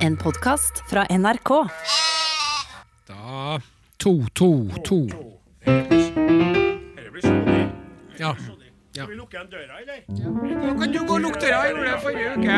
En 0.00 0.16
podkast 0.16 0.82
fra 0.90 1.06
NRK. 1.10 1.50
Da 3.08 3.60
To, 4.00 4.24
to, 4.32 4.68
to. 4.84 4.96
Ja. 8.18 8.36
Ja. 8.92 9.04
Skal 9.04 9.08
vi 9.10 9.16
lukke 9.18 9.36
igjen 9.36 9.50
døra, 9.52 9.76
eller? 9.82 9.98
Nå 10.08 10.72
kan 10.80 10.94
du 10.94 10.98
gå 11.04 11.18
og 11.18 11.20
lukke 11.26 11.42
døra. 11.42 11.58
Jeg 11.66 11.74
gjorde 11.74 11.90
det 11.90 12.00
forrige 12.06 12.30
uke. 12.32 12.56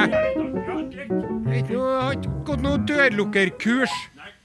Jeg 1.52 1.66
har 1.82 2.14
ikke 2.14 2.36
gått 2.46 2.62
noe 2.62 2.78
dørlukkerkurs. 2.92 3.96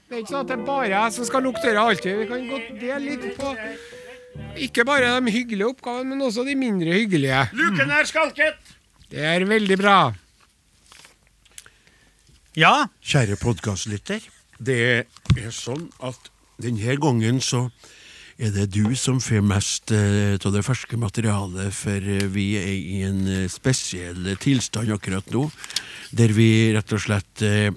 Det 0.08 0.16
er 0.16 0.24
ikke 0.24 0.32
sånn 0.32 0.42
at 0.42 0.50
det 0.50 0.58
er 0.58 0.66
bare 0.66 0.90
jeg 0.90 1.14
som 1.20 1.28
skal 1.30 1.46
lukke 1.46 1.62
døra 1.62 1.86
alltid. 1.92 2.18
Vi 2.18 2.28
kan 2.32 2.46
godt 2.50 2.68
dele 2.82 3.00
litt 3.06 3.28
på 3.38 3.54
ikke 4.58 4.84
bare 4.86 5.14
de 5.22 5.32
hyggelige 5.34 5.70
oppgavene, 5.70 6.16
men 6.16 6.26
også 6.26 6.42
de 6.46 6.54
mindre 6.58 6.98
hyggelige. 6.98 7.44
Luken 7.58 7.90
er 7.94 8.10
skalket! 8.10 8.74
Det 9.08 9.22
er 9.24 9.46
veldig 9.46 9.78
bra. 9.80 9.98
Ja, 12.58 12.88
kjære 13.06 13.36
podkastlytter. 13.38 14.24
Det 14.58 14.78
er 14.82 15.52
sånn 15.54 15.84
at 16.02 16.24
denne 16.58 16.96
gangen 16.98 17.36
så 17.38 17.68
er 18.34 18.50
det 18.50 18.64
du 18.74 18.96
som 18.98 19.20
får 19.22 19.44
mest 19.46 19.92
av 19.94 20.42
uh, 20.42 20.54
det 20.56 20.64
ferske 20.66 20.98
materialet, 20.98 21.70
for 21.74 22.02
eh, 22.02 22.24
vi 22.34 22.48
er 22.58 22.72
i 22.74 22.96
en 23.06 23.20
eh, 23.30 23.44
spesiell 23.50 24.32
tilstand 24.42 24.90
akkurat 24.90 25.30
nå, 25.30 25.44
der 26.10 26.34
vi 26.34 26.48
rett 26.74 26.96
og 26.98 27.04
slett 27.04 27.44
uh, 27.46 27.70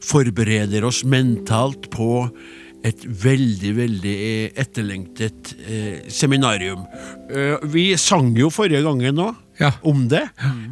forbereder 0.00 0.88
oss 0.88 1.02
mentalt 1.04 1.90
på 1.92 2.08
et 2.86 3.04
veldig, 3.04 3.72
veldig 3.76 4.14
eh, 4.14 4.50
etterlengtet 4.62 5.52
eh, 5.66 6.06
seminarium. 6.12 6.84
Eh, 7.30 7.56
vi 7.72 7.90
sang 7.98 8.30
jo 8.38 8.50
forrige 8.54 8.84
gangen 8.86 9.22
òg. 9.24 9.44
Ja. 9.58 9.72
Om 9.82 10.04
det. 10.10 10.22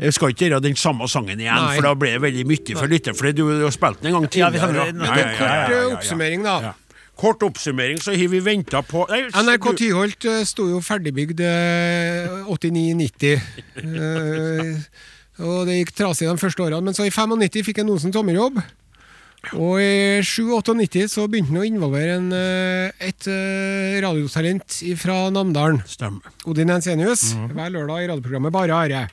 Jeg 0.01 0.15
skal 0.15 0.31
ikke 0.33 0.47
gjøre 0.47 0.63
den 0.63 0.77
samme 0.79 1.09
sangen 1.11 1.41
igjen, 1.41 1.59
Nei. 1.59 1.75
for 1.75 1.89
da 1.89 1.95
ble 1.99 2.13
det 2.15 2.23
veldig 2.23 2.45
mye 2.47 2.77
for 2.79 2.91
lytteren. 2.91 3.19
For 3.19 3.35
du 3.35 3.45
har 3.65 3.75
spilt 3.75 4.03
den 4.03 4.13
en 4.13 4.21
gang 4.21 4.29
tidligere. 4.31 4.85
Ja, 4.87 5.17
ja, 5.17 5.31
kort 5.41 5.75
eh, 5.75 5.95
oppsummering, 5.97 6.47
da. 6.47 6.75
Kort 7.17 7.43
oppsummering, 7.43 7.99
så 8.05 8.13
har 8.13 8.29
vi 8.29 8.43
venta 8.45 8.83
på 8.85 9.07
Nei, 9.09 9.23
NRK 9.33 9.71
Tyholt 9.81 10.27
eh, 10.29 10.43
sto 10.45 10.69
jo 10.69 10.83
ferdigbygd 10.85 11.41
eh, 11.41 12.41
89-90. 12.53 13.37
Eh, 15.37 15.45
og 15.45 15.67
det 15.69 15.75
gikk 15.77 15.91
trasig 15.99 16.25
de 16.31 16.41
første 16.41 16.63
årene, 16.65 16.81
men 16.87 16.95
så 16.97 17.05
i 17.05 17.13
95 17.13 17.67
fikk 17.67 17.83
jeg 17.83 17.89
noen 17.89 18.01
som 18.01 18.13
tommerjobb. 18.15 18.57
Og 19.55 19.79
i 19.79 20.19
97-98 20.27 21.07
så 21.13 21.27
begynte 21.31 21.53
han 21.53 21.61
å 21.61 21.67
involvere 21.69 22.17
en, 22.19 22.33
eh, 22.35 23.07
et 23.09 23.29
eh, 23.31 24.01
radiotalent 24.03 24.79
fra 24.99 25.19
Namdalen. 25.31 25.79
Stemmer. 25.87 26.35
Odin 26.51 26.73
Ensenius, 26.75 27.29
hver 27.53 27.71
lørdag 27.75 28.03
i 28.03 28.09
radioprogrammet 28.11 28.55
Bare 28.55 28.75
Are. 28.75 29.05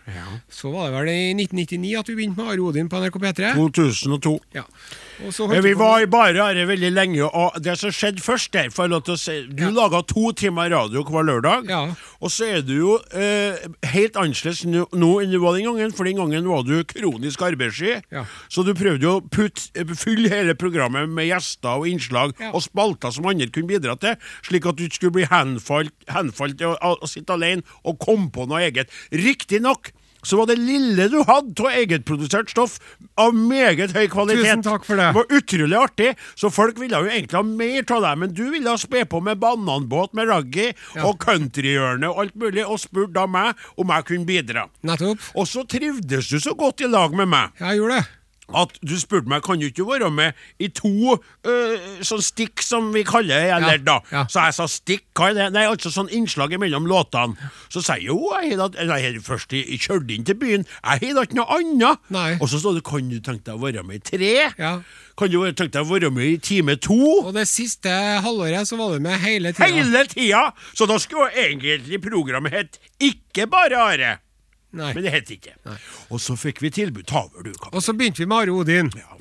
Så 0.49 0.71
var 0.73 0.89
det 0.89 0.97
vel 0.97 1.11
i 1.13 1.33
1999 1.37 1.99
at 1.99 2.09
vi 2.09 2.17
begynte 2.17 2.41
med 2.41 2.53
Are 2.53 2.65
Odin 2.65 2.89
på 2.89 3.01
NRK 3.03 3.19
P3. 3.21 3.53
2002. 3.59 4.39
Ja. 4.57 4.65
Holdt 5.21 5.63
vi 5.63 5.73
var 5.77 6.01
i 6.01 6.07
bare 6.09 6.33
her 6.41 6.65
veldig 6.67 6.89
lenge, 6.93 7.23
og 7.27 7.57
det 7.63 7.75
som 7.79 7.91
skjedde 7.93 8.23
først 8.23 8.51
der 8.53 8.69
til 8.73 9.13
å 9.13 9.17
si, 9.17 9.47
Du 9.47 9.63
Ja. 9.63 9.69
laga 9.71 10.01
to 10.07 10.31
timer 10.33 10.69
radio 10.71 11.03
hver 11.03 11.23
lørdag, 11.23 11.69
Ja. 11.69 11.95
og 12.21 12.29
så 12.29 12.45
er 12.57 12.61
du 12.61 12.73
jo 12.73 12.99
eh, 13.13 13.55
helt 13.83 14.13
annerledes 14.15 14.65
nå 14.65 15.21
enn 15.21 15.31
du 15.31 15.39
var 15.39 15.53
den 15.55 15.65
gangen, 15.65 15.91
for 15.93 16.03
den 16.03 16.17
gangen 16.17 16.47
var 16.47 16.63
du 16.63 16.83
kronisk 16.83 17.39
arbeidssky. 17.41 18.01
Ja. 18.11 18.25
Så 18.49 18.63
du 18.65 18.73
prøvde 18.73 19.01
jo 19.01 19.19
å 19.21 19.49
eh, 19.75 19.83
fylle 19.95 20.29
hele 20.29 20.55
programmet 20.55 21.07
med 21.09 21.27
gjester 21.27 21.77
og 21.79 21.87
innslag 21.87 22.33
og 22.53 22.61
spalter 22.61 23.11
som 23.11 23.25
andre 23.25 23.47
kunne 23.47 23.67
bidra 23.67 23.95
til, 23.99 24.15
slik 24.43 24.65
at 24.65 24.75
du 24.75 24.83
ikke 24.87 24.95
skulle 24.95 25.11
bli 25.19 25.25
henfalt, 25.25 25.91
henfalt 26.09 26.57
til 26.57 26.67
å, 26.73 26.97
å 27.01 27.07
sitte 27.07 27.33
alene 27.33 27.63
og 27.85 27.99
komme 27.99 28.31
på 28.31 28.47
noe 28.47 28.61
eget. 28.65 28.89
Riktignok 29.11 29.91
så 30.23 30.37
var 30.39 30.47
det 30.49 30.57
lille 30.59 31.09
du 31.11 31.19
hadde 31.27 31.63
av 31.63 31.75
egenprodusert 31.77 32.49
stoff 32.53 32.77
av 33.19 33.33
meget 33.35 33.91
høy 33.95 34.07
kvalitet. 34.11 34.43
Tusen 34.47 34.63
takk 34.65 34.85
for 34.87 34.99
det. 34.99 35.09
Det 35.11 35.17
var 35.19 35.37
utrolig 35.39 35.77
artig, 35.79 36.09
så 36.39 36.49
folk 36.53 36.79
ville 36.81 36.99
jo 37.03 37.11
egentlig 37.11 37.37
ha 37.39 37.43
mer 37.43 37.85
av 37.97 38.01
deg, 38.07 38.17
men 38.23 38.33
du 38.33 38.43
ville 38.53 38.69
ha 38.71 38.79
spe 38.79 39.03
på 39.09 39.21
med 39.23 39.41
bananbåt 39.43 40.13
med 40.17 40.27
raggi 40.31 40.69
Ja. 40.95 41.05
og 41.09 41.19
countryhjørne 41.23 42.09
og 42.09 42.19
alt 42.23 42.35
mulig, 42.39 42.65
og 42.65 42.79
spurte 42.79 43.13
da 43.13 43.27
meg 43.27 43.55
om 43.77 43.87
jeg 43.93 44.05
kunne 44.09 44.25
bidra. 44.29 44.67
Nettopp. 44.83 45.19
Og 45.35 45.47
så 45.47 45.63
trivdes 45.67 46.29
du 46.29 46.39
så 46.39 46.55
godt 46.57 46.81
i 46.81 46.87
lag 46.89 47.13
med 47.15 47.27
meg 47.27 47.51
Ja, 47.59 47.71
jeg 47.73 47.81
gjorde 47.83 47.99
det. 48.01 48.07
At 48.51 48.73
du 48.83 48.95
spurte 48.99 49.29
meg 49.31 49.41
kan 49.45 49.59
du 49.61 49.65
ikke 49.69 49.85
være 49.87 50.09
med 50.11 50.33
i 50.59 50.67
to 50.75 50.89
uh, 51.15 51.85
sånn 52.03 52.21
stikk, 52.21 52.61
som 52.61 52.89
vi 52.93 53.03
kaller 53.07 53.39
det, 53.39 53.47
Ja, 53.47 53.57
eller 53.61 53.77
da. 53.85 53.99
ja. 54.11 54.25
Så 54.27 54.43
jeg 54.43 54.53
sa 54.57 54.65
stikk, 54.67 55.05
hva 55.15 55.29
er 55.31 55.37
det? 55.37 55.45
Nei, 55.55 55.63
altså 55.69 55.89
sånn 55.93 56.09
innslag 56.11 56.51
mellom 56.59 56.85
låtene. 56.89 57.37
Så 57.71 57.81
sa 57.85 57.95
jeg 57.95 58.09
jo, 58.11 58.17
jeg 58.43 58.57
har 58.59 58.99
jeg 58.99 59.21
først 59.23 59.53
i- 59.55 59.77
kjørt 59.79 60.11
inn 60.11 60.25
til 60.27 60.35
byen, 60.35 60.65
jeg 60.67 60.99
har 61.07 61.15
da 61.15 61.23
ikke 61.23 61.39
noe 61.39 61.57
annet. 61.59 62.03
Nei. 62.13 62.33
Og 62.41 62.49
så 62.51 62.59
står 62.59 62.75
det, 62.81 62.83
kan 62.83 63.07
du 63.09 63.19
tenke 63.23 63.45
deg 63.47 63.55
å 63.55 63.63
være 63.63 63.83
med 63.87 64.01
i 64.01 64.03
tre? 64.11 64.33
Ja. 64.59 64.73
Kan 65.17 65.29
du 65.31 65.39
tenke 65.53 65.71
deg 65.77 65.85
å 65.85 65.91
være 65.93 66.11
med 66.11 66.25
i 66.33 66.37
time 66.37 66.75
to? 66.75 66.99
Og 67.23 67.33
det 67.33 67.47
siste 67.47 67.89
halvåret 68.25 68.67
så 68.67 68.77
var 68.77 68.93
du 68.97 68.99
med 69.03 69.19
hele 69.23 69.53
tida. 69.53 69.69
Hele 69.71 70.03
tida! 70.11 70.43
Så 70.73 70.87
da 70.89 70.97
skulle 70.99 71.31
egentlig 71.31 72.01
programmet 72.03 72.51
hett 72.53 72.79
Ikke 72.99 73.47
bare 73.49 73.77
Are. 73.79 74.13
Nei. 74.73 74.89
Men 74.97 75.03
det 75.05 75.11
het 75.13 75.29
ikke. 75.29 75.51
Og 76.09 76.17
så 76.21 76.33
fikk 76.39 76.61
vi 76.63 76.71
tilbud. 76.73 77.05
Ta 77.05 77.19
over, 77.27 77.43
du, 77.45 77.51
kaptein. 77.53 77.77
Og 77.77 77.83
så 77.85 77.93
begynte 77.93 78.23
vi 78.23 78.25
med 78.29 78.39
Are 78.47 78.55
Odin. 78.57 78.89
Ja, 78.97 79.17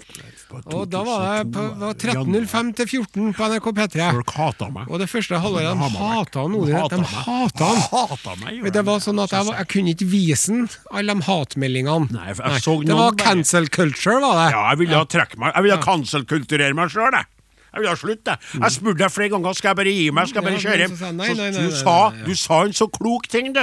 Og 0.72 0.86
da 0.92 1.00
var 1.04 1.42
det 1.44 1.52
på, 1.52 1.62
13.05 2.00 2.70
til 2.76 2.88
14 2.88 3.34
på 3.36 3.48
NRK 3.52 3.68
P3. 3.78 4.06
Folk 4.16 4.32
hata 4.36 4.68
meg. 4.72 4.88
Og 4.92 5.00
det 5.00 5.08
første 5.12 5.40
halvåret 5.44 5.76
de 5.76 5.90
hata 5.96 6.44
han 6.46 6.56
Odin. 6.56 6.76
De 6.92 7.02
hata 7.04 7.68
han. 7.68 7.82
Hata 7.92 8.34
meg, 8.42 8.62
Men 8.64 8.72
Det 8.72 8.84
var 8.88 9.00
sånn 9.04 9.20
at 9.22 9.32
jeg, 9.36 9.46
var- 9.48 9.60
jeg 9.60 9.68
kunne 9.74 9.94
ikke 9.94 10.08
vise 10.12 10.52
han 10.52 10.68
alle 10.90 11.14
de 11.20 11.28
hatmeldingene. 11.28 12.10
Nei, 12.16 12.26
jeg 12.32 12.62
så 12.64 12.78
det 12.84 12.96
var 12.96 13.12
cancel 13.20 13.68
culture, 13.68 14.20
var 14.20 14.34
det. 14.40 14.48
Ja, 14.56 14.64
jeg 14.72 14.78
ville 14.84 14.96
ha 14.96 15.04
trekke 15.04 15.38
meg. 15.38 15.52
Jeg 15.54 15.62
ville 15.68 15.76
ja. 15.76 15.84
cancel-kulturere 15.84 16.74
meg 16.74 16.92
sjøl, 16.92 17.12
jeg. 17.12 17.28
Jeg 17.72 17.80
ville 17.80 17.88
ha 17.94 17.96
slutt, 17.96 18.26
jeg. 18.28 18.38
Jeg 18.60 18.70
spurte 18.74 18.98
deg 19.00 19.12
flere 19.14 19.32
ganger 19.32 19.54
skal 19.56 19.70
jeg 19.72 19.76
bare 19.76 19.92
gi 19.96 20.10
meg, 20.12 20.28
skal 20.28 20.42
jeg 20.42 20.50
bare 20.50 20.60
kjøre 20.60 20.82
hjem. 20.84 21.16
nei, 21.16 21.28
nei, 21.32 21.50
nei, 21.56 21.62
du, 21.64 21.70
sa, 21.72 21.94
du 22.26 22.34
sa 22.36 22.58
en 22.66 22.74
så 22.76 22.88
klok 22.92 23.28
ting, 23.32 23.52
du. 23.56 23.62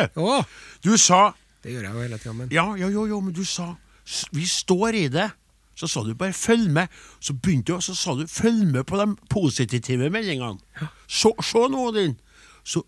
Du 0.82 0.96
sa 0.98 1.34
det 1.64 1.74
gjør 1.74 1.84
jeg 1.84 1.94
jo 1.94 2.02
hele 2.02 2.18
tida, 2.18 2.34
men 2.34 2.50
Ja, 2.52 2.66
ja, 2.80 2.88
jo, 2.90 3.06
jo, 3.08 3.20
men 3.22 3.34
du 3.34 3.44
sa 3.46 3.76
Vi 4.34 4.46
står 4.46 4.96
i 4.96 5.08
det. 5.08 5.30
Så 5.76 5.88
sa 5.88 6.04
du 6.04 6.14
bare 6.14 6.34
'følg 6.34 6.68
med'. 6.72 6.88
Så 7.22 7.34
begynte 7.34 7.68
du, 7.72 7.76
og 7.76 7.84
så 7.84 7.96
sa 7.96 8.16
du 8.16 8.26
'følg 8.26 8.72
med 8.72 8.84
på 8.86 8.98
de 8.98 9.16
positive 9.30 10.10
meldingene'. 10.10 10.60
Så, 11.08 11.32
se 11.42 11.58
nå, 11.70 11.92
din. 11.96 12.18
Så 12.66 12.82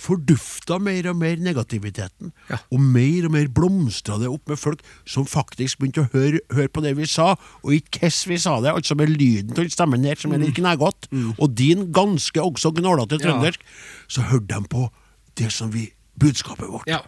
fordufta 0.00 0.78
mer 0.78 1.10
og 1.10 1.16
mer 1.16 1.36
negativiteten. 1.36 2.32
Ja. 2.50 2.58
Og 2.72 2.80
mer 2.80 3.26
og 3.28 3.32
mer 3.32 3.48
blomstra 3.52 4.18
det 4.20 4.28
opp 4.28 4.48
med 4.48 4.58
folk 4.60 4.80
som 5.08 5.26
faktisk 5.28 5.78
begynte 5.78 6.06
å 6.06 6.10
høre, 6.14 6.40
høre 6.50 6.68
på 6.72 6.82
det 6.84 6.94
vi 6.96 7.06
sa, 7.06 7.34
og 7.62 7.74
ikke 7.76 8.00
hvordan 8.08 8.28
vi 8.32 8.38
sa 8.38 8.60
det, 8.64 8.72
altså 8.72 8.96
med 8.98 9.12
lyden 9.12 9.54
til 9.54 9.70
stemmen 9.70 10.04
her 10.08 10.14
som 10.20 10.32
er 10.32 10.38
litt 10.38 10.54
knegete, 10.56 11.10
og 11.38 11.54
din 11.58 11.90
ganske 11.92 12.40
også 12.40 12.72
gnålete 12.78 13.18
trøndersk, 13.20 13.60
Ja. 13.60 14.06
så 14.08 14.22
hørte 14.32 14.54
de 14.54 14.68
på 14.68 14.88
det 15.36 15.52
som 15.52 15.72
vi 15.72 15.90
Budskapet 16.20 16.68
vårt. 16.68 16.84
Ja. 16.86 16.98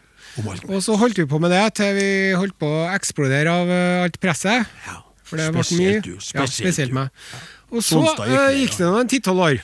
Og 0.42 0.82
så 0.82 0.96
holdt 0.98 1.18
vi 1.22 1.26
på 1.30 1.38
med 1.42 1.52
det 1.54 1.64
til 1.78 1.94
vi 1.98 2.08
holdt 2.38 2.56
på 2.58 2.66
å 2.66 2.84
eksplodere 2.94 3.54
av 3.54 3.70
eh, 3.70 4.04
alt 4.08 4.20
presset. 4.22 4.66
Ja. 4.88 5.00
For 5.24 5.40
det 5.40 5.50
ble 5.54 5.62
mye. 5.64 5.98
Spesielt 6.04 6.34
ja, 6.36 6.46
Spesielt 6.50 6.90
du. 6.92 6.98
meg. 7.00 7.08
Og 7.74 7.80
så 7.82 7.96
Sonstad 7.96 8.28
gikk 8.54 8.74
eh, 8.74 8.76
det 8.78 8.86
nå 8.86 8.98
en 9.00 9.08
ti-tolv 9.10 9.40
år. 9.48 9.56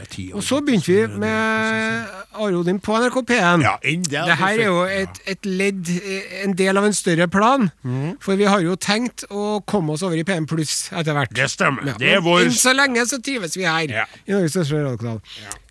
Og 0.00 0.08
ti. 0.08 0.22
Og 0.32 0.44
så 0.46 0.60
begynte 0.64 0.92
vi 0.94 1.18
med 1.20 2.12
Arodin 2.40 2.78
på 2.80 2.94
NRK 3.02 3.18
P1. 3.28 3.64
Ja, 3.66 3.74
det. 3.82 4.36
Her 4.40 4.54
er 4.54 4.62
jo 4.70 4.78
et, 4.86 5.18
et 5.28 5.44
ledd, 5.50 5.90
en 6.44 6.54
del 6.56 6.80
av 6.80 6.86
en 6.88 6.96
større 6.96 7.26
plan. 7.28 7.66
Mm. 7.84 8.14
For 8.24 8.38
vi 8.40 8.46
har 8.48 8.62
jo 8.64 8.78
tenkt 8.80 9.26
å 9.28 9.58
komme 9.68 9.92
oss 9.96 10.06
over 10.06 10.16
i 10.16 10.24
PM 10.24 10.46
pluss 10.48 10.86
etter 10.94 11.18
hvert. 11.18 11.34
Det 11.36 11.50
stemmer. 11.52 11.90
Ja, 11.90 11.98
Det 12.00 12.14
er 12.16 12.24
vår 12.24 12.46
Enn 12.46 12.56
så 12.56 12.72
lenge 12.72 13.04
så 13.10 13.20
trives 13.20 13.58
vi 13.58 13.66
her, 13.68 13.92
Ja. 13.92 14.06
i 14.24 14.32
Norges 14.38 14.54
største 14.56 14.80
radiokanal. 14.80 15.20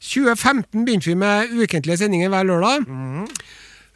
2015 0.04 0.86
begynte 0.86 1.10
vi 1.10 1.18
med 1.26 1.58
ukentlige 1.64 2.04
sendinger 2.04 2.30
hver 2.36 2.46
lørdag. 2.52 2.86
Mhm. 2.86 3.28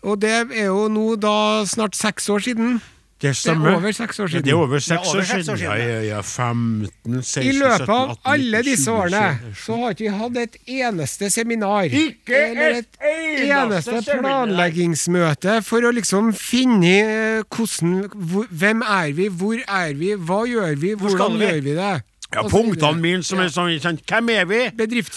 Og 0.04 0.22
det 0.22 0.34
er 0.34 0.68
jo 0.68 0.88
nå 0.92 1.16
da 1.20 1.64
snart 1.66 1.96
seks 1.98 2.30
år 2.30 2.40
siden. 2.40 2.78
Det 3.18 3.32
Det 3.34 3.50
er 3.50 3.74
over 3.74 3.92
seks 3.92 4.20
år 4.20 4.24
Ja, 4.24 4.30
siden. 4.30 4.44
det 4.46 4.52
er 4.52 4.56
over 4.62 4.80
seks 4.80 5.08
år 5.10 5.22
siden. 5.24 5.58
Ja, 5.58 5.74
ja, 5.76 6.02
ja. 6.06 6.22
15, 6.22 7.24
16, 7.24 7.44
I 7.50 7.52
løpet 7.58 7.80
17, 7.82 7.90
av 7.90 8.10
18, 8.10 8.20
alle 8.34 8.62
disse 8.64 8.92
årene 8.92 9.40
så 9.58 9.78
har 9.80 9.90
ikke 9.96 10.04
vi 10.06 10.12
hatt 10.20 10.38
et 10.38 10.58
eneste 10.68 11.30
seminar. 11.34 11.84
Ikke 11.90 12.36
eller 12.52 12.78
et 12.84 13.00
eneste 13.02 13.96
eneste 13.98 14.20
planleggingsmøte 14.22 15.58
for 15.66 15.82
å 15.82 15.92
liksom 15.98 16.30
finne 16.38 16.94
eh, 16.94 17.42
hvordan 17.50 18.46
Hvem 18.54 18.82
er 18.86 19.12
vi, 19.18 19.28
hvor 19.34 19.58
er 19.66 19.94
vi, 19.98 20.14
hva 20.14 20.44
gjør 20.46 20.78
vi, 20.78 20.94
hvordan 20.94 21.40
vi? 21.40 21.46
gjør 21.48 21.62
vi 21.66 21.74
det? 21.82 21.96
Ja, 22.34 22.44
punktene 22.44 23.00
mine 23.00 23.24
som 23.24 23.40
er 23.40 23.48
sånn, 23.54 23.72
kjent. 23.80 24.02
Hvem 24.10 24.30
er 24.34 24.46
vi? 24.50 24.60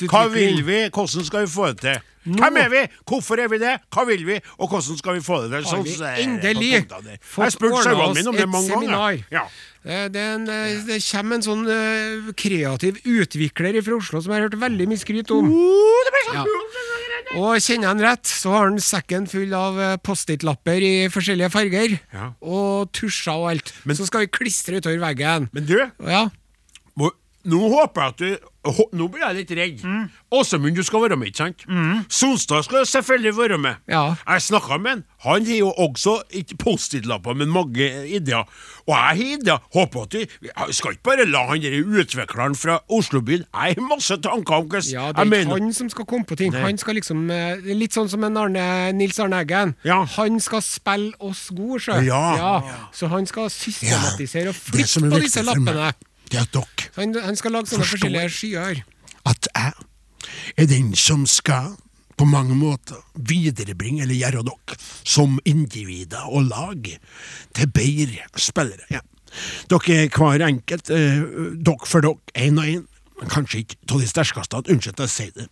Hva 0.07 0.29
vil 0.31 0.63
vi? 0.67 0.79
Hvordan 0.95 1.25
skal 1.27 1.47
vi 1.47 1.51
få 1.51 1.73
det 1.73 1.81
til? 1.83 2.07
Hvem 2.37 2.57
er 2.61 2.69
vi? 2.69 2.81
Hvorfor 3.09 3.41
er 3.41 3.49
vi 3.49 3.59
det? 3.59 3.73
Hva 3.91 4.05
vil 4.07 4.23
vi? 4.29 4.37
Og 4.61 4.69
hvordan 4.69 4.99
skal 5.01 5.17
vi 5.17 5.23
få 5.25 5.41
det 5.43 5.51
til? 5.57 5.67
Sånn 5.71 5.87
så 5.89 6.11
endelig 6.21 6.85
fått 7.25 7.57
sauene 7.57 8.05
oss 8.05 8.17
mine 8.19 8.29
om 8.29 8.37
det 8.37 8.45
et 8.47 8.69
seminar? 8.69 9.19
Ja. 9.33 9.45
Eh, 9.83 10.09
Det, 10.13 10.21
en, 10.21 10.45
eh, 10.53 10.83
det 10.85 10.99
kommer 11.01 11.39
en 11.39 11.43
sånn 11.47 11.65
eh, 11.73 12.33
kreativ 12.37 13.01
utvikler 13.09 13.81
fra 13.83 13.97
Oslo 13.97 14.21
som 14.21 14.35
jeg 14.35 14.43
har 14.43 14.49
hørt 14.51 14.61
veldig 14.61 14.87
mye 14.91 15.01
skryt 15.01 15.31
om. 15.33 15.49
Det 15.49 16.13
blir 16.15 16.27
så 16.29 16.35
Ja. 16.35 16.45
Og 17.31 17.61
kjenner 17.63 17.87
han 17.87 18.01
rett, 18.03 18.25
så 18.27 18.51
har 18.51 18.65
han 18.69 18.79
sekken 18.83 19.29
full 19.31 19.53
av 19.55 19.77
Post-It-lapper 20.03 20.83
i 20.83 21.09
forskjellige 21.09 21.51
farger. 21.55 22.01
Ja. 22.13 22.33
Og 22.43 22.91
tusjer 22.93 23.33
og 23.33 23.51
alt. 23.53 23.73
Men- 23.85 23.97
så 23.97 24.05
skal 24.07 24.21
vi 24.21 24.27
klistre 24.27 24.81
utover 24.83 24.99
veggen. 24.99 25.49
Men 25.53 25.65
du, 25.65 25.77
Ja, 26.07 26.29
nå 27.49 27.61
håper 27.73 28.03
jeg 28.03 28.09
at 28.11 28.19
du 28.19 28.49
Nå 28.93 29.07
blir 29.09 29.23
jeg 29.25 29.37
litt 29.39 29.53
redd. 29.57 29.85
Åsemund, 30.37 30.77
du 30.77 30.83
skal 30.85 31.01
være 31.07 31.17
med, 31.17 31.31
ikke 31.31 31.47
sant? 31.47 31.63
Sonstad 32.13 32.67
skal 32.67 32.83
selvfølgelig 32.85 33.33
være 33.39 33.57
med. 33.59 33.79
Ja. 33.89 34.03
Jeg 34.29 34.43
snakka 34.43 34.77
med 34.77 34.91
han. 34.91 35.05
Han 35.25 35.47
har 35.49 35.57
jo 35.57 35.71
også 35.81 36.19
ikke 36.37 36.59
Post-It-lapper, 36.61 37.39
men 37.41 37.49
mange 37.49 37.87
ideer. 38.05 38.45
Og 38.85 38.93
jeg 38.93 39.01
har 39.01 39.23
ideer. 39.39 39.63
Håper 39.73 40.03
at 40.03 40.13
du 40.13 40.19
Jeg 40.19 40.77
skal 40.77 40.93
ikke 40.93 41.03
bare 41.09 41.25
la 41.25 41.47
han 41.49 41.63
der 41.63 41.79
utvikleren 41.81 42.57
fra 42.57 42.79
Oslobyen 42.89 43.47
Jeg 43.49 43.75
har 43.79 43.89
masse 43.89 44.17
tanker 44.21 44.55
om 44.55 44.69
hvordan 44.69 44.93
ja 44.93 45.07
det 45.13 45.25
er 45.25 45.41
ikke 45.41 45.57
han 45.57 45.73
som 45.73 45.89
skal 45.89 46.05
komme 46.05 46.29
på 46.29 46.37
ting. 46.37 46.53
Nei. 46.53 46.61
Han 46.61 46.79
skal 46.79 47.01
liksom 47.01 47.31
eh, 47.33 47.65
Litt 47.81 47.97
sånn 47.97 48.13
som 48.13 48.29
en 48.29 48.37
Arne, 48.37 48.93
Nils 48.93 49.19
Arne 49.25 49.41
Eggen. 49.41 49.73
Ja. 49.89 50.03
Han 50.19 50.37
skal 50.41 50.61
spille 50.67 51.17
oss 51.25 51.47
gode, 51.57 51.81
sjø. 51.87 51.97
Ja. 52.05 52.61
Så 52.93 53.09
han 53.09 53.25
skal 53.31 53.49
systematisere 53.57 54.53
og 54.53 54.61
flytte 54.61 55.07
på 55.09 55.25
disse 55.25 55.49
lappene. 55.49 55.93
Det 56.31 56.39
er 56.39 56.47
at 56.47 56.55
dere 56.55 56.91
Han, 56.97 57.15
han 57.25 57.39
skal 57.39 57.57
lage 57.57 57.73
sånne 57.73 57.87
forskjellige 57.87 58.35
skyer. 58.35 58.83
at 59.31 59.49
jeg 59.55 59.73
er 60.57 60.67
den 60.71 60.95
som 60.99 61.27
skal 61.27 61.75
på 62.21 62.27
mange 62.29 62.55
måter 62.55 63.01
viderebringe 63.15 64.05
eller 64.05 64.19
gjøre 64.19 64.45
dere 64.45 64.77
som 65.09 65.39
individer 65.49 66.27
og 66.29 66.51
lag 66.51 66.91
til 67.57 67.71
bedre 67.73 68.27
spillere. 68.37 68.85
Ja. 68.93 69.01
Dere 69.71 70.05
er 70.05 70.11
hver 70.13 70.45
enkelt, 70.45 70.91
eh, 70.91 71.23
dere 71.57 71.87
for 71.87 72.05
dere, 72.05 72.21
én 72.37 72.59
og 72.61 72.67
én. 72.69 72.87
Kanskje 73.29 73.65
ikke 73.65 73.77
av 73.93 74.01
de 74.01 74.09
sterkeste, 74.09 74.57
unnskyld 74.57 75.01
at 75.01 75.07
jeg 75.07 75.15
sier 75.15 75.33
det. 75.37 75.49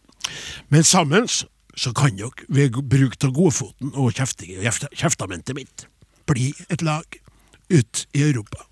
Men 0.68 0.84
sammen 0.84 1.28
så 1.28 1.92
kan 1.96 2.16
dere 2.16 2.48
ved 2.48 2.76
bruk 2.82 3.16
av 3.24 3.32
godfoten 3.32 3.92
og 3.94 4.12
kjeftamentet 4.12 5.56
mitt 5.56 5.86
bli 6.28 6.52
et 6.68 6.82
lag 6.82 7.04
ut 7.70 8.06
i 8.12 8.22
Europa 8.28 8.64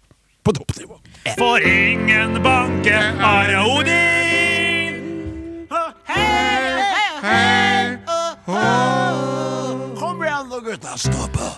på 0.45 0.53
toppnivå. 0.53 1.01
For 1.35 1.59
ingen 1.59 2.43
banke 2.43 2.95
Are 3.19 3.59
Odin. 3.67 4.95
Kom 9.99 10.23
igjen 10.23 10.49
nå, 10.49 10.61
gutta, 10.63 10.95
stå 10.95 11.27
på! 11.35 11.49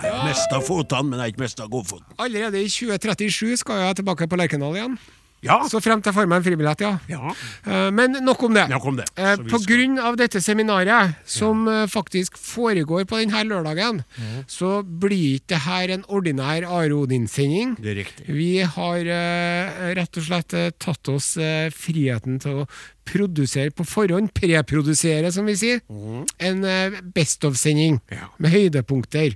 Jeg 0.00 0.14
har 0.14 0.24
mista 0.24 0.60
fotene, 0.64 1.10
men 1.10 1.18
jeg 1.18 1.26
har 1.26 1.32
ikke 1.34 1.42
mista 1.44 1.66
godfoten. 1.68 2.06
Allerede 2.18 2.62
i 2.64 2.68
2037 2.72 3.60
skal 3.60 3.82
jeg 3.84 4.00
tilbake 4.00 4.28
på 4.30 4.38
Lerkendal 4.40 4.78
igjen. 4.78 4.96
Ja, 5.44 5.60
Så 5.70 5.80
frem 5.80 6.02
til 6.02 6.10
jeg 6.10 6.18
får 6.18 6.28
meg 6.28 6.40
en 6.40 6.44
fribillett, 6.44 6.82
ja. 6.84 6.92
ja. 7.08 7.32
Eh, 7.64 7.88
Men 7.96 8.18
nok 8.24 8.42
om 8.48 8.56
det. 8.56 8.66
Nok 8.72 8.88
om 8.90 8.98
det. 8.98 9.06
Eh, 9.16 9.36
På 9.48 9.60
grunn 9.64 9.96
av 10.02 10.18
dette 10.20 10.42
seminaret, 10.44 11.16
som 11.24 11.64
ja. 11.68 11.86
faktisk 11.90 12.36
foregår 12.40 13.06
på 13.08 13.22
denne 13.22 13.44
lørdagen, 13.48 14.02
så 14.50 14.80
blir 14.84 15.38
ikke 15.38 15.54
det 15.54 15.62
her 15.64 15.94
en 15.96 16.04
ordinær 16.12 16.66
Are 16.68 16.94
Odin-sending. 16.94 17.76
Det 17.80 17.96
riktig. 18.02 18.26
Vi 18.28 18.52
har 18.76 19.10
eh, 19.16 19.82
rett 19.98 20.20
og 20.20 20.26
slett 20.28 20.54
eh, 20.56 20.70
tatt 20.78 21.10
oss 21.12 21.34
eh, 21.40 21.70
friheten 21.74 22.38
til 22.42 22.62
å 22.62 22.68
produsere 23.10 23.72
på 23.74 23.84
forhånd, 23.88 24.30
preprodusere, 24.36 25.32
som 25.34 25.48
vi 25.50 25.56
sier, 25.58 25.80
en 25.90 26.64
eh, 26.64 26.98
Best 27.14 27.44
of-sending 27.48 27.98
Ja. 28.14 28.28
med 28.38 28.54
høydepunkter. 28.54 29.34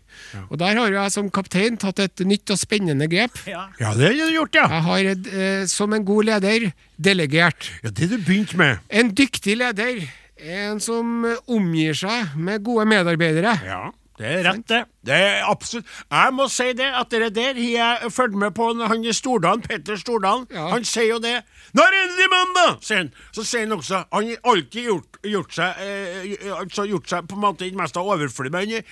Og 0.48 0.58
der 0.62 0.78
har 0.78 0.88
jo 0.92 0.98
jeg 1.00 1.12
som 1.14 1.30
kaptein 1.34 1.76
tatt 1.82 1.98
et 2.04 2.22
nytt 2.26 2.54
og 2.54 2.60
spennende 2.60 3.08
grep. 3.10 3.34
Ja. 3.50 3.66
Ja, 3.82 3.92
det 3.98 4.12
har 4.12 4.14
du 4.20 4.36
gjort, 4.38 4.54
ja. 4.54 4.68
Jeg 4.70 4.82
har, 4.88 5.10
eh, 5.42 5.66
som 5.70 5.92
en 5.96 6.04
god 6.06 6.24
leder, 6.30 6.70
delegert. 7.00 7.70
Ja, 7.82 7.90
Det 7.90 8.08
du 8.10 8.18
begynte 8.18 8.56
med. 8.56 8.78
En 8.90 9.10
dyktig 9.14 9.56
leder 9.58 10.04
er 10.38 10.70
en 10.70 10.80
som 10.80 11.24
omgir 11.48 11.94
seg 11.98 12.34
med 12.36 12.62
gode 12.66 12.86
medarbeidere. 12.90 13.58
Ja, 13.66 13.90
det 14.18 14.26
er 14.30 14.44
rett, 14.46 14.62
det. 14.70 14.80
Det 15.02 15.14
er 15.14 15.40
absolutt 15.50 15.86
Jeg 16.10 16.34
må 16.36 16.46
si 16.48 16.68
det, 16.78 16.86
at 17.00 17.10
det 17.10 17.32
der 17.34 17.56
har 17.58 17.72
jeg 18.02 18.12
fulgt 18.14 18.36
med 18.38 18.54
på 18.54 18.68
han 18.78 19.06
Stordalen, 19.12 19.62
Petter 19.62 19.96
Stordalen. 19.96 20.46
Ja. 20.54 20.68
Han 20.70 20.84
sier 20.84 21.16
jo 21.16 21.18
det. 21.18 21.42
'Nå 21.74 21.82
er 21.82 21.90
det 21.90 22.28
mandag!' 22.30 22.78
sier 22.82 22.96
han. 22.96 23.10
Så 23.32 23.42
sier 23.42 23.66
han 23.66 23.72
også 23.72 24.04
Han 24.12 24.28
har 24.30 24.36
alltid 24.44 24.84
gjort, 24.84 25.18
gjort 25.24 25.54
seg 25.54 25.74
eh, 25.80 26.60
altså 26.60 26.84
gjort 26.84 27.08
seg 27.08 27.26
på 27.28 27.34
en 27.34 27.40
måte 27.40 27.66
ikke 27.66 27.82
mest 27.82 27.96
overflødig, 27.96 28.52
men 28.52 28.70
han 28.70 28.82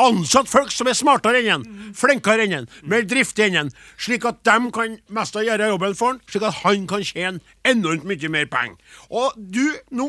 ansatt 0.00 0.48
folk 0.48 0.72
som 0.72 0.88
er 0.88 0.96
smartere 0.96 1.42
enn 1.42 1.50
han, 1.52 1.64
flinkere 1.96 2.46
enn 2.46 2.56
han, 2.56 2.68
mer 2.88 3.04
driftige 3.08 3.50
enn 3.50 3.58
han, 3.60 3.70
slik 4.00 4.24
at 4.28 4.40
de 4.48 4.72
kan 4.74 4.98
mest 5.12 5.36
av 5.36 5.44
gjøre 5.46 5.68
jobben 5.74 5.96
for 5.98 6.14
han, 6.14 6.20
slik 6.30 6.46
at 6.48 6.62
han 6.62 6.86
kan 6.90 7.04
tjene 7.04 7.42
enormt 7.68 8.06
mye 8.08 8.32
mer 8.32 8.48
penger. 8.52 8.78
Og 9.10 9.36
du 9.36 9.66
nå 9.90 10.08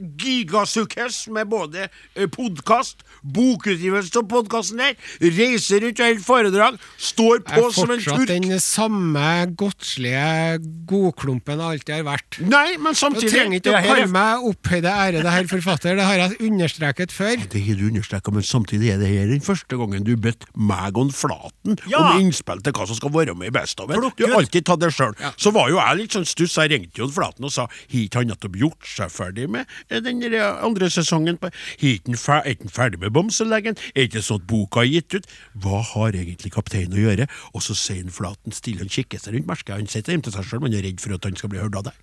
gigasukkes 0.00 1.28
med 1.34 1.48
både 1.50 1.88
podkast, 2.34 3.02
bokutgivelse 3.22 4.16
av 4.20 4.26
podkasten 4.30 4.80
der, 4.82 4.96
reiser 5.20 5.82
rundt 5.84 6.00
og 6.00 6.06
holder 6.06 6.24
foredrag, 6.26 6.78
står 7.00 7.42
på 7.46 7.66
er 7.66 7.74
som 7.74 7.90
en 7.90 7.98
turk. 8.00 8.14
fortsatt 8.14 8.28
den 8.30 8.60
samme 8.60 9.26
godslige 9.60 10.60
godklumpen 10.90 11.60
jeg 11.60 11.74
alltid 11.74 11.94
har 11.98 12.06
vært. 12.08 12.40
Nei, 12.44 12.76
men 12.78 12.92
Du 12.94 13.00
samtidig 13.00 13.32
trenger 13.34 13.60
ikke 13.60 13.72
å 13.74 13.78
er- 13.78 13.88
kalle 13.90 14.06
meg 14.14 14.44
opphøyde 14.50 14.90
ærede 14.90 15.30
herr 15.30 15.44
forfatter, 15.50 15.96
det 15.96 16.04
har 16.04 16.14
jeg 16.22 16.38
understreket 16.40 17.10
før. 17.12 17.36
Det 17.50 17.62
har 17.66 17.74
du 17.76 17.88
understreket, 17.90 18.32
men 18.32 18.42
samtidig 18.42 18.92
er 18.94 18.98
det 18.98 19.08
her 19.08 19.26
den 19.26 19.40
første 19.40 19.76
gangen 19.76 20.04
du 20.04 20.16
bedt 20.16 20.44
meg 20.56 20.96
og 20.96 21.10
Flaten 21.10 21.76
Ja. 21.88 21.98
om 22.14 22.20
innspill 22.20 22.62
til 22.62 22.72
hva 22.72 22.86
som 22.86 22.96
skal 22.96 23.10
være 23.10 23.34
med 23.36 23.48
i 23.48 23.50
Best 23.50 23.80
of. 23.80 23.88
Du 23.88 24.26
har 24.26 24.36
alltid 24.38 24.64
tatt 24.64 24.78
det 24.80 24.92
sjøl. 24.94 25.14
Så 25.36 25.52
var 25.52 25.68
jo 25.68 25.76
jeg 25.76 25.96
litt 25.98 26.10
sånn 26.12 26.24
stuss. 26.26 26.54
Jeg 26.56 26.70
ringte 26.70 26.94
jo 26.98 27.08
Flaten 27.08 27.44
og 27.44 27.50
sa 27.50 27.62
har 27.66 27.70
ikke 27.90 28.14
han 28.20 28.28
nettopp 28.28 28.52
gjort 28.56 28.84
seg 28.86 29.10
ferdig 29.10 29.48
med 29.50 29.66
eh, 29.89 29.89
den 29.90 30.22
andre 30.40 30.86
sesongen? 30.90 31.36
på- 31.38 31.50
er 31.50 32.54
ikke 32.54 32.64
han 32.64 32.70
ferdig 32.70 33.00
med 33.00 33.12
Bamselegen? 33.12 33.76
Er 33.94 34.06
ikke 34.06 34.18
det 34.20 34.24
sånn 34.24 34.40
at 34.40 34.46
boka 34.46 34.80
er 34.84 34.90
gitt 34.90 35.14
ut? 35.14 35.26
Hva 35.58 35.82
har 35.82 36.12
egentlig 36.12 36.52
kapteinen 36.54 36.94
å 36.94 37.02
gjøre? 37.02 37.28
Og 37.54 37.60
så 37.62 37.74
sier 37.74 38.02
han 38.04 38.10
Flaten 38.14 38.52
stille, 38.52 38.78
han 38.78 38.88
kikker 38.88 39.18
seg 39.18 39.34
rundt, 39.34 39.46
merket, 39.46 39.74
han 39.76 39.86
sitter 39.90 40.12
hjemme 40.14 40.22
til 40.26 40.32
seg 40.32 40.44
sjøl, 40.44 40.60
men 40.62 40.74
er 40.74 40.82
redd 40.86 41.00
for 41.00 41.14
at 41.14 41.24
han 41.24 41.36
skal 41.36 41.48
bli 41.50 41.58
hørt 41.60 41.74
av 41.76 41.84
deg. 41.84 41.94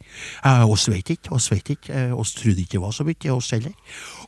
Eh, 0.43 0.65
oss 0.67 0.87
vet 0.91 1.05
ikke, 1.15 1.31
oss 1.31 1.49
vet 1.51 1.69
ikke, 1.77 1.89
eh, 1.93 2.11
oss 2.13 2.33
trodde 2.35 2.59
ikke 2.63 2.77
det 2.77 2.81
var 2.81 2.91
så 2.91 3.05
mye, 3.07 3.31
oss 3.35 3.51
heller. 3.51 3.73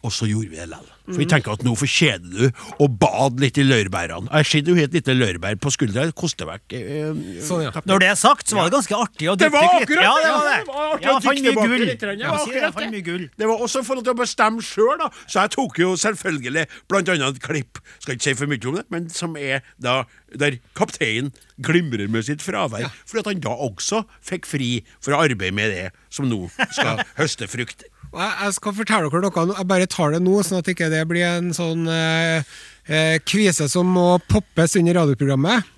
Og 0.04 0.12
så 0.16 0.26
gjorde 0.30 0.50
vi 0.50 0.56
det 0.56 0.70
likevel. 0.70 0.96
For 1.10 1.18
vi 1.18 1.26
tenker 1.26 1.52
at 1.56 1.64
nå 1.66 1.72
fortjener 1.74 2.30
du 2.30 2.52
å 2.80 2.88
bade 2.88 3.40
litt 3.42 3.58
i 3.58 3.64
laurbærene. 3.66 4.30
Jeg 4.30 4.46
ser 4.46 4.62
du 4.62 4.76
har 4.76 4.84
et 4.84 4.94
lite 4.94 5.16
laurbær 5.18 5.56
på 5.58 5.72
skuldra, 5.74 6.06
det 6.06 6.14
koster 6.14 6.46
vekk. 6.46 6.76
Eh, 6.78 7.42
så, 7.42 7.64
ja. 7.66 7.72
Når 7.90 8.00
det 8.04 8.10
er 8.12 8.16
sagt, 8.20 8.46
så 8.48 8.56
var 8.60 8.70
det 8.70 8.76
ganske 8.78 8.94
artig 8.94 9.26
å 9.32 9.36
Det 9.36 9.50
var 9.52 9.64
akkurat 9.82 10.04
Ja, 10.06 10.14
det 10.14 10.24
det! 10.24 10.30
var 10.30 10.46
Ja, 10.46 10.46
det. 10.46 10.60
det 10.60 10.68
var 10.70 10.94
artig 10.94 11.04
Ja, 11.04 11.10
å 11.10 11.20
mye 11.20 11.42
tilbake 11.50 11.80
litt, 11.90 12.02
ja, 12.22 12.30
var 12.30 12.46
akkurat 12.46 12.76
det. 12.78 13.49
Det 13.50 13.56
var 13.56 13.66
også 13.66 13.82
for 13.82 13.98
å 13.98 14.14
bestemme 14.14 14.62
sjøl, 14.62 15.00
da. 15.02 15.08
Så 15.26 15.42
jeg 15.42 15.54
tok 15.56 15.80
jo 15.82 15.96
selvfølgelig 15.98 16.68
blant 16.92 17.10
annet 17.10 17.40
et 17.40 17.42
klipp, 17.42 17.80
skal 17.98 18.14
ikke 18.14 18.28
si 18.28 18.34
for 18.38 18.52
mye 18.52 18.68
om 18.70 18.78
det, 18.78 18.84
men 18.94 19.08
som 19.10 19.34
er 19.42 19.64
da 19.82 20.04
der 20.38 20.60
kapteinen 20.78 21.32
glimrer 21.66 22.06
med 22.14 22.28
sitt 22.28 22.44
fravær. 22.46 22.92
Fordi 23.10 23.24
at 23.24 23.32
han 23.32 23.42
da 23.42 23.56
også 23.66 24.04
fikk 24.22 24.46
fri 24.46 24.70
for 25.02 25.18
å 25.18 25.24
arbeide 25.26 25.56
med 25.58 25.74
det 25.74 25.88
som 26.14 26.30
nå 26.30 26.44
skal 26.76 27.02
høste 27.20 27.50
frukt. 27.50 27.88
Jeg 28.14 28.54
skal 28.54 28.78
fortelle 28.78 29.10
dere 29.10 29.26
noe, 29.26 29.46
jeg 29.58 29.70
bare 29.74 29.90
tar 29.90 30.14
det 30.14 30.22
nå, 30.26 30.38
sånn 30.46 30.62
at 30.62 30.70
ikke 30.70 30.94
det 30.94 31.02
blir 31.10 31.26
en 31.26 31.50
sånn 31.58 31.90
eh, 31.90 32.54
eh, 32.86 33.18
kvise 33.26 33.66
som 33.70 33.90
må 33.98 34.12
poppes 34.30 34.78
under 34.78 35.02
radioprogrammet. 35.02 35.74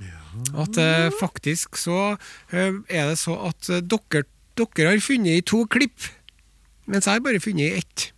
At 0.59 0.79
eh, 0.79 1.09
faktisk 1.19 1.79
så 1.79 2.15
eh, 2.51 2.75
er 2.91 3.11
det 3.11 3.17
så 3.19 3.35
at 3.47 3.71
eh, 3.71 3.83
dere, 3.83 4.23
dere 4.59 4.93
har 4.93 5.03
funnet 5.03 5.39
i 5.39 5.47
to 5.47 5.63
klipp, 5.71 6.07
mens 6.91 7.07
jeg 7.07 7.17
har 7.17 7.24
bare 7.25 7.39
funnet 7.43 7.79
ett. 7.81 8.12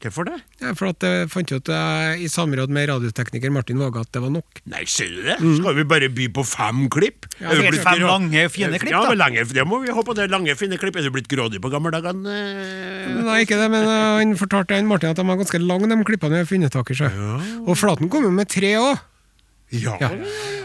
Hvorfor 0.00 0.24
det? 0.24 0.38
Ja, 0.62 0.70
for 0.72 0.88
at 0.94 1.04
jeg 1.04 1.26
fant 1.28 1.50
ut 1.52 1.68
eh, 1.68 2.22
i 2.24 2.28
samråd 2.32 2.70
med 2.72 2.86
radiotekniker 2.88 3.52
Martin 3.52 3.76
Våge 3.82 4.00
at 4.00 4.08
det 4.16 4.22
var 4.24 4.30
nok. 4.32 4.62
Nei, 4.72 4.80
sier 4.88 5.10
du 5.12 5.26
det? 5.26 5.34
Skal 5.58 5.76
vi 5.76 5.84
bare 5.90 6.08
by 6.16 6.28
på 6.38 6.44
fem 6.48 6.86
klipp? 6.88 7.26
Ja, 7.36 7.50
Er 7.52 7.60
du 7.60 7.66
blitt 7.68 7.84
fem 7.84 8.00
lange, 8.06 8.46
fine 8.54 8.80
klipp, 8.80 8.94
Ja, 8.94 9.02
da. 9.04 9.10
men 9.12 9.20
lange, 9.20 9.44
det 9.52 9.66
må 9.68 9.82
vi 9.84 9.92
håpe 9.92 10.16
det 10.16 10.24
er 10.24 10.32
lange, 10.32 10.56
fine 10.56 10.78
klipp. 10.80 10.96
Er 10.96 11.04
du 11.04 11.12
blitt 11.18 11.28
grådig 11.28 11.60
på 11.60 11.68
gamle 11.74 11.92
dager? 11.92 12.16
Nei, 12.16 13.36
ikke 13.44 13.60
det, 13.60 13.68
men 13.76 13.84
eh, 13.84 14.08
han 14.22 14.32
fortalte 14.40 14.78
han 14.80 14.88
Martin 14.88 15.12
at 15.12 15.20
de 15.20 15.26
var 15.28 15.36
ganske 15.42 15.60
lange, 15.60 15.90
de 15.92 16.00
klippene 16.08 16.38
vi 16.38 16.42
har 16.46 16.48
funnet 16.48 16.72
tak 16.72 16.94
i. 16.94 16.96
seg. 17.02 17.20
Og 17.66 17.76
Flaten 17.76 18.08
kom 18.08 18.24
jo 18.24 18.32
med 18.32 18.48
tre 18.48 18.72
òg. 18.80 19.04
Ja. 19.70 19.96
Ja. 20.00 20.08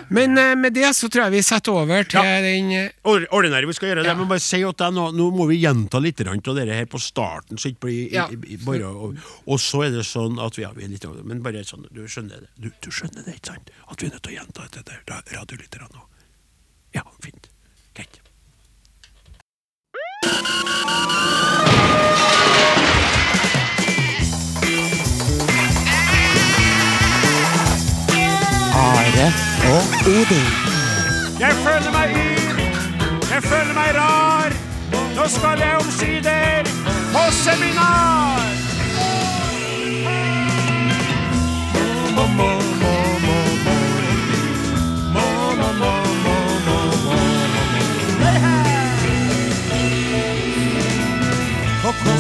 Men 0.10 0.38
uh, 0.38 0.56
med 0.58 0.74
det 0.74 0.88
så 0.98 1.08
tror 1.10 1.28
jeg 1.28 1.34
vi 1.36 1.42
setter 1.46 1.74
over 1.78 2.04
til 2.10 2.20
Ja. 2.26 2.40
den 2.42 2.72
uh, 2.74 3.26
Ordinære, 3.34 3.68
vi 3.70 3.74
skal 3.78 3.90
gjøre 3.92 4.04
det, 4.06 4.16
men 4.18 4.28
bare 4.30 4.42
si 4.42 4.62
at 4.66 4.82
nå, 4.94 5.08
nå 5.14 5.28
må 5.34 5.46
vi 5.50 5.60
gjenta 5.62 6.02
litt 6.02 6.22
av 6.26 6.56
dere 6.58 6.74
her 6.78 6.86
på 6.90 6.98
starten, 7.02 7.58
så 7.62 7.70
ikke 7.70 7.86
blir 7.86 8.14
Ja. 8.14 8.28
i- 8.30 8.54
i- 8.54 8.58
bare, 8.66 8.86
og, 8.90 9.18
og 9.46 9.60
så 9.62 9.86
er 9.86 9.92
det 9.98 10.06
sånn 10.06 10.40
at 10.42 10.58
vi, 10.58 10.64
ja, 10.64 10.72
vi 10.74 10.84
er 10.86 10.90
litt 10.90 11.06
Men 11.24 11.42
bare 11.46 11.64
sånn, 11.64 11.86
du 11.94 12.02
skjønner 12.08 12.42
det, 12.46 12.50
du, 12.58 12.70
du 12.82 12.90
skjønner 12.90 13.26
det, 13.26 13.36
ikke 13.38 13.54
sant? 13.54 13.70
At 13.90 14.02
vi 14.02 14.08
er 14.08 14.12
nødt 14.18 14.24
til 14.24 14.34
å 14.34 14.38
gjenta 14.40 14.68
dette 14.70 14.84
der, 14.90 15.02
ra- 15.10 15.24
radiolytterne 15.38 15.90
nå. 15.94 16.06
Ja, 16.96 17.04
fint. 17.22 17.50
Greit. 17.94 18.22
og 29.74 29.84
Odin. 30.08 30.48
Jeg 31.40 31.54
føler 31.66 31.92
meg 31.98 32.08
yr, 32.26 32.56
jeg 33.34 33.44
føler 33.44 33.74
meg 33.74 33.90
rar. 34.00 34.52
Nå 35.16 35.28
skal 35.28 35.60
jeg 35.60 35.78
omsider 35.82 36.64
på 37.14 37.24
seminar! 37.44 38.44
Mo, 42.16 42.26
mo, 42.38 42.50
mo, 42.82 42.94
mo, 43.26 43.38
Og 51.88 51.94
hvordan 51.94 52.20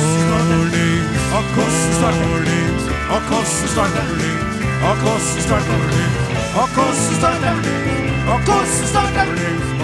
starter, 1.91 2.25
og 3.13 3.19
hvordan 3.21 3.67
starter, 3.67 4.03
og 4.17 4.54
hvordan 4.81 5.19
starter 5.45 5.79
Og 6.59 6.67
hvordan 6.75 6.95
starter 7.19 7.55
Og 8.31 8.39
hvordan 8.45 8.67
starter 8.93 9.27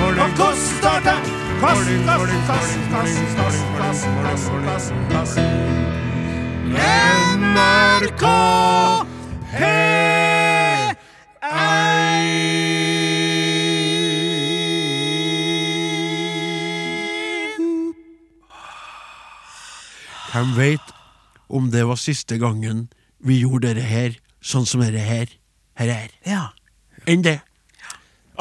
Og 0.03 0.09
hvordan 0.35 0.55
starter 0.81 1.41
Kassen, 1.61 2.05
kassen, 2.07 2.81
kassen, 2.91 3.27
kassen, 3.37 3.69
kassen, 3.77 4.13
kassen, 4.15 4.15
kassen, 4.25 4.63
kassen, 4.69 4.97
kassen. 5.11 5.81
NRK 6.71 8.23
P1 9.51 10.95
Hvem 20.31 20.55
veit 20.55 20.79
om 21.49 21.67
det 21.71 21.83
var 21.85 21.99
siste 21.99 22.37
gangen 22.39 22.87
vi 23.19 23.43
gjorde 23.43 23.67
dette 23.67 23.83
her 23.85 24.20
sånn 24.41 24.67
som 24.67 24.83
dette 24.83 25.01
her 25.05 25.31
her 25.79 25.93
er? 25.93 26.11
Ja. 26.27 26.43
Enn 27.09 27.23
det. 27.25 27.39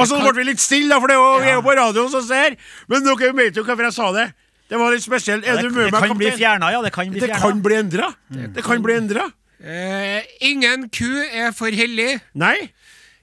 Altså, 0.00 0.16
Nå 0.16 0.30
ble 0.30 0.40
vi 0.40 0.50
litt 0.52 0.62
stille, 0.62 0.96
for 1.00 1.10
det 1.10 1.16
er 1.16 1.20
jo, 1.20 1.32
vi 1.42 1.50
er 1.50 1.58
jo 1.58 1.64
på 1.64 1.74
radio 1.76 2.06
som 2.12 2.22
ser. 2.24 2.56
Men 2.88 3.04
dere 3.04 3.32
vet 3.36 3.58
jo 3.58 3.64
hvorfor 3.66 3.88
jeg 3.88 3.96
sa 3.96 4.08
det. 4.16 4.30
Det 4.70 4.78
var 4.78 4.94
litt 4.94 5.04
spesielt. 5.04 5.44
Er 5.44 5.58
Det, 5.58 5.68
du 5.68 5.74
med 5.74 5.90
det 5.90 5.96
meg, 5.96 6.08
kan 6.12 6.18
bli 6.20 6.30
fjerna, 6.38 6.70
ja. 6.72 6.80
Det 6.82 6.92
kan 6.94 7.10
bli 7.10 7.20
Det 7.20 7.36
kan 7.42 7.62
bli 7.62 7.76
endra. 7.76 8.12
Det 8.30 8.64
kan 8.64 8.82
bli 8.82 8.96
endra. 8.96 9.26
Eh, 9.60 10.22
ingen 10.46 10.88
ku 10.88 11.10
er 11.20 11.52
for 11.52 11.74
hellig. 11.74 12.20
Nei. 12.38 12.70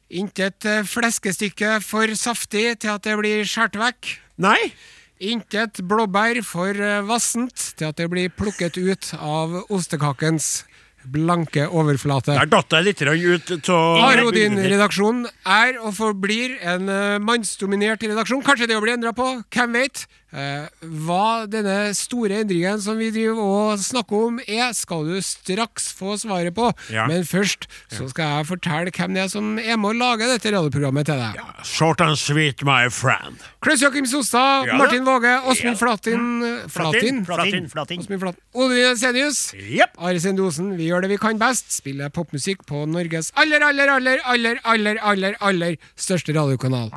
Intet 0.10 0.66
eh, 0.70 0.84
fleskestykke 0.86 1.80
for 1.82 2.14
saftig 2.20 2.78
til 2.84 2.94
at 2.94 3.08
det 3.08 3.16
blir 3.18 3.48
skåret 3.48 3.80
vekk. 3.80 4.12
Nei. 4.44 4.60
Intet 5.24 5.82
blåbær 5.88 6.44
for 6.46 6.78
eh, 6.78 7.02
vassent 7.08 7.72
til 7.80 7.90
at 7.90 7.98
det 7.98 8.10
blir 8.12 8.30
plukket 8.30 8.78
ut 8.78 9.14
av 9.18 9.64
ostekakens 9.74 10.68
blanke 11.12 11.68
overflate. 11.68 12.36
Der 12.38 12.50
datt 12.52 12.76
jeg 12.78 12.88
litt 12.88 13.02
ut 13.02 13.70
av 13.74 14.04
Arodin-redaksjonen 14.12 15.28
er 15.44 15.80
og 15.82 15.96
forblir 15.98 16.58
en 16.62 16.92
eh, 16.92 17.18
mannsdominert 17.24 18.04
redaksjon. 18.04 18.44
Kanskje 18.46 18.70
det 18.70 18.80
blir 18.84 18.98
endra 18.98 19.14
på, 19.18 19.30
hvem 19.54 19.78
vet? 19.80 20.08
Eh, 20.36 20.68
hva 21.08 21.46
denne 21.48 21.94
store 21.96 22.42
endringen 22.42 22.82
som 22.84 22.98
vi 23.00 23.08
driver 23.16 23.40
og 23.40 23.80
snakker 23.80 24.26
om 24.28 24.40
er, 24.44 24.74
skal 24.76 25.06
du 25.08 25.22
straks 25.24 25.88
få 25.96 26.18
svaret 26.20 26.52
på. 26.58 26.68
Ja. 26.92 27.06
Men 27.08 27.24
først 27.28 27.70
så 27.94 28.10
skal 28.12 28.34
jeg 28.34 28.50
fortelle 28.50 28.92
hvem 28.92 29.16
det 29.16 29.24
er 29.24 29.32
som 29.32 29.54
er 29.62 29.80
med 29.80 29.94
å 29.94 29.98
lage 30.02 30.28
dette 30.28 30.52
radioprogrammet 30.52 31.08
til 31.08 31.22
deg. 31.22 31.40
Short 31.64 32.04
and 32.04 32.20
sweet, 32.20 32.66
my 32.68 32.90
friend. 32.92 33.40
Klaus 33.64 33.82
Joakim 33.82 34.06
Sostad, 34.06 34.68
Ja. 34.68 34.76
Martin 34.78 35.06
Våge, 35.08 35.32
Åsmund 35.48 35.78
Ja. 35.78 35.80
Flatin 35.80 36.28
Flatin? 36.68 37.24
Flatin. 37.26 37.70
Flatin. 37.72 38.00
Åsmund 38.04 38.20
Flatin. 38.20 38.42
Odin 38.54 38.98
Senius. 38.98 39.54
Yep. 39.54 39.96
Are 39.98 40.20
Sendosen, 40.20 40.76
vi 40.78 40.90
gjør 40.90 41.02
det 41.02 41.10
vi 41.10 41.18
kan 41.18 41.40
best. 41.40 41.72
Spiller 41.72 42.10
popmusikk 42.10 42.66
på 42.68 42.86
Norges 42.86 43.32
aller, 43.36 43.62
aller, 43.64 43.88
aller, 43.88 44.20
aller, 44.26 44.60
aller, 44.66 45.00
aller, 45.02 45.36
aller 45.40 45.78
største 45.96 46.36
radiokanal. 46.36 46.92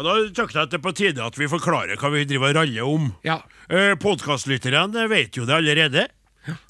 Ja, 0.00 0.06
Da 0.06 0.14
tykte 0.32 0.56
jeg 0.56 0.62
at 0.64 0.70
det 0.72 0.78
er 0.80 0.84
på 0.88 0.94
tide 0.96 1.20
at 1.26 1.36
vi 1.36 1.44
forklarer 1.52 1.98
hva 2.00 2.08
vi 2.14 2.24
driver 2.24 2.48
og 2.54 2.56
raller 2.56 2.86
om. 2.88 3.10
Ja. 3.26 3.42
Eh, 3.68 3.92
Podkastlytterne 4.00 5.04
vet 5.12 5.36
jo 5.36 5.44
det 5.44 5.58
allerede 5.60 6.06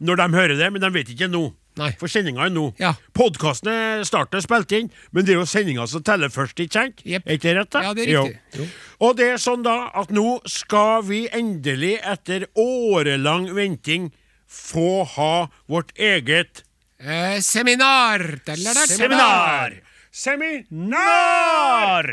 når 0.02 0.16
de 0.18 0.24
hører 0.34 0.56
det, 0.58 0.66
men 0.74 0.82
de 0.82 0.88
vet 0.90 1.08
ikke 1.14 1.28
nå. 1.30 1.44
Nei. 1.78 1.92
For 2.00 2.10
sendinga 2.10 2.42
er 2.48 2.50
nå. 2.50 2.64
Ja. 2.82 2.90
Podkasten 3.14 3.70
er 3.70 4.02
startet 4.04 4.40
og 4.40 4.42
spilt 4.42 4.72
inn, 4.74 4.88
men 5.14 5.24
det 5.24 5.36
er 5.36 5.38
jo 5.38 5.46
sendinga 5.48 5.86
som 5.88 6.02
teller 6.04 6.28
først, 6.34 6.58
ikke 6.60 6.74
sant? 6.74 6.98
Yep. 7.06 7.22
Er 7.30 7.38
ikke 7.38 7.46
det 7.46 7.54
rett? 7.60 7.70
da? 7.76 7.82
Ja, 7.86 7.92
det 7.94 8.02
er 8.02 8.10
riktig. 8.26 8.58
Jo. 8.58 8.66
Og 9.06 9.14
det 9.20 9.28
er 9.30 9.38
sånn 9.40 9.62
da 9.64 9.76
at 10.02 10.10
nå 10.12 10.26
skal 10.50 11.06
vi 11.06 11.22
endelig, 11.30 11.94
etter 12.02 12.48
årelang 12.58 13.46
venting, 13.56 14.10
få 14.50 15.04
ha 15.14 15.46
vårt 15.70 15.94
eget 15.96 16.64
Eh, 17.00 17.38
seminar! 17.40 18.20
Seminar! 18.44 18.86
seminar! 18.90 19.78
Seminar! 20.12 22.04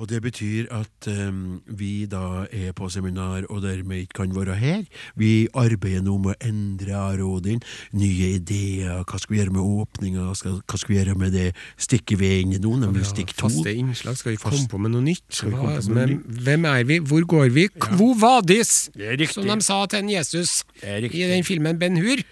Og 0.00 0.08
det 0.08 0.22
betyr 0.24 0.70
at 0.72 1.08
um, 1.12 1.60
vi 1.76 2.06
da 2.08 2.46
er 2.48 2.72
på 2.76 2.88
seminar 2.88 3.44
og 3.52 3.60
dermed 3.66 4.06
ikke 4.06 4.22
kan 4.22 4.32
være 4.36 4.56
her. 4.56 4.84
Vi 5.20 5.48
arbeider 5.52 6.00
nå 6.06 6.16
med 6.24 6.32
å 6.32 6.48
endre 6.48 7.02
rådene, 7.20 7.60
Nye 7.96 8.34
ideer. 8.38 9.02
Hva 9.04 9.18
skal 9.20 9.34
vi 9.34 9.40
gjøre 9.40 9.54
med 9.54 9.60
åpninga? 9.60 10.24
Hva 10.30 10.78
skal 10.80 10.88
vi 10.88 10.98
gjøre 10.98 11.16
med 11.20 11.34
det 11.36 11.46
stikket 11.80 12.20
vi 12.20 12.30
er 12.30 12.44
inne 12.46 12.60
nå, 12.62 12.74
nemlig 12.80 13.04
stikk 13.10 13.34
to? 13.34 13.48
Faste 13.48 13.74
innslag. 13.76 14.16
Skal 14.20 14.34
vi 14.34 14.40
komme 14.40 14.68
på 14.70 14.80
med 14.80 14.94
noe 14.94 15.04
nytt? 15.04 15.42
Hva, 15.44 15.76
med 15.92 16.16
hvem 16.46 16.68
er 16.70 16.84
vi? 16.88 17.00
Hvor 17.04 17.26
går 17.34 17.50
vi? 17.56 17.68
kvo 17.80 18.12
vadis? 18.18 18.88
Som 19.34 19.48
de 19.50 19.60
sa 19.64 19.82
til 19.90 20.04
en 20.04 20.12
Jesus 20.16 20.62
i 20.86 21.26
den 21.28 21.44
filmen 21.44 21.78
Ben 21.80 22.00
Hur. 22.00 22.24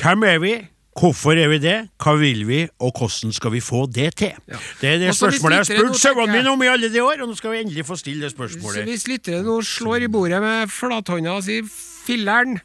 Hvem 0.00 0.24
er 0.30 0.40
vi? 0.42 0.54
Hvorfor 0.94 1.34
er 1.34 1.48
vi 1.50 1.58
det? 1.58 1.76
Hva 1.98 2.14
vil 2.20 2.44
vi? 2.46 2.60
Og 2.78 2.92
hvordan 2.94 3.32
skal 3.34 3.52
vi 3.52 3.60
få 3.64 3.86
det 3.90 4.12
til? 4.20 4.36
Det 4.80 4.88
er 4.88 5.00
det 5.02 5.08
Også 5.10 5.26
spørsmålet 5.26 5.56
jeg 5.56 5.78
har 5.78 5.82
spurt 5.82 5.98
sauene 5.98 6.32
mine 6.32 6.52
om 6.52 6.62
i 6.62 6.70
alle 6.70 6.92
de 6.92 7.02
år, 7.02 7.24
og 7.24 7.32
nå 7.32 7.34
skal 7.34 7.50
vi 7.50 7.64
endelig 7.64 7.86
få 7.86 7.96
stille 7.98 8.22
det 8.22 8.30
Så 8.30 8.36
spørsmålet. 8.36 8.84
hvis 8.84 9.08
lyttere 9.10 9.42
nå 9.42 9.58
slår 9.62 10.06
i 10.06 10.08
bordet 10.08 10.42
med 10.42 10.70
flathånda 10.70 11.34
og 11.34 11.42
sier 11.42 11.66
'filleren', 11.66 12.60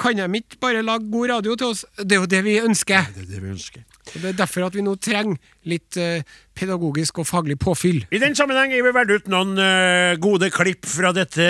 kan 0.00 0.16
de 0.16 0.36
ikke 0.36 0.60
bare 0.60 0.82
lage 0.82 1.10
god 1.12 1.30
radio 1.30 1.54
til 1.54 1.66
oss? 1.66 1.84
Det 1.98 2.12
er 2.12 2.20
jo 2.22 2.26
det 2.26 2.44
vi 2.44 2.58
ønsker. 2.60 3.06
Det 3.14 3.22
er 3.22 3.32
det 3.34 3.42
vi 3.42 3.48
ønsker. 3.48 3.80
Og 4.14 4.22
Det 4.22 4.28
er 4.28 4.32
derfor 4.32 4.66
at 4.66 4.74
vi 4.74 4.84
nå 4.84 4.94
trenger 4.94 5.36
litt 5.64 5.98
uh, 6.00 6.22
pedagogisk 6.56 7.18
og 7.18 7.26
faglig 7.28 7.58
påfyll. 7.58 8.06
I 8.12 8.18
den 8.18 8.34
sammenheng 8.34 8.72
er 8.72 8.82
vi 8.82 8.94
valgt 8.96 9.10
ut 9.10 9.28
noen 9.28 9.52
uh, 9.60 10.16
gode 10.22 10.50
klipp 10.50 10.88
fra 10.88 11.12
dette 11.12 11.44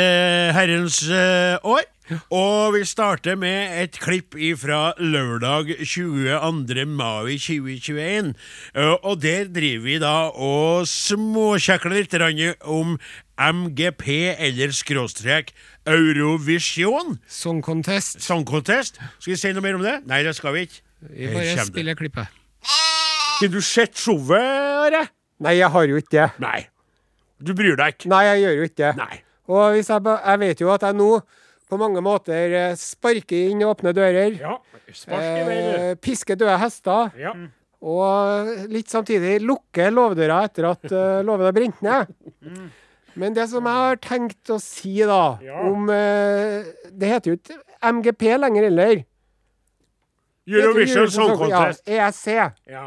herrens 0.56 1.02
uh, 1.09 1.62
år. 1.62 1.87
Og 2.31 2.75
vi 2.75 2.85
starter 2.88 3.37
med 3.38 3.76
et 3.83 3.99
klipp 4.02 4.35
fra 4.59 4.93
lørdag 4.99 5.73
22. 5.85 6.87
mai 6.87 7.37
2021. 7.38 8.35
Eh, 8.75 8.95
og 9.02 9.23
der 9.23 9.50
driver 9.52 9.85
vi 9.85 9.99
da 10.02 10.14
og 10.31 10.88
småkjekler 10.90 12.00
litt 12.00 12.17
om 12.64 12.99
MGP 13.40 14.37
eller 14.37 14.75
skråstrek 14.76 15.55
Eurovision. 15.87 17.19
Song 17.29 17.62
Contest. 17.62 18.21
Song 18.23 18.45
Contest. 18.45 19.00
Skal 19.19 19.35
vi 19.35 19.38
si 19.40 19.52
noe 19.57 19.64
mer 19.64 19.79
om 19.79 19.87
det? 19.87 20.00
Nei, 20.11 20.23
det 20.26 20.35
skal 20.37 20.55
vi 20.57 20.67
ikke. 20.69 20.83
Vi 21.00 21.31
bare 21.33 21.64
spiller 21.64 21.97
klippet. 21.97 22.29
Har 23.40 23.49
du 23.49 23.61
sett 23.64 23.97
showet, 23.97 24.37
Are? 24.37 25.07
Nei, 25.40 25.57
jeg 25.57 25.73
har 25.73 25.88
jo 25.88 25.97
ikke 25.97 26.12
det. 26.12 26.29
Nei. 26.43 26.67
Du 27.40 27.55
bryr 27.57 27.79
deg 27.81 27.95
ikke? 27.95 28.11
Nei, 28.12 28.25
jeg 28.29 28.43
gjør 28.43 28.59
jo 28.59 28.67
ikke 28.69 28.81
det. 28.83 28.90
Nei. 29.00 29.21
Og 29.50 29.75
hvis 29.75 29.88
jeg, 29.90 30.02
jeg 30.05 30.40
vet 30.45 30.61
jo 30.61 30.73
at 30.75 30.85
jeg 30.85 30.99
nå 30.99 31.09
på 31.71 31.79
mange 31.81 32.03
måter 32.05 32.75
sparke 32.75 33.23
sparker 33.23 33.55
inn 33.55 33.65
åpne 33.67 33.95
dører. 33.97 34.37
Ja. 34.41 34.59
Eh, 34.91 35.95
pisker 36.03 36.39
døde 36.39 36.59
hester. 36.59 37.11
Ja. 37.19 37.35
Og 37.81 38.50
litt 38.69 38.91
samtidig 38.93 39.39
lukker 39.41 39.93
låvedøra 39.95 40.43
etter 40.49 40.67
at 40.69 40.83
uh, 40.93 41.21
låven 41.25 41.47
har 41.49 41.55
brent 41.57 41.79
ned. 41.85 42.11
Men 43.21 43.37
det 43.37 43.47
som 43.53 43.65
jeg 43.67 43.85
har 43.87 44.00
tenkt 44.05 44.53
å 44.53 44.59
si, 44.61 44.99
da, 45.09 45.39
Ja. 45.45 45.62
om 45.65 45.89
uh, 45.89 46.67
Det 46.93 47.09
heter 47.09 47.33
jo 47.33 47.39
ikke 47.39 47.57
MGP 47.81 48.27
lenger 48.37 48.69
heller. 48.69 49.05
Eurovision 50.50 51.09
Song 51.11 51.37
Contest. 51.39 51.87
Ja, 51.89 52.09
ESC. 52.11 52.27
Ja. 52.69 52.85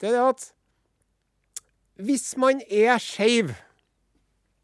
Det 0.00 0.10
er 0.10 0.16
det 0.16 0.24
at 0.24 0.48
hvis 2.00 2.36
man 2.40 2.62
er 2.64 2.96
skeiv, 2.98 3.52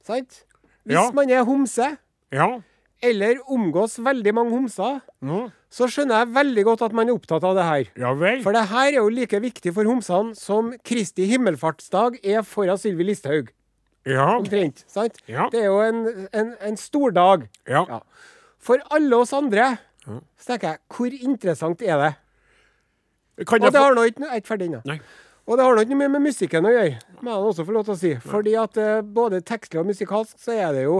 sant? 0.06 0.42
Hvis 0.88 1.12
man 1.14 1.30
er 1.30 1.44
homse, 1.44 1.96
ja. 2.32 2.46
Eller 3.04 3.40
omgås 3.52 3.98
veldig 4.02 4.32
mange 4.34 4.54
homser, 4.54 5.00
mm. 5.20 5.50
så 5.72 5.88
skjønner 5.90 6.22
jeg 6.22 6.34
veldig 6.36 6.64
godt 6.68 6.84
at 6.86 6.96
man 6.96 7.10
er 7.10 7.16
opptatt 7.18 7.44
av 7.44 7.58
det 7.58 7.66
her. 7.66 7.90
Ja 8.00 8.14
vel. 8.16 8.40
For 8.44 8.56
det 8.56 8.66
her 8.70 8.88
er 8.92 8.98
jo 9.00 9.10
like 9.12 9.40
viktig 9.42 9.74
for 9.76 9.88
homsene 9.88 10.36
som 10.38 10.72
Kristi 10.86 11.28
himmelfartsdag 11.30 12.20
er 12.24 12.46
for 12.46 12.70
Sylvi 12.80 13.10
Listhaug. 13.10 13.52
Ja. 14.06 14.36
Omtrent. 14.36 14.84
sant? 14.86 15.18
Ja. 15.26 15.48
Det 15.50 15.64
er 15.64 15.70
jo 15.72 15.80
en, 15.82 16.28
en, 16.32 16.54
en 16.62 16.76
stor 16.80 17.14
dag. 17.14 17.48
ja. 17.68 17.84
Ja. 17.88 18.00
For 18.66 18.82
alle 18.90 19.14
oss 19.22 19.30
andre 19.36 19.76
så 20.06 20.52
tenker 20.52 20.74
jeg, 20.74 20.80
hvor 20.90 21.14
interessant 21.14 21.82
er 21.82 22.00
det? 22.02 22.12
Kan 23.46 23.62
Og 23.62 23.72
det 23.72 23.82
har 23.82 23.94
nå 23.94 24.06
ikke 24.08 24.22
Jeg 24.24 24.32
er 24.32 24.40
ikke 24.40 24.52
ferdig 24.54 24.68
ennå. 24.70 24.98
Og 25.46 25.58
det 25.58 25.64
har 25.64 25.78
ikke 25.78 25.94
noe 25.94 26.10
med 26.10 26.24
musikken 26.24 26.66
å 26.66 26.72
gjøre, 26.74 26.96
må 27.22 27.30
jeg 27.30 27.48
også 27.50 27.64
få 27.66 27.74
lov 27.76 27.84
til 27.86 27.94
å 27.94 27.98
si. 28.00 28.12
Fordi 28.26 28.54
at 28.58 28.78
eh, 28.82 29.02
både 29.18 29.42
tekstlig 29.46 29.78
og 29.78 29.86
musikalsk 29.86 30.40
så 30.42 30.56
er 30.56 30.72
det 30.74 30.86
jo 30.88 30.96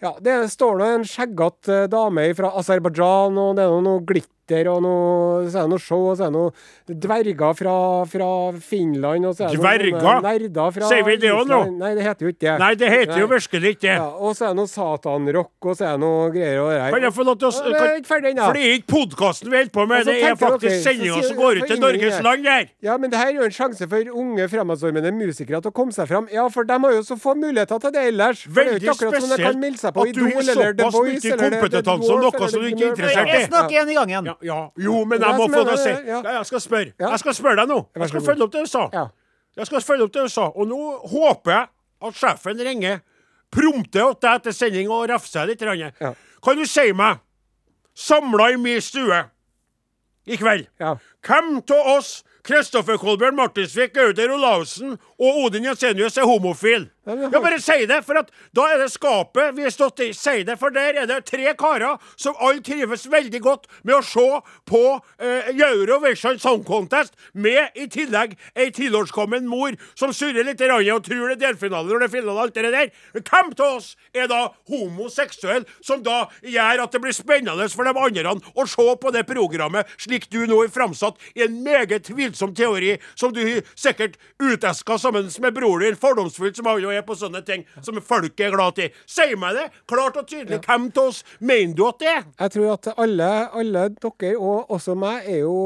Ja, 0.00 0.14
det 0.24 0.34
står 0.48 0.78
nå 0.80 0.90
en 0.96 1.02
skjeggete 1.04 1.82
dame 1.92 2.30
fra 2.38 2.54
Aserbajdsjan, 2.56 3.36
og 3.36 3.56
det 3.58 3.66
er 3.66 3.72
noe, 3.74 3.84
noe 3.84 4.04
glitter, 4.08 4.36
og 4.66 4.80
noe, 4.82 5.42
så 5.46 5.60
er 5.60 5.66
det 5.68 5.70
noe 5.70 5.82
show, 5.84 6.06
og 6.10 6.16
så 6.18 6.24
er 6.26 6.30
det 6.32 6.40
noe 6.40 6.94
dverger 7.04 7.52
fra, 7.54 7.74
fra 8.10 8.28
Finland, 8.64 9.28
og 9.28 9.36
så 9.36 9.44
er 9.46 9.52
det 9.52 9.60
Dverger? 9.60 9.98
noen 10.00 10.24
nerder 10.24 10.72
fra 10.74 10.88
Sier 10.90 11.04
vi 11.06 11.18
det 11.22 11.30
også 11.30 11.50
nå? 11.52 11.58
Nei, 11.78 11.90
det 11.94 12.06
heter 12.08 12.26
jo 12.26 12.32
ikke 12.32 12.42
det. 12.46 12.54
Nei, 12.64 12.70
det 12.80 12.88
heter 12.90 13.20
jo 13.20 13.28
Nei. 13.28 13.34
virkelig 13.36 13.70
ikke 13.76 13.84
det. 13.84 13.92
Ja, 14.00 14.08
og 14.08 14.34
så 14.34 14.48
er 14.48 14.50
det 14.50 14.58
noe 14.58 14.72
satanrock, 14.72 15.52
og 15.60 15.76
så 15.78 15.86
er 15.86 15.92
det 15.92 16.02
noe 16.02 16.24
greier 16.34 16.62
og 16.64 16.72
det. 16.72 16.80
Kan 16.96 17.06
jeg 17.06 17.14
få 17.20 17.28
lov 17.28 17.38
til 17.44 17.50
å 17.50 17.52
Ja, 17.60 17.84
kan. 17.84 18.08
For 18.08 18.56
det 18.56 18.64
er 18.64 18.74
ikke 18.80 18.90
podkasten 18.90 19.52
vi 19.52 19.60
holder 19.60 19.72
på 19.76 19.86
med, 19.92 20.08
det 20.08 20.16
er 20.18 20.40
faktisk 20.40 20.66
okay, 20.66 20.82
sendinga 20.88 21.20
som 21.28 21.38
går 21.38 21.60
ut 21.60 21.68
til 21.70 21.80
Norges 21.84 22.16
her. 22.16 22.26
land 22.26 22.50
her. 22.50 22.66
Ja, 22.88 22.96
men 22.96 23.12
det 23.12 23.20
her 23.20 23.30
er 23.30 23.38
jo 23.38 23.46
en 23.46 23.54
sjanse 23.54 23.86
for 23.92 24.10
unge, 24.24 24.48
fremadstormende 24.50 25.14
musikere 25.14 25.60
til 25.60 25.70
å 25.70 25.76
komme 25.76 25.94
seg 25.94 26.10
fram. 26.10 26.26
Ja, 26.34 26.48
for 26.50 26.66
de 26.66 26.80
har 26.80 26.96
jo 26.96 27.06
så 27.06 27.20
få 27.20 27.36
muligheter 27.38 27.78
til 27.86 27.94
det 27.94 28.08
ellers. 28.10 28.42
For 28.48 28.64
det 28.64 28.66
er 28.66 28.72
jo 28.72 28.82
ikke 28.82 28.96
akkurat 28.96 29.28
som 29.28 29.36
de 29.36 29.42
kan 29.44 29.62
seg 29.90 29.94
på 29.98 30.06
Idol 30.08 30.48
eller 30.54 30.72
The 30.78 30.88
Voice 30.94 31.24
eller 31.26 31.50
The- 31.50 31.50
The 31.50 31.60
kompetanse 31.60 32.12
om 32.14 32.20
noe 32.20 32.48
som 32.48 32.60
du 32.60 32.66
ikke 32.70 32.84
er 32.86 32.90
interessert 32.94 33.26
i. 33.26 33.30
Jeg 33.36 33.48
snakker 33.50 33.76
én 33.82 33.90
i 33.90 33.94
gangen. 33.94 34.26
Ja, 34.30 34.34
ja. 34.42 34.58
Jo, 34.78 35.04
men 35.04 35.20
jeg 35.20 35.34
må 35.36 35.48
få 35.50 35.64
det 35.66 35.74
å 35.74 35.80
si. 35.82 35.90
Jeg 36.06 36.46
skal 36.46 36.60
spørre 36.60 36.92
Jeg 36.98 37.18
skal 37.18 37.34
spørre 37.34 37.56
deg 37.56 37.68
nå. 37.68 37.86
Jeg 37.96 38.08
skal 38.08 38.20
følge 38.20 38.42
opp 38.46 38.52
det 38.52 38.64
du 38.64 38.70
sa. 38.70 38.88
Jeg 39.56 39.66
skal 39.66 39.80
følge 39.80 40.04
opp 40.06 40.12
det 40.12 40.22
du 40.22 40.28
sa. 40.28 40.48
Og 40.54 40.66
nå 40.70 40.80
håper 41.10 41.50
jeg 41.52 41.68
at 42.08 42.14
sjefen 42.14 42.60
ringer 42.64 43.00
prompte 43.50 43.98
til 43.98 44.14
deg 44.22 44.34
etter 44.40 44.52
sending 44.54 44.88
og 44.90 45.08
refser 45.10 45.46
litt. 45.46 45.60
Ja. 45.60 46.14
Kan 46.42 46.56
du 46.56 46.64
si 46.64 46.92
meg, 46.92 47.18
samla 47.94 48.52
i 48.52 48.56
min 48.56 48.80
stue 48.80 49.24
i 50.26 50.36
kveld 50.36 50.66
Ja. 50.78 50.94
Hvem 51.26 51.58
av 51.70 51.86
oss, 51.98 52.22
Kristoffer 52.50 52.96
Kolbjørn 52.98 53.36
Martinsvik, 53.38 53.92
Gauder 53.94 54.32
Olavsen 54.34 54.96
og 55.20 55.36
Odin 55.44 55.68
Jensenius, 55.68 56.16
er 56.18 56.26
homofil? 56.26 56.88
Ja, 57.06 57.14
Ja, 57.14 57.40
bare 57.40 57.58
si 57.60 57.86
det, 57.88 58.02
for 58.04 58.18
at 58.20 58.28
da 58.54 58.66
er 58.70 58.78
det 58.82 58.90
skapet 58.92 59.54
vi 59.56 59.64
har 59.64 59.72
stått 59.72 60.02
i. 60.04 60.10
Si 60.14 60.42
det, 60.46 60.56
for 60.60 60.70
der 60.74 60.98
er 61.00 61.06
det 61.08 61.24
tre 61.26 61.54
karer 61.58 61.98
som 62.20 62.36
alle 62.38 62.62
trives 62.62 63.06
veldig 63.10 63.40
godt 63.42 63.66
med 63.82 63.96
å 63.96 64.02
se 64.04 64.26
på 64.68 64.82
eh, 65.18 65.50
Eurovision 65.54 66.38
Song 66.38 66.62
Contest, 66.66 67.16
med 67.32 67.74
i 67.74 67.86
tillegg 67.90 68.36
ei 68.54 68.68
tilårskommen 68.74 69.48
mor 69.48 69.74
som 69.98 70.12
surrer 70.14 70.46
litt 70.46 70.60
grann 70.60 70.84
og 70.92 71.04
tror 71.06 71.32
det 71.32 71.38
er 71.38 71.42
delfinale 71.48 71.88
når 71.88 72.04
det 72.04 72.08
er 72.10 72.14
finale 72.14 72.44
alt 72.44 72.54
det 72.54 72.72
der. 72.74 72.92
Hvem 73.16 73.52
av 73.56 73.66
oss 73.66 73.94
er 74.14 74.28
da 74.30 74.42
homoseksuell, 74.70 75.66
som 75.80 76.04
da 76.06 76.26
gjør 76.42 76.84
at 76.84 76.94
det 76.94 77.02
blir 77.02 77.16
spennende 77.16 77.68
for 77.72 77.88
de 77.88 77.96
andre 77.96 78.36
å 78.54 78.68
se 78.68 78.88
på 79.00 79.14
det 79.14 79.24
programmet 79.28 79.88
slik 80.00 80.28
du 80.30 80.44
nå 80.46 80.62
er 80.64 80.72
framsatt 80.72 81.18
i 81.34 81.46
en 81.46 81.62
meget 81.64 82.06
tvilsom 82.10 82.39
teori, 82.56 82.96
som 83.14 83.32
du 83.36 83.42
sikkert 83.76 84.16
uteska 84.40 84.96
sammen 84.98 85.28
med 85.40 85.54
broren 85.56 85.84
din, 85.84 85.98
fordomsfullt 86.00 86.56
som 86.56 86.68
han 86.70 86.80
jo 86.82 86.92
er 86.92 87.04
på 87.06 87.16
sånne 87.18 87.42
ting 87.46 87.66
som 87.84 87.98
folket 88.00 88.46
er 88.48 88.54
glad 88.54 88.80
i. 88.80 88.88
Si 89.08 89.26
meg 89.38 89.58
det, 89.58 89.66
klart 89.90 90.16
og 90.16 90.26
tydelig. 90.28 90.60
Hvem 90.64 90.88
av 90.90 91.02
oss 91.04 91.22
mener 91.38 91.76
du 91.76 91.84
at 91.88 92.00
det 92.00 92.10
er? 92.10 92.24
Jeg 92.40 92.54
tror 92.56 92.72
at 92.74 92.90
alle, 92.96 93.30
alle 93.60 93.84
dere, 94.00 94.32
og 94.38 94.70
også 94.72 94.96
meg, 94.98 95.28
er 95.28 95.42
jo 95.44 95.56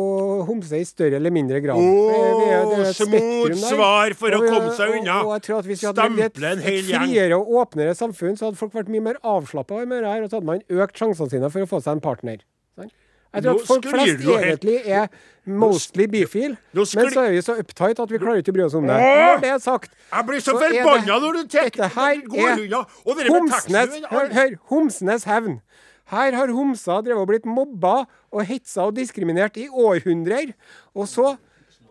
homse 0.49 0.81
i 0.81 0.87
større 0.89 1.21
eller 1.21 1.35
mindre 1.35 1.61
grad. 1.65 1.81
Et 1.81 2.91
spektrum 2.97 3.55
der. 3.55 3.61
svar 3.63 4.17
for 4.19 4.35
Og 4.35 4.45
å 4.45 4.51
komme 4.51 4.75
seg 4.77 4.97
unna. 4.99 5.21
Og, 5.25 5.35
jeg 5.39 5.47
tror 5.49 5.61
at 5.63 5.69
Hvis 5.71 5.85
vi 5.85 5.91
hadde 5.91 6.09
et, 6.27 6.41
hel 6.43 6.75
et 6.75 6.89
friere 6.89 7.39
og 7.39 7.55
åpnere 7.63 7.95
samfunn, 7.99 8.39
så 8.39 8.49
hadde 8.51 8.61
folk 8.61 8.75
vært 8.77 8.91
mye 8.93 9.05
mer 9.13 9.21
avslappa 9.23 9.85
med 9.85 10.05
det 10.05 10.11
her, 10.11 10.25
og 10.25 10.31
så 10.31 10.41
hadde 10.41 10.51
man 10.51 10.65
økt 10.85 11.01
sjansene 11.01 11.33
sine 11.33 11.53
for 11.53 11.65
å 11.65 11.71
få 11.71 11.83
seg 11.85 11.99
en 11.99 12.05
partner. 12.05 12.43
Jeg 13.35 13.43
tror 13.43 13.61
at 13.61 13.67
folk 13.67 13.87
flest 13.91 14.27
egentlig 14.31 14.77
er 14.87 15.07
mostly 15.45 16.07
bifil, 16.09 16.57
men 16.75 16.87
så 17.13 17.21
er 17.21 17.31
vi 17.35 17.41
så 17.45 17.59
uptight 17.61 17.99
at 18.01 18.13
vi 18.13 18.21
klarer 18.23 18.41
ikke 18.41 18.55
å 18.55 18.57
bry 18.57 18.65
oss 18.65 18.77
om 18.79 18.87
det. 18.89 18.97
Når 18.97 19.43
det 19.43 19.51
er 19.53 19.59
sagt 19.61 19.91
Jeg 19.93 20.27
blir 20.29 20.41
så, 20.41 20.55
så 20.55 20.61
forbanna 20.63 21.19
når 21.21 21.41
du 21.41 21.43
tenker 21.53 21.83
Dette 21.83 21.91
her 21.99 22.23
er 22.23 23.33
Homsnes, 23.35 23.99
hør, 24.11 24.31
hør, 24.33 24.55
Homsnes 24.71 25.27
hevn. 25.29 25.59
Her 26.13 26.37
har 26.37 26.53
homser 26.53 27.01
drevet 27.05 27.23
og 27.23 27.29
blitt 27.31 27.47
mobba 27.49 28.05
og 28.33 28.45
hetsa 28.45 28.89
og 28.91 28.97
diskriminert 28.99 29.57
i 29.57 29.69
århundrer. 29.69 30.53
Og 30.95 31.09
så 31.09 31.37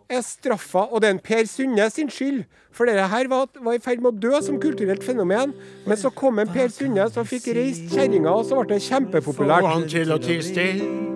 er 0.09 0.21
straffa 0.21 0.85
Og 0.91 1.01
det 1.01 1.09
er 1.09 1.15
en 1.15 1.23
Per 1.23 1.47
Sundnes 1.49 1.97
sin 1.97 2.11
skyld. 2.13 2.43
For 2.73 2.89
dette 2.89 3.07
her 3.09 3.29
var, 3.31 3.47
var 3.61 3.77
i 3.77 3.81
ferd 3.81 4.03
med 4.03 4.13
å 4.13 4.19
dø 4.27 4.41
som 4.45 4.59
kulturelt 4.61 5.05
fenomen. 5.05 5.55
Men 5.87 5.97
så 5.97 6.13
kom 6.13 6.41
en 6.41 6.51
Per 6.53 6.69
Sundnes 6.73 7.15
som 7.17 7.25
fikk 7.25 7.49
reist 7.57 7.89
kjerringa, 7.93 8.33
og 8.33 8.45
så 8.49 8.61
ble 8.61 8.75
det 8.75 8.85
kjempepopulært. 8.85 9.65
Få 9.65 9.73
han 9.77 9.89
til 9.89 10.13
å 10.13 10.21
tie 10.21 10.45
stille. 10.45 11.12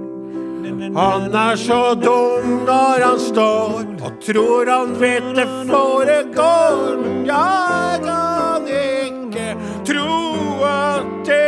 Han 0.67 1.35
er 1.35 1.55
så 1.55 1.93
dum 1.95 2.65
når 2.67 3.03
han 3.03 3.19
står 3.19 3.85
og 4.03 4.17
tror 4.25 4.67
han 4.67 4.95
vet 4.99 5.29
det 5.35 5.47
foregår. 5.69 6.97
Men 7.03 7.25
jeg 7.25 8.01
kan 8.03 8.67
ikke 8.67 9.47
tro 9.87 10.17
at 10.67 11.13
det 11.29 11.45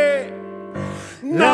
Nei, 1.30 1.46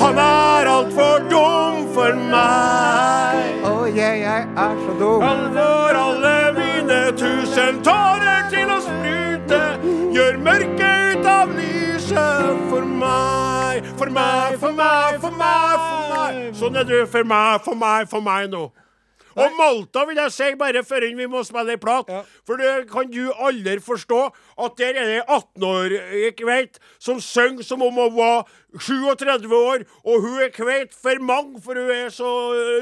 han 0.00 0.18
er 0.18 0.70
altfor 0.72 1.20
dum 1.30 1.84
for 1.94 2.16
meg. 2.32 3.44
Å, 3.68 3.74
jeg, 3.94 4.24
jeg 4.24 4.46
er 4.56 4.80
så 4.86 4.96
dum. 4.98 5.22
Han 5.22 5.44
får 5.54 6.00
alle 6.02 6.36
mine 6.56 7.02
tusen 7.20 7.82
tårer 7.86 8.17
meg. 14.18 14.58
For 14.58 14.72
meg, 14.72 15.20
for 15.22 15.30
meg, 15.30 15.78
for 15.86 16.12
meg. 16.12 16.52
Sånn 16.58 16.78
er 16.80 16.86
du 16.88 16.98
for 17.06 17.24
meg, 17.24 17.64
for 17.64 17.78
meg, 17.78 18.08
for 18.10 18.24
meg 18.24 18.50
nå. 18.52 18.68
Og 19.36 19.58
Malta 19.58 20.04
vil 20.08 20.20
jeg 20.22 20.32
si, 20.34 20.54
bare 20.58 20.84
før 20.86 21.08
vi 21.16 21.26
må 21.30 21.42
spille 21.46 21.76
ei 21.76 21.80
plat. 21.82 22.08
For 22.46 22.60
det 22.60 22.88
kan 22.92 23.10
du 23.12 23.32
aldri 23.34 23.78
forstå 23.84 24.22
at 24.58 24.78
der 24.78 24.96
er 24.98 25.12
det 25.12 25.20
18-åring 25.26 26.38
kveit 26.38 26.80
som 26.98 27.20
synger 27.22 27.66
som 27.66 27.82
om 27.82 27.94
hun 27.98 28.16
var 28.16 28.48
37 28.78 29.48
år, 29.56 29.82
og 30.04 30.20
hun 30.20 30.42
er 30.44 30.50
kveit 30.52 30.92
for 30.92 31.16
mange, 31.24 31.56
for 31.64 31.78
hun 31.78 31.88
er 31.90 32.10
så 32.12 32.28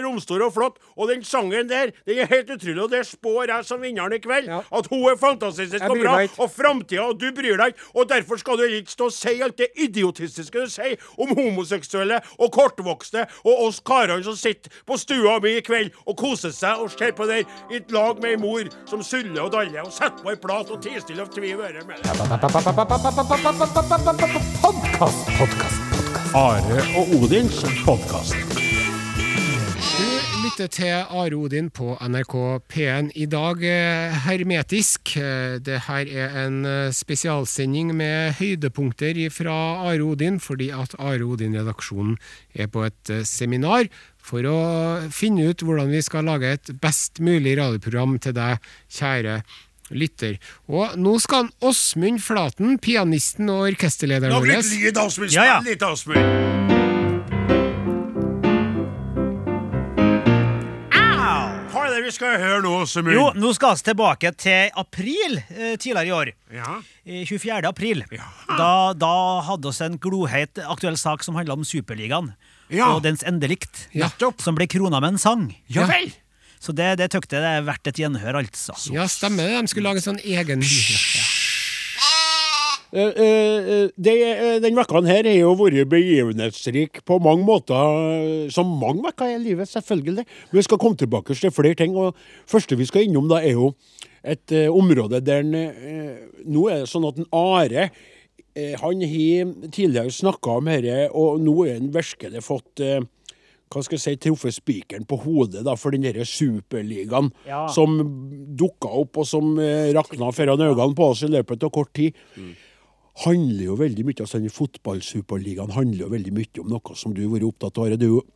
romstor 0.02 0.42
og 0.42 0.52
flott. 0.56 0.80
Og 0.96 1.09
den 1.12 1.22
sangen 1.24 1.68
der, 1.70 1.92
den 2.09 2.18
er 2.18 2.30
helt 2.30 2.50
utrolig, 2.50 2.82
og 2.82 2.90
det 2.90 3.04
spår 3.06 3.52
jeg 3.52 3.64
som 3.68 3.82
vinneren 3.85 4.16
i 4.16 4.18
kveld. 4.22 4.48
Ja. 4.50 4.61
At 4.74 4.88
hun 4.90 5.04
er 5.11 5.18
fantastisk 5.20 5.76
og 5.87 6.00
bra, 6.02 6.16
og 6.42 6.50
framtida, 6.50 7.06
og 7.06 7.20
du 7.20 7.28
bryr 7.37 7.61
deg 7.61 7.74
ikke. 7.74 7.87
Og 7.94 8.09
derfor 8.11 8.40
skal 8.42 8.59
du 8.59 8.64
ikke 8.66 8.90
stå 8.92 9.04
og 9.11 9.14
si 9.14 9.37
alt 9.46 9.59
det 9.61 9.70
idiotistiske 9.87 10.66
du 10.66 10.72
sier 10.72 10.96
om 11.22 11.32
homoseksuelle 11.38 12.18
og 12.40 12.52
kortvokste, 12.52 13.26
og 13.46 13.64
oss 13.68 13.78
karene 13.87 14.26
som 14.26 14.37
sitter 14.38 14.72
på 14.87 14.98
stua 15.00 15.38
mi 15.44 15.54
i 15.61 15.64
kveld 15.64 15.94
og 16.04 16.16
koser 16.18 16.36
seg 16.40 16.83
og 16.83 16.90
ser 16.92 17.12
på 17.16 17.27
det 17.31 17.42
i 17.70 17.79
et 17.81 17.90
lag 17.94 18.20
med 18.22 18.31
ei 18.37 18.40
mor 18.40 18.68
som 18.90 19.03
suller 19.03 19.42
og 19.46 19.53
daller 19.57 19.83
og 19.85 19.92
setter 19.94 20.22
på 20.22 20.31
ei 20.35 20.40
plat 20.40 20.70
og 20.70 20.83
tier 20.85 21.01
stille 21.05 21.22
og 21.27 21.33
tviv 21.35 21.61
øret 21.61 21.87
med 21.87 21.96
det. 22.03 22.09
Podkast, 24.62 25.27
podkast. 25.38 25.81
Are 26.37 26.81
og 26.99 27.14
Odins 27.22 27.62
podkast. 27.85 28.35
Du 29.96 30.42
lytter 30.44 30.66
til 30.70 30.92
Are 31.11 31.37
Odin 31.37 31.70
på 31.75 31.94
NRK 32.01 32.35
P1 32.72 33.09
i 33.18 33.27
dag 33.27 33.62
eh, 33.64 34.14
hermetisk. 34.27 35.16
Eh, 35.16 35.57
Det 35.64 35.81
her 35.88 36.07
er 36.07 36.37
en 36.46 36.64
eh, 36.64 36.92
spesialsending 36.92 37.94
med 37.96 38.37
høydepunkter 38.38 39.18
fra 39.35 39.57
Are 39.88 40.03
Odin, 40.05 40.40
fordi 40.40 40.68
at 40.70 40.94
Are 40.99 41.25
Odin-redaksjonen 41.25 42.16
er 42.55 42.66
på 42.68 42.85
et 42.87 43.12
seminar 43.27 43.88
for 44.27 44.47
å 44.51 44.59
finne 45.15 45.51
ut 45.51 45.62
hvordan 45.62 45.93
vi 45.93 46.03
skal 46.05 46.27
lage 46.27 46.57
et 46.57 46.75
best 46.83 47.23
mulig 47.23 47.57
radioprogram 47.61 48.19
til 48.23 48.37
deg, 48.37 48.67
kjære 48.99 49.41
lytter. 49.95 50.41
Og 50.67 50.97
nå 50.99 51.15
skal 51.23 51.45
han 51.45 51.53
Åsmund 51.62 52.23
Flaten, 52.25 52.77
pianisten 52.83 53.51
og 53.53 53.69
orkesterlederen 53.71 54.35
Lag 54.35 54.43
blir 54.43 54.59
litt 54.59 54.75
lyd, 54.75 55.03
Asmund. 55.05 55.35
Ja, 55.35 55.47
ja. 55.57 55.61
Litt, 55.62 55.83
er 61.87 61.93
det 61.95 62.07
vi 62.07 62.15
skal 62.17 62.41
høre 62.41 62.62
nå, 62.65 62.73
Åsemund? 62.83 63.15
Jo, 63.15 63.27
nå 63.39 63.53
skal 63.57 63.77
vi 63.79 63.87
tilbake 63.87 64.33
til 64.41 64.75
april 64.81 65.39
eh, 65.39 65.77
tidligere 65.79 66.09
i 66.09 66.15
år. 66.17 66.33
Ja. 66.55 66.75
Eh, 67.07 67.23
24. 67.29 67.61
april. 67.69 68.03
Ja. 68.15 68.27
Da, 68.51 68.71
da 68.99 69.15
hadde 69.47 69.71
vi 69.71 69.87
en 69.87 69.99
gloheit 70.03 70.61
aktuell 70.67 70.99
sak 71.01 71.25
som 71.27 71.39
handla 71.39 71.57
om 71.57 71.67
Superligaen. 71.67 72.33
Ja. 72.72 72.92
Og 72.94 73.02
dens 73.05 73.24
endelikt. 73.26 73.87
ja. 73.94 74.11
Som 74.42 74.57
ble 74.59 74.66
krona 74.70 75.00
med 75.00 75.14
en 75.14 75.22
sang. 75.22 75.48
Ja 75.72 75.87
vel. 75.90 76.11
Så 76.62 76.72
det, 76.74 76.96
det 76.98 77.11
tøkte 77.12 77.37
jeg 77.37 77.44
det 77.44 77.50
er 77.61 77.66
verdt 77.66 77.90
et 77.90 77.98
gjenhør, 78.00 78.40
altså. 78.40 78.74
Ja, 78.94 79.05
stemmer 79.11 79.46
det. 79.46 79.61
De 79.61 79.70
skulle 79.70 79.92
lage 79.92 80.05
sånn 80.05 80.22
egen 80.24 80.64
Uh, 82.96 83.11
uh, 83.12 83.88
de, 83.98 84.12
uh, 84.24 84.57
den 84.62 84.76
vekka 84.79 85.00
her 85.05 85.26
har 85.26 85.35
jo 85.35 85.50
vært 85.59 85.88
begivenhetsrik 85.90 87.00
på 87.05 87.18
mange 87.20 87.44
måter, 87.44 88.46
som 88.55 88.70
mange 88.81 89.02
vekker 89.05 89.35
i 89.35 89.40
livet, 89.42 89.68
selvfølgelig. 89.68 90.24
Men 90.24 90.61
vi 90.61 90.64
skal 90.64 90.81
komme 90.81 90.96
tilbake 90.96 91.35
til 91.37 91.52
flere 91.52 91.76
ting. 91.76 91.96
og 91.98 92.16
første 92.48 92.79
vi 92.79 92.87
skal 92.88 93.05
innom, 93.05 93.26
da, 93.29 93.42
er 93.42 93.59
jo 93.59 93.72
et 94.26 94.52
eh, 94.55 94.70
område 94.72 95.20
der 95.24 95.44
en, 95.44 95.55
eh, 95.55 96.16
Nå 96.46 96.68
er 96.70 96.83
det 96.83 96.90
sånn 96.90 97.07
at 97.09 97.18
en 97.20 97.29
Are 97.35 97.88
han 98.81 99.03
har 99.05 99.51
tidligere 99.69 100.11
snakka 100.14 100.59
om 100.61 100.71
dette, 100.71 101.11
og 101.12 101.40
nå 101.45 101.55
er 101.66 101.75
han 101.81 101.90
virkelig 101.92 102.40
fått 102.47 102.81
eh, 102.85 103.01
hva 103.66 103.83
skal 103.83 103.97
jeg 103.99 104.03
si, 104.05 104.14
truffet 104.23 104.55
spikeren 104.55 105.05
på 105.11 105.19
hodet 105.25 105.64
da, 105.66 105.75
for 105.77 105.90
den 105.90 106.05
der 106.07 106.23
superligaen 106.25 107.33
Ja. 107.49 107.66
som 107.69 107.97
dukka 108.57 108.88
opp, 109.03 109.19
og 109.19 109.27
som 109.27 109.59
eh, 109.59 109.90
rakna 109.97 110.31
foran 110.33 110.62
øynene 110.62 110.95
på 110.97 111.11
oss 111.11 111.25
i 111.27 111.33
løpet 111.33 111.66
av 111.66 111.71
kort 111.75 111.92
tid 111.99 112.14
handler 113.25 113.64
jo 113.64 113.75
veldig 113.81 114.05
mye 114.05 114.21
altså 114.21 114.38
den 114.38 114.53
Fotballsuperligaen 114.53 115.71
handler 115.73 116.05
jo 116.05 116.09
veldig 116.12 116.33
mye 116.37 116.61
om 116.61 116.69
noe 116.69 116.97
som 117.01 117.14
du 117.16 117.23
har 117.25 117.33
vært 117.33 117.47
opptatt 117.49 117.79
av. 117.81 117.95
Du 117.97 118.05
er 118.05 118.11
jo 118.12 118.19
eh, 118.21 118.25
eh, 118.25 118.36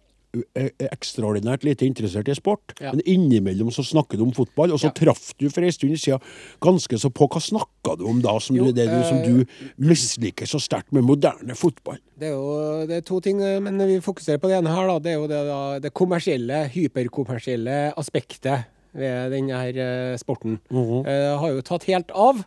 ekstraordinært 0.79 1.65
lite 1.67 1.87
interessert 1.87 2.29
i 2.31 2.35
sport, 2.35 2.75
Ja. 2.81 2.93
men 2.93 3.01
innimellom 3.07 3.71
så 3.71 3.83
snakker 3.83 4.17
du 4.19 4.23
om 4.25 4.33
fotball, 4.33 4.73
og 4.73 4.79
så 4.81 4.87
Ja. 4.87 4.91
traff 4.91 5.33
du 5.39 5.49
for 5.51 5.63
en 5.63 5.73
stund 5.73 5.97
siden 5.99 6.21
ganske 6.61 6.99
så 6.99 7.11
på. 7.11 7.27
Hva 7.29 7.41
snakka 7.41 7.97
du 7.99 8.07
om 8.07 8.21
da, 8.23 8.39
som, 8.39 8.57
Jo, 8.57 8.67
du, 8.67 8.73
det 8.73 8.89
du, 8.89 9.03
som 9.09 9.19
eh, 9.19 9.25
du 9.27 9.45
misliker 9.79 10.47
så 10.47 10.61
sterkt 10.61 10.93
med 10.93 11.03
moderne 11.05 11.55
fotball? 11.55 11.99
Det 12.19 12.29
er 12.29 12.33
jo 12.33 12.87
det 12.87 12.97
er 12.97 13.01
to 13.01 13.21
ting, 13.21 13.41
eh, 13.43 13.61
men 13.61 13.79
vi 13.79 14.01
fokuserer 14.01 14.39
på 14.39 14.49
det 14.49 14.59
ene 14.59 14.69
her. 14.75 14.87
da, 14.87 14.99
Det 14.99 15.13
er 15.13 15.17
jo 15.19 15.27
det, 15.27 15.47
da, 15.47 15.79
det 15.81 15.95
kommersielle, 15.95 16.69
hyperkommersielle 16.71 17.93
aspektet 17.97 18.65
ved 18.97 19.31
denne 19.35 19.55
her 19.61 19.77
eh, 19.79 20.17
sporten. 20.21 20.59
Mhm. 20.71 21.05
Eh, 21.07 21.39
har 21.41 21.53
jo 21.55 21.63
tatt 21.67 21.85
helt 21.89 22.11
av. 22.11 22.43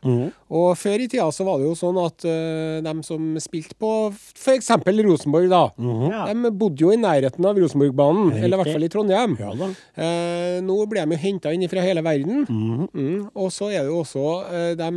Og 0.53 0.69
før 0.77 1.01
i 1.01 1.07
tida 1.09 1.29
så 1.33 1.45
var 1.47 1.59
det 1.61 1.69
jo 1.69 1.75
sånn 1.77 1.97
at 2.03 2.25
eh, 2.29 2.81
dem 2.85 3.01
som 3.05 3.33
spilte 3.41 3.77
på 3.79 3.91
f.eks. 4.13 4.69
Rosenborg, 5.03 5.49
da, 5.49 5.63
Ja. 5.79 6.25
de 6.31 6.51
bodde 6.51 6.83
jo 6.83 6.91
i 6.93 6.99
nærheten 6.99 7.45
av 7.47 7.57
Rosenborgbanen, 7.57 8.33
eller 8.37 8.57
i 8.57 8.61
hvert 8.61 8.73
fall 8.75 8.83
i 8.87 8.91
Trondheim. 8.91 9.37
Ja 9.39 9.53
da. 9.57 9.69
Eh, 9.95 10.59
nå 10.61 10.77
blir 10.89 11.05
de 11.07 11.15
jo 11.15 11.21
henta 11.23 11.53
inn 11.53 11.67
fra 11.71 11.81
hele 11.81 12.03
verden. 12.05 12.45
Mhm. 12.47 12.89
Mm. 12.93 13.29
Og 13.35 13.49
så 13.51 13.71
er 13.71 13.83
det 13.83 13.91
jo 13.91 14.01
også 14.03 14.25
eh, 14.51 14.75
de 14.79 14.89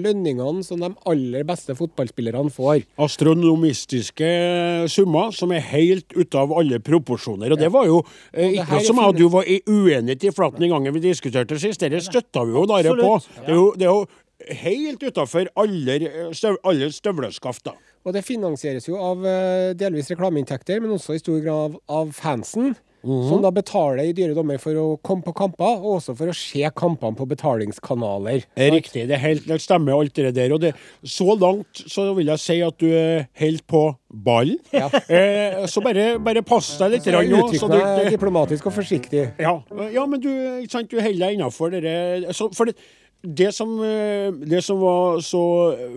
lønningene 0.00 0.64
som 0.64 0.80
de 0.80 0.90
aller 1.06 1.44
beste 1.44 1.76
fotballspillerne 1.76 2.50
får. 2.52 2.84
Astronomistiske 2.98 4.88
summer 4.90 5.32
som 5.36 5.52
er 5.52 5.60
helt 5.60 6.12
ute 6.16 6.38
av 6.40 6.52
alle 6.56 6.80
proporsjoner. 6.84 7.52
Og 7.54 7.60
det 7.60 7.70
var 7.72 7.86
jo 7.88 8.02
eh, 8.32 8.56
ikke 8.58 8.70
noe 8.72 8.86
som 8.88 9.00
jeg 9.02 9.14
og 9.14 9.18
du 9.18 9.28
var 9.32 9.44
uenige 9.44 10.04
uenighet 10.04 10.24
i 10.28 10.32
flaten 10.34 10.64
en 10.64 10.72
gangen 10.74 10.93
vi 10.94 11.02
diskuterte 11.04 11.58
sist. 11.60 11.82
Dette 11.82 12.02
støtta 12.04 12.44
vi 12.46 12.54
jo 12.56 12.64
Nare 12.70 12.94
på. 12.98 13.16
Det 13.40 13.50
er 13.50 13.58
jo, 13.58 13.66
det 13.78 13.88
er 13.88 13.92
jo 13.92 14.54
helt 14.64 15.02
utafor 15.02 15.50
alle, 15.60 15.98
støv, 16.36 16.58
alle 16.66 16.90
støvleskaft. 16.92 17.70
Og 18.04 18.12
det 18.16 18.24
finansieres 18.26 18.88
jo 18.88 18.98
av 19.00 19.24
eh, 19.28 19.70
delvis 19.78 20.10
reklameinntekter, 20.12 20.82
men 20.82 20.96
også 20.96 21.16
i 21.16 21.22
stor 21.22 21.40
grad 21.44 21.78
av 21.88 22.12
fansen. 22.16 22.74
Mhm. 23.04 23.28
Som 23.28 23.42
da 23.44 23.50
betaler 23.52 24.08
i 24.08 24.14
dyre 24.16 24.34
dommer 24.36 24.58
for 24.62 24.72
å 24.80 24.86
komme 25.04 25.22
på 25.26 25.34
kamper, 25.36 25.76
og 25.84 25.98
også 25.98 26.14
for 26.16 26.32
å 26.32 26.36
se 26.36 26.64
kampene 26.74 27.16
på 27.18 27.26
betalingskanaler. 27.28 28.46
Det 28.56 28.66
er 28.68 28.72
riktig. 28.72 29.04
Det, 29.10 29.18
er 29.18 29.22
helt, 29.22 29.46
det 29.46 29.60
stemmer 29.60 29.92
alt 29.98 30.14
det 30.16 30.32
der. 30.36 30.54
Og 30.56 30.62
det, 30.62 30.72
så 31.04 31.36
langt 31.36 31.84
så 31.90 32.08
vil 32.16 32.32
jeg 32.32 32.42
si 32.42 32.58
at 32.64 32.78
du 32.80 32.88
er 32.88 33.26
helt 33.42 33.66
på 33.70 33.86
ballen. 34.08 34.58
Ja. 34.72 34.88
Eh, 35.14 35.66
så 35.70 35.82
bare, 35.84 36.18
bare 36.18 36.40
pass 36.42 36.72
deg 36.80 36.94
litt. 36.96 37.04
Så 37.04 37.68
du- 37.68 38.10
diplomatisk 38.10 38.66
og 38.66 38.74
forsiktig. 38.74 39.26
Ja, 39.38 39.52
ja 39.92 40.04
men 40.08 40.20
du, 40.22 40.30
sant, 40.70 40.90
du 40.90 40.96
holder 40.98 41.26
deg 41.28 41.36
innafor 41.36 41.70
det 41.74 42.32
så, 42.34 42.48
For 42.56 42.70
det, 42.70 42.74
det, 43.22 43.52
som, 43.54 43.76
eh, 43.84 44.32
det 44.48 44.62
som 44.64 44.80
var 44.80 45.20
så 45.24 45.44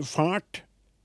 fælt 0.06 0.62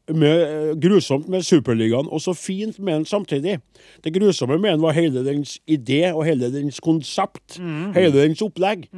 med, 0.08 0.42
eh, 0.42 0.74
grusomt 0.82 1.28
med 1.28 1.42
Superligaen, 1.46 2.08
og 2.10 2.20
så 2.20 2.34
fint 2.34 2.78
med 2.78 2.94
den 2.94 3.04
samtidig. 3.04 3.60
Det 4.04 4.12
grusomme 4.14 4.58
med 4.60 4.70
den 4.72 4.80
var 4.82 4.92
hele 4.92 5.24
dens 5.24 5.58
idé 5.70 6.12
og 6.12 6.24
hele 6.26 6.50
dens 6.52 6.80
konsept. 6.80 7.58
Hele 7.94 8.12
dens 8.12 8.42
opplegg. 8.42 8.88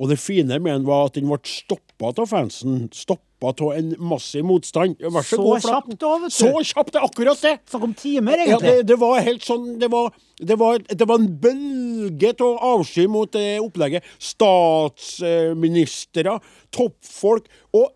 Og 0.00 0.08
det 0.08 0.18
fine 0.18 0.58
med 0.58 0.72
den 0.72 0.86
var 0.86 1.04
at 1.06 1.14
den 1.14 1.26
ble 1.28 1.38
stoppa 1.44 2.06
av 2.16 2.26
fansen. 2.28 2.88
Stoppa 2.92 3.20
av 3.60 3.72
en 3.76 3.94
massiv 3.98 4.44
motstand. 4.44 4.96
Så, 5.00 5.22
Så 5.22 5.36
god, 5.36 5.60
kjapt 5.60 5.98
da, 6.00 6.18
vet 6.18 6.30
du. 6.30 6.34
Så 6.34 6.62
kjapt! 6.64 6.92
Det 6.92 6.98
er 7.00 7.04
akkurat 7.04 7.40
det! 7.42 7.58
Snakk 7.68 7.82
om 7.84 7.94
timer, 7.94 8.36
Ja, 8.48 8.58
det, 8.58 8.86
det 8.88 8.98
var 8.98 9.20
helt 9.20 9.42
sånn 9.44 9.78
Det 9.78 9.90
var, 9.92 10.10
det 10.40 10.56
var, 10.58 10.78
det 10.78 11.08
var 11.08 11.18
en 11.20 11.38
bølge 11.42 12.32
av 12.40 12.56
avsky 12.70 13.06
mot 13.06 13.30
det 13.32 13.60
opplegget. 13.60 14.02
Statsministre, 14.18 16.40
toppfolk 16.72 17.44
og 17.74 17.88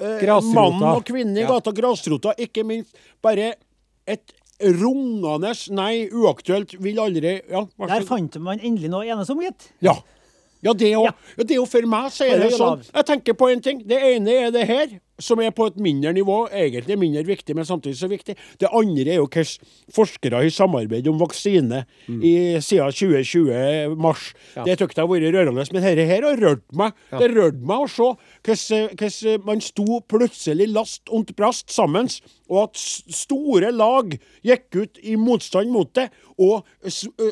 eh, 0.00 0.20
Grasrota. 0.22 0.54
mann 0.80 0.82
og 0.96 1.04
kvinne 1.04 1.36
i 1.38 1.42
Ja. 1.42 1.48
gata. 1.48 1.72
Grasrota, 1.72 2.34
ikke 2.38 2.64
minst. 2.64 2.94
Bare 3.22 3.54
et 4.06 4.32
rungende 4.60 5.52
nei, 5.74 6.08
uaktuelt, 6.10 6.76
vil 6.80 6.96
aldri 7.02 7.40
Ja, 7.50 7.64
Der 7.86 8.04
fant 8.06 8.36
man 8.40 8.58
endelig 8.60 8.90
noe 8.90 9.04
å 9.04 9.16
enes 9.16 9.30
om, 9.30 9.40
gitt. 9.40 9.70
Ja. 9.80 9.94
Ja, 10.64 10.72
det 10.72 10.92
er 10.92 11.56
jo 11.56 11.66
for 11.68 11.82
meg 11.82 12.06
så 12.10 12.24
er 12.24 12.38
det 12.40 12.52
sånn. 12.56 12.80
Jeg 12.94 13.04
tenker 13.04 13.34
på 13.36 13.50
en 13.52 13.60
ting. 13.60 13.82
Det 13.86 13.98
ene 14.00 14.28
er 14.46 14.50
det 14.50 14.66
her, 14.66 14.86
som 15.18 15.40
er 15.42 15.52
på 15.54 15.68
et 15.70 15.76
mindre 15.82 16.12
nivå. 16.16 16.44
Egentlig 16.52 16.98
mindre 16.98 17.24
viktig, 17.26 17.54
men 17.56 17.66
samtidig 17.68 17.98
så 17.98 18.08
viktig. 18.10 18.36
Det 18.60 18.70
andre 18.72 19.06
er 19.14 19.20
jo 19.20 19.28
hvordan 19.28 19.72
forskere 19.94 20.42
har 20.42 20.54
samarbeidet 20.54 21.12
om 21.12 21.20
vaksine 21.20 21.84
i, 22.08 22.34
siden 22.64 22.94
2020 22.94 23.96
mars. 24.00 24.32
Det 24.54 24.78
syns 24.78 24.96
jeg 24.96 25.02
har 25.02 25.10
vært 25.10 25.28
rørende. 25.34 25.66
Men 25.72 25.86
dette 25.86 26.08
her 26.08 26.26
har 26.28 26.40
rørt 26.42 26.64
meg. 26.76 26.96
Det 27.12 27.30
rørte 27.34 27.68
meg 27.68 27.84
å 27.84 27.90
se 27.94 28.82
hvordan 28.94 29.46
man 29.46 29.62
sto 29.64 30.00
plutselig 30.10 30.68
last 30.72 31.10
og 31.14 31.30
brast 31.36 31.72
sammen, 31.72 32.08
og 32.50 32.66
at 32.66 32.80
store 33.14 33.70
lag 33.72 34.12
gikk 34.44 34.76
ut 34.76 35.00
i 35.02 35.16
motstand 35.16 35.70
mot 35.72 35.88
det, 35.96 36.10
og, 36.40 36.66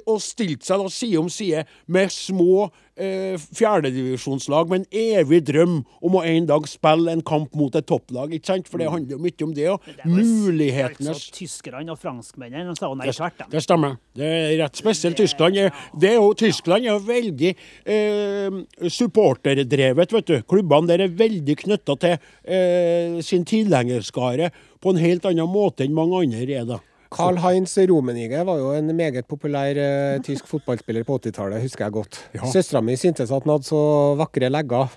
og 0.06 0.18
stilte 0.22 0.66
seg 0.66 0.80
da 0.80 0.88
side 0.92 1.18
om 1.18 1.28
side 1.32 1.64
med 1.90 2.12
små 2.14 2.68
eh, 2.96 3.34
fjerdedivisjonslag 3.56 4.70
med 4.70 4.84
en 4.84 5.18
evig 5.18 5.42
drøm 5.48 5.80
om 6.04 6.18
å 6.18 6.24
en 6.26 6.46
dag 6.48 6.68
spille 6.70 7.12
en 7.12 7.24
kamp 7.26 7.54
mot 7.58 7.71
et 7.76 7.86
topplag. 7.86 8.32
ikke 8.36 8.46
sant? 8.46 8.68
For 8.68 8.78
det 8.78 8.90
handler 8.90 9.16
jo 9.16 9.18
mye 9.22 9.46
om 9.46 9.54
det 9.54 9.66
òg. 9.72 9.80
Mulighetenes 10.06 11.08
Altså, 11.12 11.32
tyskerne 11.36 11.90
og 11.94 11.98
franskmennene 11.98 12.74
sa 12.78 12.92
nei 12.94 13.08
svært, 13.14 13.38
da. 13.38 13.46
det 13.50 13.62
stemmer. 13.64 13.96
Det 14.16 14.24
er 14.28 14.56
rett 14.62 14.76
spesielt 14.76 15.16
Tyskland. 15.16 15.56
er- 15.56 15.72
Det 15.98 16.10
er 16.10 16.14
jo, 16.14 16.32
Tyskland 16.34 16.84
er 16.84 16.92
jo 16.92 16.98
veldig 16.98 17.54
eh, 17.86 18.88
supporterdrevet, 18.88 20.12
vet 20.12 20.26
du. 20.26 20.36
Klubbene 20.48 20.86
der 20.88 21.04
er 21.06 21.08
veldig 21.08 21.56
knytta 21.64 21.96
til 21.98 22.16
eh, 22.44 23.20
sin 23.22 23.44
tilhengerskare 23.44 24.50
på 24.82 24.90
en 24.90 24.96
helt 25.02 25.24
annen 25.28 25.48
måte 25.48 25.84
enn 25.86 25.94
mange 25.94 26.22
andre 26.24 26.42
er, 26.60 26.64
da. 26.64 26.78
Carl-Heinz 27.12 27.74
Rummenigge 27.90 28.40
var 28.46 28.58
jo 28.60 28.72
en 28.76 28.90
meget 28.96 29.26
populær 29.28 29.76
uh, 29.76 30.22
tysk 30.24 30.46
fotballspiller 30.48 31.04
på 31.08 31.18
80-tallet, 31.18 31.62
husker 31.62 31.86
jeg 31.86 31.92
godt. 31.92 32.18
Ja. 32.34 32.48
Søstera 32.52 32.82
mi 32.84 32.96
syntes 32.96 33.30
at 33.30 33.44
han 33.44 33.52
hadde 33.52 33.68
så 33.68 33.82
vakre 34.20 34.50
legger. 34.50 34.92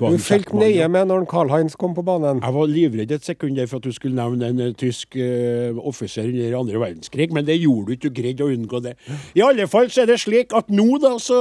Hun 0.00 0.18
fulgte 0.22 0.58
nøye 0.58 0.88
med 0.90 1.10
når 1.10 1.26
Carl-Heinz 1.30 1.78
kom 1.80 1.94
på 1.96 2.04
banen. 2.06 2.42
Jeg 2.42 2.56
var 2.56 2.70
livredd 2.70 3.14
et 3.14 3.26
sekund 3.26 3.58
der 3.58 3.70
for 3.70 3.82
at 3.82 3.86
du 3.86 3.94
skulle 3.94 4.18
nevne 4.18 4.50
en 4.50 4.62
eh, 4.66 4.74
tysk 4.78 5.16
uh, 5.18 5.78
offiser 5.86 6.28
under 6.28 6.58
andre 6.60 6.82
verdenskrig, 6.82 7.30
men 7.34 7.46
det 7.46 7.60
gjorde 7.62 7.86
du 7.86 7.96
ikke. 7.96 8.04
Du 8.04 8.20
greide 8.20 8.44
å 8.44 8.52
unngå 8.52 8.82
det. 8.84 8.96
I 9.38 9.42
alle 9.46 9.68
fall 9.70 9.88
så 9.94 10.02
er 10.04 10.10
det 10.10 10.20
slik 10.20 10.52
at 10.56 10.68
nå 10.74 10.98
da 11.02 11.14
så 11.22 11.38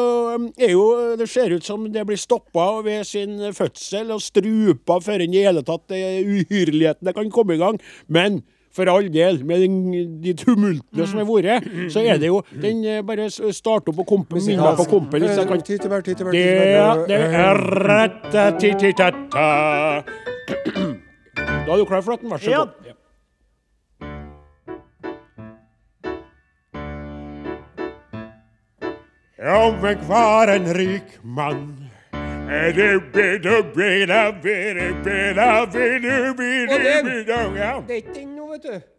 er 0.55 0.71
jo 0.71 0.83
Det 1.19 1.27
ser 1.29 1.51
ut 1.51 1.65
som 1.65 1.83
det 1.91 2.05
blir 2.07 2.19
stoppa 2.19 2.81
ved 2.85 3.03
sin 3.07 3.39
fødsel 3.55 4.13
og 4.13 4.21
strupa 4.23 4.99
før 5.03 5.25
en 5.25 5.35
i 5.35 5.43
hele 5.43 5.63
tatt 5.65 5.91
uhyrlighetene 5.91 7.13
kan 7.15 7.31
komme 7.33 7.57
i 7.57 7.61
gang. 7.61 7.79
Men 8.07 8.41
for 8.73 8.89
all 8.89 9.05
del, 9.13 9.43
med 9.45 9.61
den, 9.61 9.75
de 10.23 10.33
tumultene 10.33 11.05
som 11.07 11.19
har 11.21 11.27
vært, 11.29 11.67
så 11.93 12.01
er 12.01 12.17
det 12.21 12.27
jo 12.31 12.41
Den 12.49 12.83
eh, 12.85 13.01
bare 13.05 13.29
start 13.29 13.87
opp 13.91 13.99
på 14.01 14.05
kompen, 14.15 14.41
minne 14.41 14.73
på 14.79 14.87
kompen. 14.89 15.21
Hvis 15.21 15.37
jeg 15.37 15.47
kan 15.47 15.61
det, 16.33 16.47
det 17.07 17.19
er. 17.21 17.57
Da 21.63 21.71
er 21.71 21.77
du 21.79 21.85
klar, 21.85 22.01
Flatten? 22.01 22.29
Vær 22.31 22.37
så 22.41 22.49
Ja. 22.51 22.65
god. 22.65 22.93
Om 29.43 29.85
jeg 29.85 29.97
var 30.07 30.47
en 30.53 30.67
rik 30.77 31.17
mann 31.23 31.82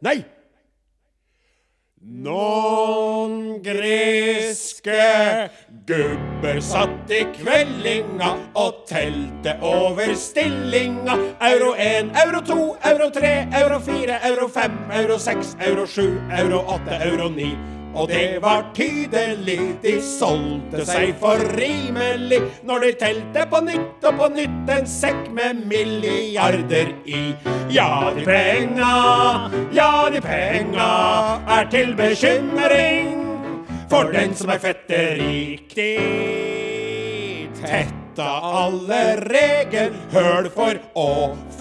Nei! 0.02 0.24
Noen 2.04 3.62
greske 3.64 4.98
gubber 5.88 6.58
satt 6.60 7.12
i 7.14 7.22
kveldinga 7.32 8.32
og 8.60 8.82
telte 8.90 9.54
over 9.64 10.12
stillinga. 10.18 11.16
Euro 11.48 11.72
1, 11.80 12.10
euro 12.26 12.42
2, 12.44 12.58
euro 12.90 13.08
3, 13.14 13.32
euro 13.62 13.78
4, 13.86 14.18
euro 14.32 14.48
5, 14.58 14.82
euro 15.00 15.18
6, 15.18 15.56
euro 15.70 15.86
7, 15.86 16.10
euro 16.42 16.60
8, 16.76 17.00
euro 17.08 17.30
9. 17.32 17.73
Og 17.94 18.08
det 18.10 18.42
var 18.42 18.64
tydelig, 18.74 19.58
de 19.82 19.94
solgte 20.02 20.82
seg 20.88 21.12
for 21.20 21.38
rimelig 21.54 22.40
når 22.66 22.86
de 22.86 22.92
telte 22.98 23.44
på 23.50 23.60
nytt 23.62 24.06
og 24.10 24.18
på 24.18 24.30
nytt 24.34 24.72
en 24.74 24.88
sekk 24.90 25.28
med 25.36 25.62
milliarder 25.70 26.90
i. 27.06 27.22
Ja, 27.70 28.10
de 28.16 28.26
penga, 28.26 28.94
ja, 29.76 29.90
de 30.10 30.22
penga 30.24 30.90
er 31.58 31.70
til 31.70 31.94
bekymring 31.98 33.22
for 33.90 34.10
den 34.14 34.34
som 34.34 34.50
er 34.50 34.62
fetterik. 34.62 35.70
De 35.74 35.90
tetta 37.62 38.26
alle 38.64 39.02
regelhøl 39.22 40.50
for 40.54 40.82
å 40.98 41.10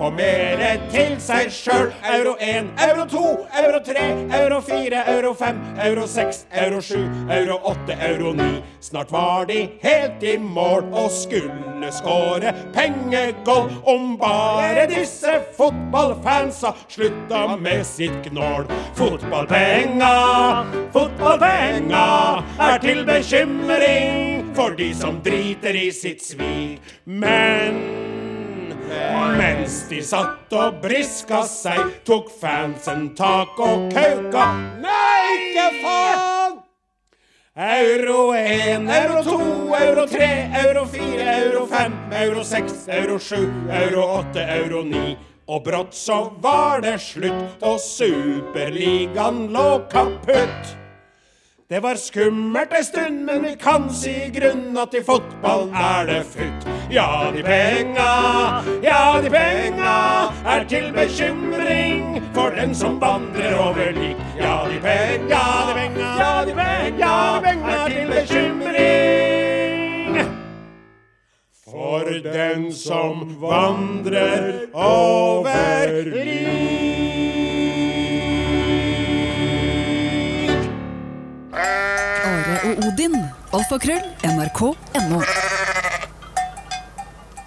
få 0.03 0.09
mere 0.11 0.73
til 0.91 1.13
seg 1.23 1.51
sjøl. 1.53 1.91
Euro 2.11 2.33
1, 2.43 2.71
euro 2.87 3.05
2, 3.07 3.21
euro 3.61 3.79
3, 3.87 4.07
euro 4.39 4.59
4, 4.67 5.03
euro 5.13 5.31
5, 5.39 5.61
euro 5.85 6.07
6, 6.07 6.41
euro 6.63 6.81
7, 6.81 6.97
euro 7.37 7.59
8, 7.71 7.97
euro 8.09 8.33
9. 8.35 8.49
Snart 8.83 9.13
var 9.15 9.45
de 9.47 9.61
helt 9.83 10.23
i 10.27 10.35
mål 10.37 10.89
og 10.91 11.07
skulle 11.11 11.91
skåre 11.95 12.51
pengegold 12.75 13.71
om 13.87 14.17
bare 14.19 14.87
disse 14.91 15.37
fotballfansa 15.57 16.73
slutta 16.91 17.45
med 17.55 17.85
sitt 17.87 18.27
gnål. 18.27 18.67
Fotballpenga, 18.99 20.15
fotballpenga 20.91 22.07
er 22.71 22.83
til 22.83 23.05
bekymring 23.07 24.51
for 24.55 24.75
de 24.75 24.91
som 24.95 25.23
driter 25.23 25.79
i 25.79 25.91
sitt 25.95 26.25
svik. 26.25 26.83
Men 27.05 28.12
mens 29.37 29.83
de 29.89 30.01
satt 30.05 30.53
og 30.57 30.81
briska 30.83 31.43
seg, 31.47 31.81
tok 32.07 32.31
fansen 32.41 33.09
tak 33.17 33.59
og 33.59 33.89
kauka. 33.93 34.45
Nei, 34.83 35.19
ikke 35.37 35.67
faen! 35.83 36.59
Euro 37.53 38.33
1, 38.33 38.87
euro 38.89 39.23
2, 39.23 39.39
euro 39.77 40.07
3, 40.09 40.29
euro 40.63 40.85
4, 40.89 41.25
euro 41.45 41.65
5, 41.69 41.97
euro 42.23 42.43
6, 42.43 42.87
euro 42.87 43.19
7, 43.19 43.43
euro 43.69 44.07
8, 44.19 44.47
euro 44.57 44.83
9. 44.83 45.17
Og 45.47 45.63
brått 45.63 45.93
så 45.93 46.31
var 46.41 46.81
det 46.81 46.95
slutt, 47.03 47.61
og 47.61 47.77
Superligaen 47.83 49.51
lå 49.53 49.83
kaputt. 49.91 50.73
Det 51.73 51.79
var 51.81 51.95
skummelt 51.95 52.73
ei 52.77 52.83
stund, 52.83 53.23
men 53.25 53.43
vi 53.43 53.55
kan 53.57 53.87
si 53.89 54.11
i 54.11 54.27
grunn 54.29 54.77
at 54.77 54.93
i 54.93 54.99
fotball 55.01 55.71
er 55.73 56.05
det 56.05 56.19
futt. 56.29 56.67
Ja, 56.93 57.31
de 57.33 57.41
penga, 57.41 58.09
ja, 58.85 58.99
de 59.23 59.31
penga 59.33 59.95
er 60.53 60.67
til 60.69 60.93
bekymring 60.93 62.21
for 62.37 62.53
den 62.53 62.77
som 62.77 63.01
vandrer 63.01 63.57
over 63.57 63.89
lik. 63.97 64.21
Ja, 64.37 64.53
de 64.69 64.77
penga, 64.85 65.41
de 65.71 65.73
penga, 65.81 66.13
ja, 66.21 66.31
de 66.45 66.53
penga, 66.61 67.11
er 67.73 67.89
til 67.89 68.07
bekymring 68.13 68.71
for 71.65 72.05
den 72.29 72.73
som 72.85 73.37
vandrer 73.41 74.67
over 74.77 76.11
lik. 76.13 76.92
Og 82.63 82.85
Odin. 82.87 83.15
Alfakrøll. 83.53 84.03
NRK.no. 84.23 85.21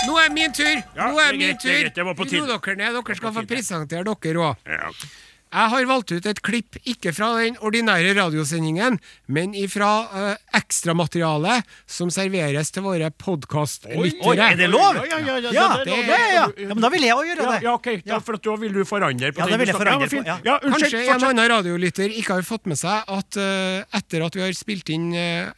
Nå 0.07 0.17
er 0.23 0.31
min 0.31 0.53
tur! 0.55 0.77
Ja, 0.95 1.09
Nå 1.11 1.19
er 1.19 1.39
min 1.39 1.57
tur! 1.59 1.89
Ro 2.07 2.47
dere 2.47 2.77
ned, 2.79 2.99
dere 3.01 3.17
skal 3.19 3.33
få 3.35 3.43
presentere 3.51 4.05
dere 4.07 4.45
òg. 4.53 5.07
Jeg 5.55 5.71
har 5.73 5.85
valgt 5.89 6.11
ut 6.13 6.27
et 6.27 6.41
klipp, 6.45 6.77
ikke 6.91 7.13
fra 7.15 7.29
den 7.39 7.55
ordinære 7.65 8.13
radiosendingen, 8.19 8.99
men 9.33 9.55
fra 9.71 9.91
uh, 10.11 10.33
ekstramaterialet 10.59 11.65
som 11.89 12.11
serveres 12.13 12.73
til 12.75 12.83
våre 12.85 13.09
podkastlyttere. 13.15 14.49
Er 14.53 14.59
det 14.59 14.69
lov? 14.73 14.99
Ja, 14.99 15.05
ja, 15.07 15.19
ja, 15.19 15.53
Ja, 15.55 15.67
det- 15.85 15.87
det- 15.87 16.07
ja, 16.09 16.47
ja. 16.59 16.75
men 16.75 16.81
da 16.83 16.89
vil 16.91 17.03
jeg 17.03 17.15
òg 17.15 17.25
gjøre 17.31 17.47
det. 17.53 17.63
ja, 17.63 17.73
ok, 17.75 17.89
da, 18.05 18.19
for 18.21 18.35
at 18.35 18.43
da 18.43 18.57
vil 18.57 18.73
du 18.73 18.85
forandre 18.85 19.33
på 19.33 19.39
Ja, 19.39 19.47
det 19.47 19.59
vil 19.59 19.67
jeg 19.69 19.77
forandre 19.77 20.09
på, 20.09 20.25
ja. 20.27 20.59
Kanskje 20.61 21.05
en 21.15 21.25
annen 21.25 21.49
radiolytter 21.49 22.11
ikke 22.11 22.35
har 22.35 22.43
fått 22.43 22.67
med 22.67 22.77
seg 22.79 23.05
at 23.07 23.37
uh, 23.37 23.85
etter 23.97 24.27
at 24.27 24.35
vi 24.35 24.41
har 24.43 24.53
spilt 24.53 24.91
inn 24.91 25.13
uh, 25.15 25.53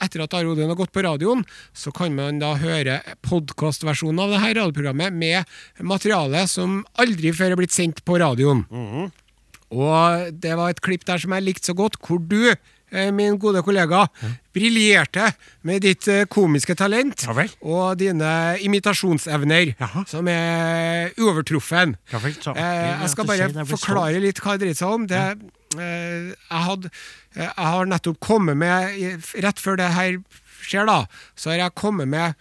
etter 0.00 0.22
at 0.22 0.34
Are 0.34 0.46
Odin 0.48 0.68
har 0.70 0.76
gått 0.78 0.92
på 0.94 1.02
radioen, 1.02 1.44
så 1.74 1.92
kan 1.92 2.14
man 2.14 2.38
da 2.38 2.54
høre 2.56 3.02
podkastversjonen 3.22 4.20
av 4.22 4.30
det 4.30 4.40
her 4.40 4.54
radioprogrammet 4.62 5.12
med 5.12 5.44
materiale 5.82 6.46
som 6.48 6.84
aldri 6.96 7.32
før 7.34 7.52
er 7.52 7.56
blitt 7.56 7.74
sendt 7.74 8.04
på 8.06 8.18
radioen. 8.18 8.64
Mhm. 8.70 9.12
Og 9.72 10.30
det 10.42 10.54
var 10.58 10.70
et 10.74 10.82
klipp 10.84 11.04
der 11.08 11.20
som 11.22 11.34
jeg 11.36 11.46
likte 11.46 11.70
så 11.70 11.74
godt, 11.76 11.96
hvor 12.04 12.20
du, 12.20 12.52
eh, 12.92 13.10
min 13.14 13.38
gode 13.38 13.62
kollega, 13.62 14.04
briljerte 14.54 15.32
med 15.62 15.82
ditt 15.82 16.06
eh, 16.08 16.24
komiske 16.30 16.76
talent 16.78 17.24
Ja 17.26 17.46
og 17.62 17.98
dine 17.98 18.58
imitasjonsevner, 18.62 19.74
Jaha. 19.80 20.04
som 20.06 20.28
er 20.28 21.10
uovertruffen. 21.18 21.96
Ja 22.12 22.20
vel, 22.22 22.36
så. 22.40 22.54
Eh, 22.54 23.00
jeg 23.02 23.10
skal 23.14 23.26
bare 23.26 23.66
forklare 23.66 24.22
litt 24.22 24.40
hva 24.44 24.54
det 24.54 24.66
dreier 24.66 24.78
seg 24.78 24.94
om. 24.94 25.08
Det, 25.10 25.24
jeg, 25.74 25.80
eh, 25.80 26.90
jeg 27.34 27.50
har 27.56 27.90
nettopp 27.90 28.20
kommet 28.22 28.56
med 28.56 29.24
Rett 29.42 29.58
før 29.58 29.80
det 29.80 29.90
her 29.96 30.20
skjer, 30.64 30.86
da, 30.88 31.04
så 31.36 31.52
har 31.52 31.64
jeg 31.66 31.76
kommet 31.76 32.08
med 32.08 32.38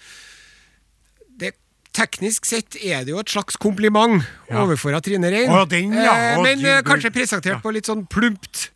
Teknisk 1.94 2.46
sett 2.50 2.76
er 2.82 3.04
det 3.06 3.14
jo 3.14 3.20
et 3.22 3.30
slags 3.30 3.56
kompliment 3.62 4.24
Ja. 4.50 4.64
overfor 4.64 5.00
Trine 5.02 5.30
Rein. 5.30 5.50
Å, 5.50 5.68
den, 5.70 5.94
ja. 5.94 6.14
Eh, 6.34 6.42
men 6.42 6.58
du- 6.60 6.68
eh, 6.68 6.82
du- 6.82 6.90
kanskje 6.90 7.12
presentert 7.14 7.62
på 7.62 7.72
litt 7.74 7.86
sånn 7.86 8.08
plumpt 8.10 8.70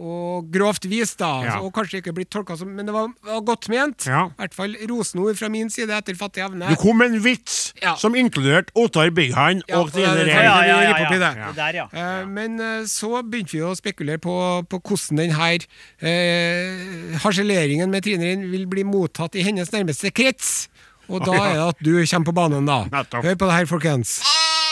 og 0.00 0.46
grovt 0.54 0.84
vis, 0.88 1.16
da. 1.18 1.42
Ja. 1.44 1.58
Og 1.60 1.74
kanskje 1.74 1.98
ikke 2.00 2.14
blitt 2.14 2.30
tolka 2.30 2.56
som 2.56 2.70
Men 2.74 2.86
det 2.86 2.92
var, 2.94 3.08
var 3.26 3.40
godt 3.42 3.68
ment. 3.68 4.06
Ja. 4.06 4.28
I 4.38 4.46
hvert 4.46 4.54
fall 4.54 4.76
rosenord 4.88 5.36
fra 5.36 5.48
min 5.50 5.68
side 5.68 5.90
etter 5.90 6.14
fattig 6.14 6.44
evne. 6.46 6.68
Du 6.70 6.76
kom 6.76 7.02
en 7.02 7.18
vits 7.20 7.74
Ja. 7.82 7.96
som 7.96 8.14
inkluderte 8.14 8.70
Ottar 8.76 9.10
Byggheim 9.10 9.62
Ja, 9.68 9.80
og 9.80 9.90
Trine 9.92 10.14
det. 10.14 10.28
Rein. 10.28 10.44
Ja, 10.44 10.62
ja, 10.62 10.80
ja, 10.80 10.96
ja. 10.96 11.08
det. 11.10 11.54
Det 11.56 11.74
ja. 11.74 11.88
Eh, 11.92 12.24
Men 12.24 12.56
så 12.86 13.20
begynte 13.28 13.50
vi 13.52 13.58
å 13.66 13.74
spekulere 13.76 14.18
på, 14.18 14.64
på 14.68 14.80
hvordan 14.80 15.16
den 15.16 15.30
her 15.32 15.58
eh, 16.00 17.18
harseleringen 17.18 17.90
med 17.90 18.04
Trine 18.04 18.22
Rein 18.24 18.46
vil 18.50 18.66
bli 18.70 18.84
mottatt 18.84 19.34
i 19.34 19.42
hennes 19.42 19.70
nærmeste 19.74 20.10
krets. 20.14 20.68
Og 21.10 21.24
da 21.26 21.34
er 21.34 21.54
det 21.54 21.64
at 21.68 21.84
du 21.84 21.92
kommer 21.98 22.26
på 22.30 22.34
banen, 22.36 22.68
da. 22.70 23.04
Hør 23.20 23.34
på 23.34 23.48
det 23.50 23.54
her, 23.58 23.66
folkens. 23.70 24.20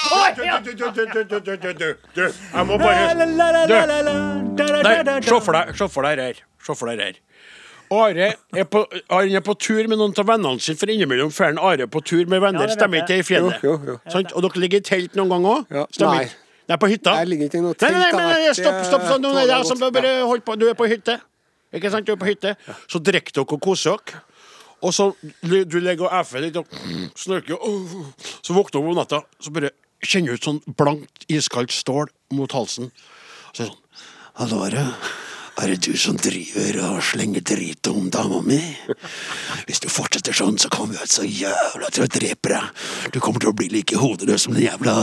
Du, 0.08 0.42
du, 0.64 1.56
du, 1.58 1.86
du, 2.14 2.22
jeg 2.54 2.66
må 2.66 2.76
bare 2.78 3.26
Du! 3.68 3.74
Nei, 4.58 5.20
se 5.26 5.40
for 5.42 5.52
deg, 6.06 6.20
her. 6.22 6.44
Se 6.64 6.76
for 6.78 6.90
deg 6.90 7.02
her. 7.02 7.18
Are 7.90 8.28
er 8.52 8.66
på, 8.68 8.82
han 9.10 9.32
er 9.32 9.40
på 9.44 9.54
tur 9.56 9.86
med 9.88 9.96
noen 9.96 10.12
av 10.20 10.26
vennene 10.28 10.60
sine, 10.60 10.76
for 10.76 10.92
innimellom 10.92 11.30
drar 11.32 11.56
Are 11.70 11.86
på 11.88 12.02
tur 12.04 12.26
med 12.28 12.42
venner. 12.44 12.68
Stemmer 12.72 13.02
ikke 13.02 13.14
det 13.14 13.22
i 13.22 13.26
fjellet? 13.26 13.64
Jo, 13.64 13.78
jo, 13.80 13.96
jo. 13.96 14.22
Og 14.36 14.44
dere 14.44 14.62
ligger 14.64 14.82
i 14.82 14.84
telt 14.84 15.16
noen 15.18 15.32
gang 15.32 15.48
òg? 15.54 15.72
Stemmer 15.96 16.28
ikke? 16.28 16.44
Nei, 16.68 16.76
på 16.76 16.90
hytta? 16.92 17.14
Jeg 17.22 17.30
ligger 17.30 17.48
ikke 17.48 17.58
i 17.58 17.64
noe 17.64 17.76
telt. 17.80 17.96
Nei, 17.96 18.10
nei, 18.12 18.26
nei, 18.44 18.52
stopp, 18.58 18.82
stopp. 18.84 19.06
Sånn, 19.08 19.80
stopp. 19.80 20.58
Du 20.60 20.66
er 20.68 20.76
på 20.76 20.88
hytte. 20.90 21.16
Ikke 21.72 21.92
sant, 21.92 22.04
du 22.08 22.12
er 22.12 22.20
på 22.20 22.28
hytte. 22.28 22.54
Så 22.92 23.00
drikker 23.04 23.40
dere 23.40 23.56
og 23.56 23.64
koser 23.64 23.96
dere. 23.96 24.20
Og 24.82 24.94
så 24.94 25.10
du 25.42 25.78
ligger 25.80 26.06
og 26.06 26.16
efer 26.20 26.44
litt 26.44 26.58
og 26.60 26.70
snorker. 27.18 27.58
åh. 27.58 28.12
Så 28.42 28.54
våkner 28.54 28.80
du 28.80 28.90
om 28.92 28.98
natta, 28.98 29.22
så 29.42 29.50
bare 29.54 29.72
kjenner 30.04 30.34
du 30.34 30.38
ut 30.38 30.50
sånn 30.50 30.60
blankt, 30.78 31.26
iskaldt 31.28 31.74
stål 31.74 32.12
mot 32.36 32.52
halsen. 32.54 32.92
Så 33.52 33.64
er 33.64 33.66
det 33.66 33.72
sånn 33.72 33.84
Hallo, 34.38 34.60
Are. 34.62 34.84
Er 35.58 35.72
det 35.72 35.88
du 35.88 35.96
som 35.98 36.14
driver 36.14 36.76
og 36.86 37.00
slenger 37.02 37.42
drit 37.42 37.88
om 37.90 38.04
dama 38.14 38.38
mi? 38.46 38.60
Hvis 39.66 39.80
du 39.82 39.88
fortsetter 39.90 40.36
sånn, 40.36 40.54
så 40.62 40.70
kommer 40.70 41.00
jeg 41.00 41.10
så 41.10 41.24
jævla 41.26 41.90
til 41.90 42.04
å 42.04 42.10
drepe 42.14 42.52
deg. 42.52 42.84
Du 43.10 43.18
kommer 43.18 43.42
til 43.42 43.50
å 43.50 43.56
bli 43.58 43.66
like 43.72 43.98
hodeløs 43.98 44.44
som 44.46 44.54
den 44.54 44.68
jævla 44.68 44.94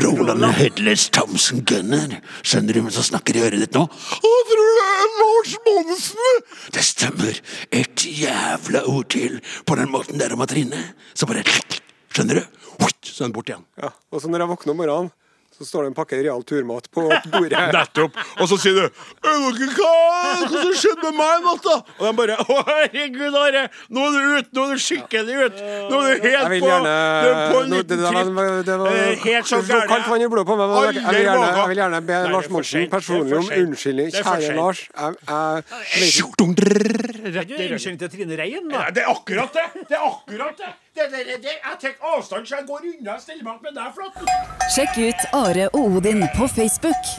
Roland 0.00 0.48
Headless 0.58 1.06
Thompson 1.14 1.62
Gunner. 1.62 2.18
Skjønner 2.42 2.74
du 2.74 2.80
hvem 2.80 2.90
som 2.96 3.06
snakker 3.06 3.38
i 3.38 3.44
øret 3.46 3.62
ditt 3.62 3.78
nå? 3.78 3.84
Å, 3.86 4.34
Lars 5.44 5.58
Monsen? 5.66 6.42
Det 6.72 6.84
stemmer. 6.84 7.40
Et 7.72 8.06
jævla 8.06 8.84
ord 8.88 9.08
til 9.12 9.40
på 9.66 9.76
den 9.76 9.90
måten 9.92 10.20
der 10.20 10.32
om 10.32 10.46
Trine. 10.48 10.80
Så 11.14 11.26
bare 11.26 11.44
Skjønner 12.14 12.40
du? 12.40 12.44
Så 13.04 13.22
er 13.24 13.28
den 13.28 13.34
bort 13.36 13.50
igjen. 13.50 13.64
Ja, 13.78 13.92
og 14.10 14.22
så 14.22 14.30
når 14.30 14.42
jeg 14.42 14.50
våkner 14.50 14.72
om 14.72 14.78
morgenen, 14.80 15.10
så 15.54 15.66
står 15.68 15.84
det 15.86 15.90
en 15.92 15.96
pakke 15.96 16.18
real 16.24 16.42
turmat 16.46 16.88
på 16.94 17.04
bordet. 17.32 17.60
Nettopp. 17.74 18.16
Og 18.42 18.48
så 18.50 18.58
sier 18.58 18.74
du 18.74 18.84
«Er 18.84 18.90
dere 19.54 19.68
hva, 19.76 19.92
hva 20.40 20.62
som 20.64 20.72
skjedde 20.80 21.04
med 21.06 21.18
meg 21.20 21.34
i 21.34 21.44
natt, 21.46 21.62
da? 21.68 21.76
Og 21.98 22.04
de 22.08 22.12
bare 22.18 22.38
Å, 22.42 22.56
herregud, 22.70 23.36
Are. 23.38 23.62
Nå 23.94 24.04
er 24.08 24.14
du 24.14 24.34
ute. 24.38 24.50
Nå 24.58 24.64
er 24.66 24.74
du 24.74 24.82
skikkelig 24.84 25.36
ute. 25.44 25.68
Nå 25.92 26.00
er 26.00 26.18
du 26.20 26.28
helt 26.28 26.48
på, 26.50 26.58
gjerne 26.64 26.94
du 26.94 27.28
er 27.30 27.52
på 27.54 27.60
en 27.62 27.74
liten 27.74 28.02
det, 28.02 28.10
tripp. 28.10 28.66
det 28.68 28.78
var 28.82 28.92
Eh, 28.94 29.24
helt 29.24 29.48
så 29.48 29.58
så 29.64 29.80
kaldt 29.88 30.08
vann 30.10 30.22
i 30.24 30.28
blodet 30.30 30.46
på 30.48 30.56
meg. 30.58 30.74
Jeg, 30.74 30.94
jeg, 31.00 31.14
vil 31.14 31.24
gjerne, 31.28 31.48
jeg 31.58 31.68
vil 31.72 31.80
gjerne 31.82 32.00
be 32.08 32.18
Nei, 32.24 32.32
Lars 32.34 32.48
Monsen 32.52 32.84
er 32.84 32.90
personlig 32.92 33.38
om 33.38 33.48
unnskyldning. 33.60 34.10
Kjære. 34.14 34.54
Lars. 34.58 34.84
Jeg, 34.94 35.16
jeg. 35.30 36.24
Unnskyld 37.74 37.98
til 38.02 38.10
Trine 38.12 38.38
Reien, 38.38 38.66
da. 38.70 38.86
Ja, 38.86 38.90
det 38.94 39.04
er 39.04 39.12
akkurat 39.12 39.54
det! 39.56 39.66
Det 39.88 39.96
er 39.98 40.04
akkurat 40.06 40.58
det! 40.60 40.72
Det, 40.94 41.02
det, 41.10 41.20
det, 41.26 41.36
det 41.42 41.54
jeg 41.58 41.76
tar 41.80 41.94
avstand, 42.14 42.46
så 42.46 42.56
jeg 42.56 42.66
går 42.66 42.80
unna 42.94 43.14
og 43.16 43.22
stiller 43.22 43.44
meg 43.44 43.54
opp 43.56 43.62
med 43.66 43.74
deg, 43.74 43.94
Flaten. 43.96 44.34
Sjekk 44.74 44.98
ut 45.02 45.30
Are 45.34 45.70
og 45.72 45.96
Odin 45.98 46.26
på 46.36 46.46
Facebook. 46.54 47.14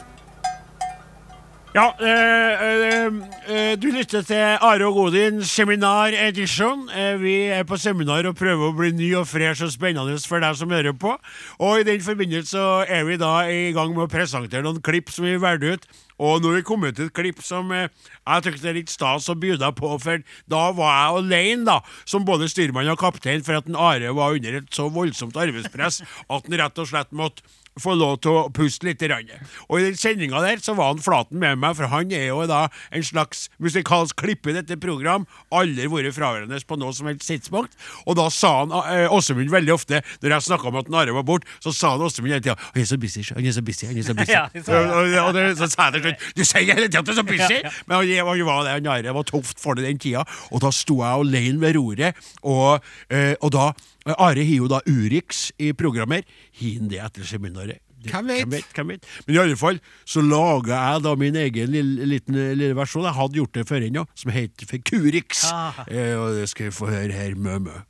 Ja, 1.76 1.90
øh, 2.00 2.52
øh, 2.66 3.12
eh, 3.48 3.82
du 3.82 3.86
lytter 3.92 4.22
til 4.22 4.34
Are 4.36 4.86
og 4.86 4.94
Godin 4.94 5.44
seminar 5.44 6.08
edition. 6.28 6.88
Vi 7.20 7.34
er 7.42 7.62
på 7.62 7.76
seminar 7.76 8.24
og 8.24 8.36
prøver 8.36 8.70
å 8.70 8.76
bli 8.78 8.94
ny 8.96 9.10
og 9.18 9.26
fresh 9.28 9.66
og 9.66 9.74
spennende 9.74 10.16
for 10.24 10.40
deg 10.40 10.56
som 10.56 10.72
hører 10.72 10.96
på. 10.96 11.12
Og 11.58 11.80
i 11.80 11.84
den 11.84 12.00
forbindelse 12.00 12.64
er 12.88 13.04
vi 13.04 13.20
da 13.20 13.34
i 13.44 13.74
gang 13.76 13.92
med 13.92 14.06
å 14.06 14.08
presentere 14.08 14.64
noen 14.64 14.80
klipp 14.80 15.12
som 15.12 15.28
vi 15.28 15.36
valgte 15.36 15.76
ut. 15.76 15.86
Og 16.16 16.40
nå 16.40 16.50
har 16.50 16.60
vi 16.60 16.66
kommet 16.66 16.96
til 16.96 17.10
et 17.10 17.16
klipp 17.16 17.42
som 17.44 17.68
eh, 17.76 17.90
jeg 18.22 18.46
syns 18.46 18.64
er 18.64 18.78
litt 18.78 18.92
stas 18.92 19.28
å 19.28 19.36
by 19.36 19.56
på, 19.76 19.92
for 20.00 20.24
da 20.48 20.62
var 20.76 20.94
jeg 20.94 21.20
alene, 21.20 21.66
da, 21.68 21.80
som 22.08 22.24
både 22.24 22.48
styrmann 22.48 22.88
og 22.92 23.00
kaptein, 23.00 23.44
for 23.44 23.58
at 23.58 23.68
en 23.68 23.76
Are 23.76 24.14
var 24.16 24.36
under 24.38 24.60
et 24.60 24.72
så 24.72 24.88
voldsomt 24.92 25.36
arbeidspress 25.36 26.02
at 26.02 26.48
han 26.48 26.58
rett 26.60 26.80
og 26.80 26.88
slett 26.88 27.12
måtte 27.16 27.44
få 27.80 27.94
lov 27.98 28.18
til 28.24 28.32
å 28.32 28.44
puste 28.54 28.86
litt. 28.88 29.02
Og 29.06 29.78
i 29.78 29.84
den 29.84 29.98
sendinga 29.98 30.40
der 30.44 30.62
så 30.64 30.74
var 30.76 30.92
han 30.92 31.02
Flaten 31.04 31.38
med 31.40 31.60
meg, 31.60 31.76
for 31.78 31.90
han 31.92 32.10
er 32.14 32.30
jo 32.30 32.46
da 32.48 32.66
en 32.94 33.04
slags 33.04 33.46
musikalsk 33.62 34.16
klippe 34.18 34.50
i 34.50 34.56
dette 34.56 34.78
program. 34.80 35.26
Aldri 35.54 35.88
vært 35.92 36.16
fraværende 36.16 36.58
på 36.66 36.78
noe 36.80 36.94
som 36.96 37.10
helst 37.10 37.28
tidspunkt. 37.28 37.76
Og 38.06 38.16
da 38.18 38.28
sa 38.32 38.52
han 38.62 38.72
eh, 38.72 39.12
Åsemund 39.12 39.52
veldig 39.52 39.74
ofte, 39.74 40.00
når 40.22 40.36
jeg 40.36 40.46
snakka 40.48 40.70
om 40.70 40.80
at 40.80 40.92
Are 40.96 41.14
var 41.18 41.26
borte, 41.28 41.48
så 41.62 41.72
sa 41.74 41.92
han 41.94 42.04
Åsemund 42.06 42.32
hele 42.32 42.42
tida 42.42 42.56
'Han 42.56 42.82
er 42.82 42.86
så 42.88 42.96
busy, 42.98 43.22
han 43.34 43.44
er 43.44 43.52
så 43.52 43.62
busy', 43.62 43.86
han 43.86 43.98
er 43.98 44.02
så 44.02 44.14
busy. 44.14 44.32
Ja, 44.36 44.48
så, 44.52 44.72
ja. 44.72 45.22
og, 45.26 45.34
det, 45.34 45.58
så 45.58 45.68
sa 45.70 45.90
jeg 45.90 45.92
til 45.92 46.02
slutt 46.02 46.36
'Du 46.36 46.44
sier 46.44 46.74
hele 46.74 46.88
tida 46.88 46.98
at 46.98 47.06
du 47.06 47.12
er 47.12 47.20
så 47.20 47.26
busy', 47.26 47.62
men 47.86 47.96
han, 47.96 48.26
han 48.26 48.46
var 48.46 48.64
det, 48.64 48.72
han 48.72 48.86
Are 48.86 49.14
var 49.14 49.28
tøft 49.28 49.60
for 49.60 49.74
det 49.74 49.86
den 49.86 50.00
tida. 50.00 50.24
Og 50.50 50.60
da 50.64 50.72
sto 50.74 51.02
jeg 51.02 51.26
alene 51.26 51.60
ved 51.60 51.76
roret, 51.76 52.16
og, 52.42 52.82
eh, 53.10 53.34
og 53.40 53.52
da 53.52 53.72
Are 54.06 54.38
har 54.38 54.54
jo 54.54 54.68
da 54.70 54.78
Urix 54.86 55.50
i 55.58 55.72
programmer. 55.74 56.22
Har 56.60 56.74
han 56.78 56.90
det 56.92 57.00
etter 57.02 57.26
seminaret? 57.26 57.65
Hvem 58.12 58.30
vet? 58.52 58.70
Hvem 58.74 58.94
vet. 58.94 59.10
Men 59.26 59.36
i 59.36 59.40
alle 59.42 59.58
fall 59.60 59.80
så 60.04 60.22
laga 60.24 60.76
jeg 60.76 61.04
da 61.06 61.16
min 61.18 61.36
egen 61.46 61.74
lille, 61.74 62.08
liten, 62.12 62.38
lille 62.58 62.76
versjon. 62.78 63.06
Jeg 63.08 63.18
hadde 63.18 63.40
gjort 63.40 63.58
det 63.58 63.66
før 63.68 63.88
ennå, 63.88 64.06
som 64.14 64.32
het 64.34 64.66
Fekurix. 64.70 65.44
Ah. 65.52 65.84
Eh, 65.88 66.14
og 66.18 66.40
det 66.40 66.48
skal 66.52 66.70
vi 66.70 66.78
få 66.78 66.90
høre 66.92 67.12
her, 67.14 67.36
mø-mø. 67.36 67.84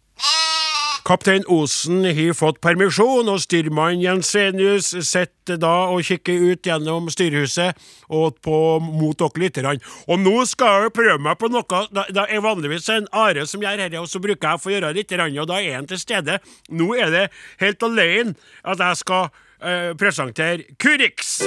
Kaptein 1.07 1.45
Osen 1.47 2.03
har 2.03 2.33
fått 2.35 2.57
permisjon, 2.65 3.29
og 3.31 3.39
styrmann 3.39 4.01
Jensenius 4.03 4.89
sitter 5.07 5.61
da 5.63 5.85
og 5.93 6.03
kikker 6.09 6.49
ut 6.51 6.67
gjennom 6.67 7.07
styrhuset 7.15 7.79
og 8.11 8.41
på, 8.43 8.57
mot 8.83 9.15
dere 9.15 9.45
lytterne. 9.45 9.77
Og 10.11 10.19
nå 10.19 10.35
skal 10.51 10.89
jeg 10.89 10.97
prøve 10.99 11.21
meg 11.23 11.39
på 11.39 11.53
noe 11.55 11.85
da 11.95 12.27
er 12.27 12.43
vanligvis 12.43 12.91
en 12.91 13.07
Are 13.15 13.47
som 13.47 13.63
gjør 13.63 13.85
dette, 13.85 14.03
og 14.03 14.11
så 14.11 14.19
bruker 14.19 14.49
jeg 14.49 14.59
å 14.59 14.65
få 14.65 14.75
gjøre 14.75 14.95
litt, 14.99 15.15
og 15.15 15.47
da 15.47 15.61
er 15.63 15.79
han 15.79 15.87
til 15.87 16.03
stede. 16.03 16.41
Nå 16.75 16.91
er 16.99 17.15
det 17.15 17.25
helt 17.63 17.87
alene 17.87 18.35
at 18.67 18.83
jeg 18.83 19.05
skal 19.05 19.31
eh, 19.63 19.95
presentere 19.97 20.63
Kurix. 20.79 21.41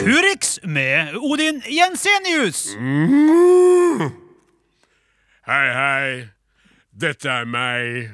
Kurix 0.00 0.58
med 0.62 1.16
Odin 1.16 1.62
Jensenius. 1.66 2.76
Hei, 5.46 5.68
hei. 5.74 6.28
Dette 6.90 7.30
er 7.30 7.46
meg. 7.48 8.10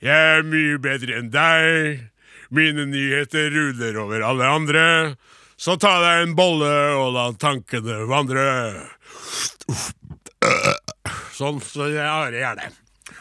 Jeg 0.00 0.36
er 0.38 0.46
mye 0.48 0.78
bedre 0.80 1.18
enn 1.20 1.32
deg. 1.32 2.06
Mine 2.50 2.86
nyheter 2.88 3.50
ruller 3.54 3.98
over 4.00 4.24
alle 4.26 4.48
andre. 4.48 4.84
Så 5.60 5.76
ta 5.76 5.92
deg 6.00 6.24
en 6.24 6.36
bolle 6.38 6.72
og 6.96 7.10
la 7.14 7.26
tankene 7.36 8.06
vandre. 8.08 8.46
Sånn, 11.36 11.60
så 11.60 11.90
jeg 11.92 12.06
har 12.06 12.32
det 12.32 12.54
det. 12.62 12.70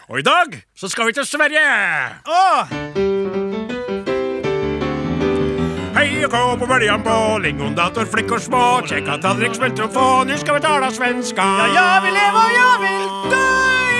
Og 0.09 0.19
i 0.19 0.21
dag 0.21 0.63
så 0.77 0.87
skal 0.89 1.07
vi 1.07 1.13
til 1.13 1.25
Sverige. 1.25 1.65
Åh, 2.27 2.67
Hej 5.95 6.25
och 6.25 6.31
kå 6.31 6.57
på 6.59 6.65
början 6.65 7.01
på 7.01 7.39
lingondator, 7.43 8.05
flickor 8.05 8.39
små 8.39 8.81
Käka 8.87 9.17
tallrik, 9.17 9.55
smält 9.55 9.79
och 9.79 9.93
få, 9.93 10.23
nu 10.23 10.37
ska 10.37 10.53
vi 10.53 10.59
tala 10.59 10.91
svenska 10.91 11.41
ja, 11.41 11.67
jag 11.75 12.01
vill 12.01 12.13
leva 12.13 12.39
och 12.45 12.51
jag 12.61 12.79
vill 12.79 13.07
dö 13.31 13.49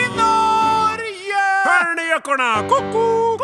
i 0.02 0.06
Norge. 0.17 1.45
Hör 1.65 1.95
ni 1.95 2.12
ekorna? 2.17 2.69
Koko 2.69 3.38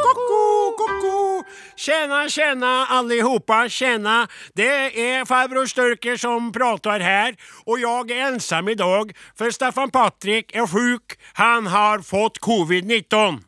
Tjena, 1.86 2.30
tjena 2.30 2.86
allihopa, 2.86 3.70
tjena 3.70 4.28
Det 4.54 5.02
är 5.12 5.26
farbror 5.26 5.66
Sturker 5.66 6.18
som 6.18 6.52
pratar 6.52 7.00
här 7.00 7.36
och 7.66 7.80
jag 7.80 8.12
är 8.12 8.28
ensam 8.28 8.70
idag 8.70 9.12
för 9.38 9.52
Staffan 9.52 9.92
Patrik 9.92 10.56
är 10.56 10.68
sjuk, 10.68 11.20
han 11.34 11.68
har 11.68 12.00
fått 12.00 12.40
covid-19 12.40 13.40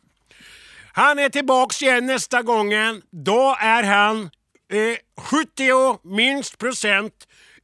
Han 0.92 1.18
är 1.18 1.28
tillbaks 1.28 1.82
igen 1.82 2.06
nästa 2.06 2.42
gången. 2.42 3.02
Då 3.10 3.56
är 3.60 3.82
han 3.82 4.30
eh, 4.72 4.96
70 5.20 5.98
minst 6.02 6.58
procent 6.58 7.14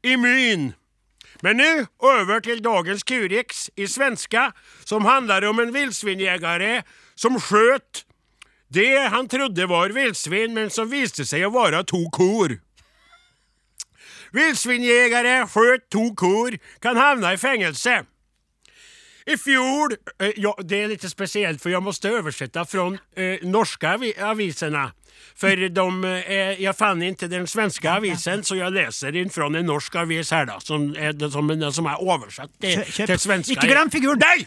immun. 0.03 0.73
Men 1.41 1.57
nu 1.57 1.87
över 2.21 2.41
till 2.41 2.63
dagens 2.63 3.03
Kurix 3.03 3.71
i 3.75 3.89
svenska 3.89 4.53
som 4.85 5.05
handlar 5.05 5.45
om 5.45 5.59
en 5.59 5.73
vildsvinjägare 5.73 6.83
som 7.15 7.41
sköt 7.41 8.05
det 8.75 9.09
han 9.15 9.29
trodde 9.31 9.67
var 9.71 9.95
villsvin, 9.95 10.55
men 10.55 10.71
som 10.71 10.91
viste 10.91 11.25
seg 11.29 11.47
å 11.47 11.53
være 11.55 11.85
to 11.91 12.03
kor. 12.15 12.57
Villsvinjegere 14.35 15.45
skjøt 15.51 15.87
to 15.95 16.09
kor 16.19 16.57
kan 16.83 16.99
havne 16.99 17.35
i 17.35 17.39
fengelse. 17.41 18.01
I 19.25 19.37
fjor 19.41 19.95
eh, 20.21 20.35
ja, 20.37 20.51
det 20.61 20.81
er 20.85 20.91
litt 20.93 21.05
spesielt, 21.09 21.63
for 21.63 21.73
jeg 21.73 21.81
måtte 21.81 22.11
oversette 22.13 22.65
fra 22.69 22.91
eh, 23.17 23.41
norske 23.49 23.89
avi- 23.95 24.13
aviserna. 24.21 24.91
För 25.39 25.57
de, 25.73 25.87
eh, 26.05 26.61
jeg 26.61 26.77
fant 26.77 27.03
ikke 27.03 27.31
den 27.33 27.47
svenske 27.49 27.89
avisen 27.91 28.43
så 28.45 28.59
jeg 28.59 28.75
leser 28.75 29.17
in 29.17 29.33
fra 29.33 29.49
en 29.49 29.65
norsk 29.67 29.97
avis 30.03 30.31
her, 30.35 30.45
da. 30.51 30.59
som 30.61 30.91
er, 30.99 31.17
som, 31.33 31.49
som 31.73 31.87
är 31.89 32.03
översatt 32.15 32.53
till, 32.61 32.83
Kjøp- 32.85 33.17
kjøp. 33.17 33.49
Ikke 33.57 33.71
glem 33.71 33.91
figuren. 33.91 34.21
Nej! 34.21 34.45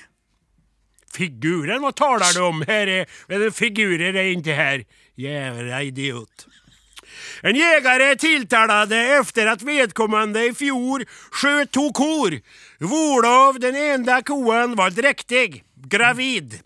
Figuren, 1.13 1.81
Hva 1.81 1.93
taler 1.95 2.33
du 2.35 2.43
om? 2.45 2.63
Her 2.67 2.87
er, 2.87 3.17
er 3.29 3.43
det 3.45 3.55
figurer 3.55 4.13
er 4.13 4.31
inntil 4.33 4.57
her. 4.57 4.85
Jævla 5.17 5.81
idiot. 5.87 6.47
En 7.43 7.55
jeger 7.55 8.01
er 8.01 8.17
tiltalt 8.19 8.91
efter 8.91 9.49
at 9.51 9.65
vedkommende 9.65 10.47
i 10.49 10.53
fjor 10.57 11.05
skjøt 11.31 11.71
to 11.73 11.89
kor. 11.95 12.35
Varav 12.81 13.59
den 13.61 13.77
enda 13.77 14.19
koen 14.25 14.75
var 14.77 14.93
drektig, 14.93 15.63
gravid. 15.89 16.59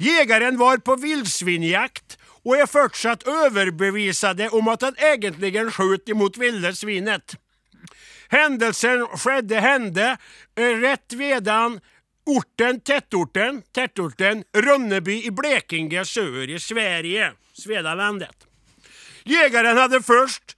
Jegeren 0.00 0.58
var 0.60 0.84
på 0.84 0.96
vildsvinjakt 1.02 2.18
og 2.42 2.56
er 2.58 2.70
fortsatt 2.70 3.26
overbevist 3.28 4.24
om 4.50 4.68
at 4.72 4.88
han 4.88 4.98
egentlig 5.12 5.54
skjøt 5.70 6.08
imot 6.08 6.38
vildesvinet. 6.40 6.76
svinet. 6.76 7.38
Hendelsen 8.32 9.04
skjedde 9.20 9.60
hende 9.60 10.06
rett 10.56 11.16
vedan 11.18 11.78
orten, 12.26 12.80
tettorten, 12.80 13.62
tettorten, 13.72 14.44
Ronneby 14.52 15.22
i 15.24 15.30
Blekinge 15.30 16.04
söder 16.04 16.50
i 16.50 16.60
Sverige, 16.60 17.32
Svedalandet. 17.52 18.46
Jägaren 19.24 19.76
hade 19.76 20.02
först 20.02 20.56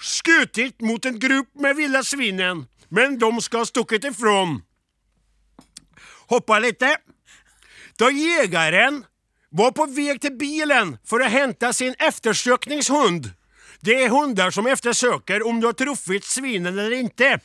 skutit 0.00 0.80
mot 0.80 1.04
en 1.04 1.18
grupp 1.18 1.48
med 1.54 1.76
vilda 1.76 2.02
svinen, 2.02 2.66
men 2.88 3.18
de 3.18 3.40
ska 3.40 3.58
ha 3.58 3.66
stuckit 3.66 4.04
ifrån. 4.04 4.62
Hoppa 6.26 6.58
lite. 6.58 6.96
Då 7.96 8.10
jägaren 8.10 9.04
var 9.48 9.72
på 9.72 9.86
väg 9.86 10.20
till 10.20 10.36
bilen 10.36 10.98
för 11.04 11.20
att 11.20 11.32
hämta 11.32 11.72
sin 11.72 11.94
eftersökningshund. 11.98 13.30
Det 13.80 14.04
är 14.04 14.08
hundar 14.08 14.50
som 14.50 14.66
eftersöker 14.66 15.46
om 15.46 15.60
du 15.60 15.66
har 15.66 15.72
truffit 15.72 16.24
svinen 16.24 16.78
eller 16.78 16.92
inte. 16.92 17.40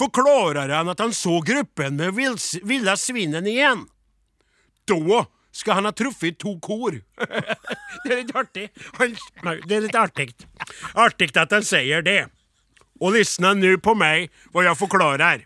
Förklarar 0.00 0.68
han 0.68 0.88
at 0.88 0.98
han 0.98 1.14
såg 1.14 1.46
gruppen 1.46 1.96
med 1.96 2.14
vils, 2.14 2.54
vilda 2.62 2.96
svinen 2.96 3.46
igjen. 3.46 3.88
Da 4.88 5.26
skal 5.52 5.74
han 5.74 5.84
ha 5.84 5.92
truffit 5.92 6.38
to 6.38 6.54
kor. 6.60 6.94
det 8.04 8.12
er 8.12 8.22
litt 8.22 8.32
artig. 8.36 8.70
Det 9.68 9.76
er 9.76 9.84
litt 9.84 9.98
artig. 10.00 10.32
Artig 10.94 11.28
at 11.36 11.52
han 11.52 11.66
sier 11.68 12.00
det. 12.06 12.30
Og 13.00 13.12
lyssna 13.18 13.52
nu 13.52 13.74
på 13.76 13.92
meg 13.92 14.30
hva 14.54 14.64
jeg 14.70 14.80
forklarer. 14.80 15.44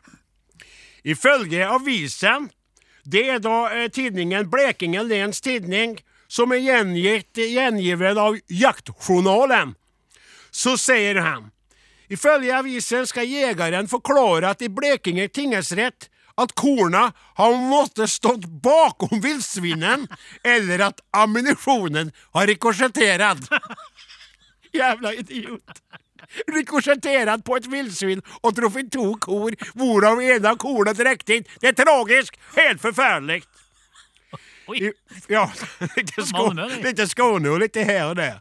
Ifølge 1.03 1.67
avisen, 1.67 2.47
det 3.03 3.25
er 3.35 3.43
da 3.43 3.57
eh, 3.75 3.89
tidningen 3.91 4.47
Blekinge 4.55 5.03
Lens 5.03 5.43
Tidning, 5.43 5.99
som 6.31 6.55
er 6.55 6.63
gjengitt, 6.63 7.43
gjengivet 7.43 8.23
av 8.23 8.39
Jaktjournalen, 8.47 9.75
så 10.55 10.79
sier 10.79 11.19
han 11.27 11.51
Ifølge 12.15 12.55
avisen 12.55 13.07
skal 13.11 13.27
jegeren 13.27 13.89
forklare 13.91 14.53
at 14.55 14.63
i 14.63 14.71
Blekinge 14.71 15.27
tingesrett 15.35 16.09
at 16.41 16.55
korna 16.59 17.09
har 17.39 17.57
måttet 17.71 18.11
stått 18.11 18.47
bakom 18.63 19.21
vildsvinen, 19.23 20.09
eller 20.43 20.89
at 20.91 21.03
ammunisjonen 21.15 22.11
har 22.35 22.47
rikosjettert. 22.51 23.51
Jævla 24.79 25.15
idiot. 25.15 25.83
Rikosjettert 26.51 27.45
på 27.47 27.59
et 27.59 27.69
vildsvin 27.71 28.23
og 28.43 28.55
truffet 28.57 28.91
to 28.93 29.13
kor, 29.23 29.55
hvorav 29.79 30.23
en 30.23 30.49
av 30.51 30.59
korna 30.59 30.95
kornet 30.95 31.29
inn. 31.31 31.47
Det 31.61 31.71
er 31.71 31.79
tragisk! 31.85 32.39
helt 32.57 32.83
forferdelig! 32.83 33.45
I, 34.75 34.91
ja, 35.29 35.45
lite 36.85 37.07
Skåne 37.07 37.51
og 37.53 37.61
litt 37.61 37.77
her 37.77 38.07
og 38.09 38.17
der. 38.17 38.41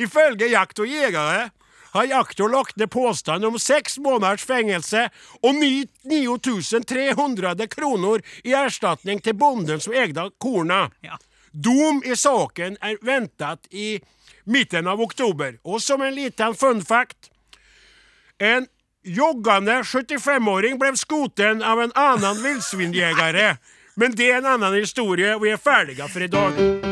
Ifølge 0.00 0.48
Jakt 0.48 0.80
og 0.80 0.88
Jegere 0.88 1.50
har 1.96 2.10
jaktor 2.10 2.52
lagt 2.52 2.76
ned 2.76 2.90
påstand 2.90 3.44
om 3.44 3.58
seks 3.58 3.98
måneders 3.98 4.44
fengelse 4.44 5.08
og 5.42 5.54
9300 5.54 7.66
kroner 7.72 8.20
i 8.44 8.52
erstatning 8.56 9.20
til 9.24 9.34
bonden 9.34 9.80
som 9.80 9.94
eide 9.96 10.30
korna. 10.38 10.90
Ja. 11.00 11.16
Dom 11.52 12.02
i 12.04 12.16
saken 12.16 12.76
er 12.84 12.96
ventet 13.00 13.66
i 13.72 14.00
mitten 14.44 14.86
av 14.86 15.00
oktober. 15.00 15.56
Og 15.64 15.82
som 15.82 16.02
en 16.02 16.14
liten 16.14 16.54
fun 16.54 16.84
fact 16.84 17.30
En 18.38 18.66
joggande 19.00 19.80
75-åring 19.80 20.76
ble 20.76 20.90
skoten 21.00 21.62
av 21.64 21.80
en 21.80 21.92
annen 21.96 22.36
villsvinjeger. 22.42 23.56
Men 23.96 24.12
det 24.12 24.28
er 24.28 24.42
en 24.42 24.50
annen 24.58 24.76
historie. 24.76 25.38
Vi 25.40 25.54
er 25.54 25.56
ferdige 25.56 26.04
for 26.12 26.20
i 26.20 26.28
dag. 26.28 26.85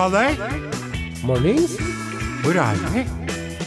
Halløy. 0.00 0.32
Mornings. 1.28 1.74
Hvor 2.40 2.56
er 2.56 2.78
vi? 2.94 3.02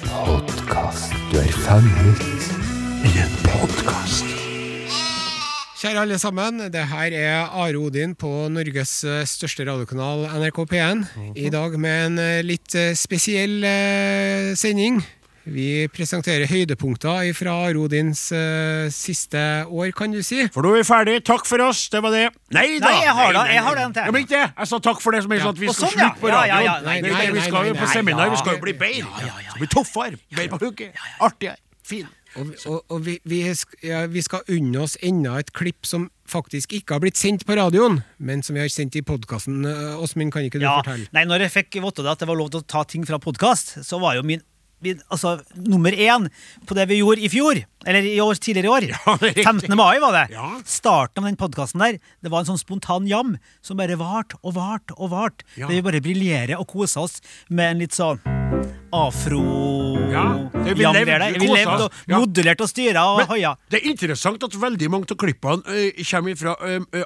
Podkast. 0.10 1.12
Du 1.30 1.38
er 1.38 1.52
fanget 1.62 2.24
i 3.06 3.12
en 3.22 3.36
podkast. 3.44 4.26
Kjære 5.78 6.08
alle 6.08 6.18
sammen, 6.18 6.64
det 6.74 6.88
her 6.90 7.14
er 7.20 7.54
Are 7.54 7.78
Odin 7.78 8.16
på 8.18 8.32
Norges 8.50 8.96
eh, 9.06 9.22
største 9.30 9.68
radiokanal 9.70 10.26
NRK 10.42 10.64
P1. 10.74 11.06
I 11.38 11.54
dag 11.54 11.78
med 11.78 12.06
en 12.08 12.18
eh, 12.26 12.42
litt 12.42 12.74
eh, 12.82 12.96
spesiell 12.98 13.62
sending. 14.58 15.04
Vi 15.44 15.88
presenterer 15.92 16.48
høydepunkter 16.48 17.34
fra 17.36 17.56
Rodins 17.76 18.22
uh, 18.32 18.88
siste 18.94 19.42
år, 19.68 19.90
kan 19.98 20.14
du 20.16 20.22
si. 20.24 20.46
For 20.54 20.64
nå 20.64 20.72
er 20.78 20.84
vi 20.84 20.88
ferdig. 20.88 21.18
Takk 21.28 21.44
for 21.50 21.60
oss. 21.66 21.82
Det 21.92 22.00
var 22.06 22.16
det. 22.16 22.30
Nei 22.56 22.80
da! 22.80 22.88
Nei, 22.88 23.02
jeg 23.04 23.16
har 23.18 23.34
da- 23.36 23.46
jeg 23.52 23.64
har 23.66 23.76
den 23.82 23.94
til. 23.98 24.08
Ja, 24.08 24.12
men 24.16 24.24
ikke 24.24 24.38
det. 24.38 24.46
Jeg 24.56 24.72
sa 24.72 24.80
takk 24.80 25.02
for 25.04 25.12
det 25.12 25.24
som 25.26 25.36
er 25.36 25.44
sånn 25.44 25.52
at 25.58 25.60
vi 25.60 25.68
skal 25.68 25.90
sånn, 25.90 26.00
ja. 26.00 26.08
slutte 26.14 26.22
på 26.24 26.32
radioen. 26.32 26.48
ja, 26.48 26.62
ja. 26.70 26.76
Nei, 26.88 26.98
nei, 27.04 27.12
nei, 27.12 27.28
vi 27.36 27.44
skal 27.50 27.68
jo 27.68 27.76
på 27.82 27.92
seminar. 27.92 28.32
Vi 28.32 28.40
skal 28.40 28.56
jo 28.56 28.64
bli 28.64 28.74
bedre. 28.86 29.30
Skal 29.50 29.60
bli 29.66 29.72
tøffere. 29.76 30.20
Mer 30.40 30.52
på 30.56 30.62
hugget. 30.64 31.04
Artigere. 31.20 31.60
Fin. 31.84 32.08
Og, 32.40 32.50
og, 32.66 32.80
og 32.90 33.04
vi, 33.06 33.20
vi, 33.30 33.44
ja, 33.86 34.06
vi 34.10 34.22
skal 34.26 34.42
unne 34.50 34.80
oss 34.82 34.96
enda 35.06 35.36
et 35.44 35.52
klipp 35.54 35.86
som 35.86 36.08
faktisk 36.32 36.72
ikke 36.80 36.96
har 36.96 37.04
blitt 37.04 37.20
sendt 37.20 37.44
på 37.46 37.54
radioen, 37.60 38.00
men 38.18 38.42
som 38.42 38.56
vi 38.56 38.64
har 38.64 38.72
sendt 38.74 38.96
i 38.98 39.04
podkasten. 39.06 39.60
Åsmund, 40.02 40.32
kan 40.34 40.48
ikke 40.48 40.58
du 40.64 40.66
Ja, 40.66 40.80
fortelle? 40.80 41.06
nei, 41.14 41.28
når 41.30 41.46
jeg 41.46 41.54
fikk 41.60 41.78
vite 41.84 42.08
at 42.10 42.24
det 42.24 42.30
var 42.32 42.40
lov 42.40 42.50
til 42.56 42.64
å 42.64 42.66
ta 42.66 42.82
ting 42.90 43.04
fra 43.06 43.20
podkast, 43.22 43.76
så 43.86 44.00
var 44.02 44.16
jo 44.18 44.24
min, 44.26 44.42
altså, 45.10 45.38
nummer 45.56 45.92
én 45.92 46.28
på 46.68 46.78
det 46.78 46.88
vi 46.90 47.00
gjorde 47.02 47.24
i 47.24 47.32
fjor, 47.32 47.62
eller 47.86 48.06
i 48.08 48.20
år, 48.24 48.36
tidligere 48.40 48.70
i 48.70 48.74
år. 48.74 48.88
Ja, 48.94 49.18
det 49.20 49.30
er 49.30 49.36
riktig. 49.40 49.46
15. 49.68 49.76
mai 49.80 50.00
var 50.04 50.16
det. 50.18 50.26
Ja. 50.36 50.50
Starten 50.66 51.24
av 51.24 51.30
den 51.32 51.40
podkasten 51.40 51.84
der, 51.84 52.00
det 52.24 52.32
var 52.34 52.44
en 52.44 52.52
sånn 52.54 52.62
spontan 52.62 53.08
jam 53.10 53.36
som 53.66 53.80
bare 53.80 53.98
varte 54.00 54.40
og 54.44 54.56
varte 54.58 54.96
og 54.98 55.12
varte. 55.14 55.48
Ja. 55.58 55.68
Der 55.68 55.80
vi 55.80 55.84
bare 55.86 56.02
briljerer 56.04 56.60
og 56.60 56.68
koser 56.72 57.06
oss 57.08 57.20
med 57.50 57.74
en 57.76 57.84
litt 57.86 57.96
sånn 57.98 58.22
Ja, 58.94 60.24
det 60.54 60.76
vi 60.78 60.86
afro-jam 60.86 60.94
der. 60.94 61.24
vi 61.42 61.48
levde 61.50 61.88
og 61.88 62.12
modulerte 62.14 62.62
og 62.66 62.70
styra 62.70 63.02
og 63.10 63.24
hoia. 63.32 63.56
det 63.74 63.80
er 63.80 63.88
interessant 63.90 64.44
at 64.46 64.54
veldig 64.62 64.90
mange 64.94 65.10
av 65.10 65.18
klippene 65.18 65.64
uh, 65.66 66.04
kommer 66.06 66.38
fra 66.38 66.54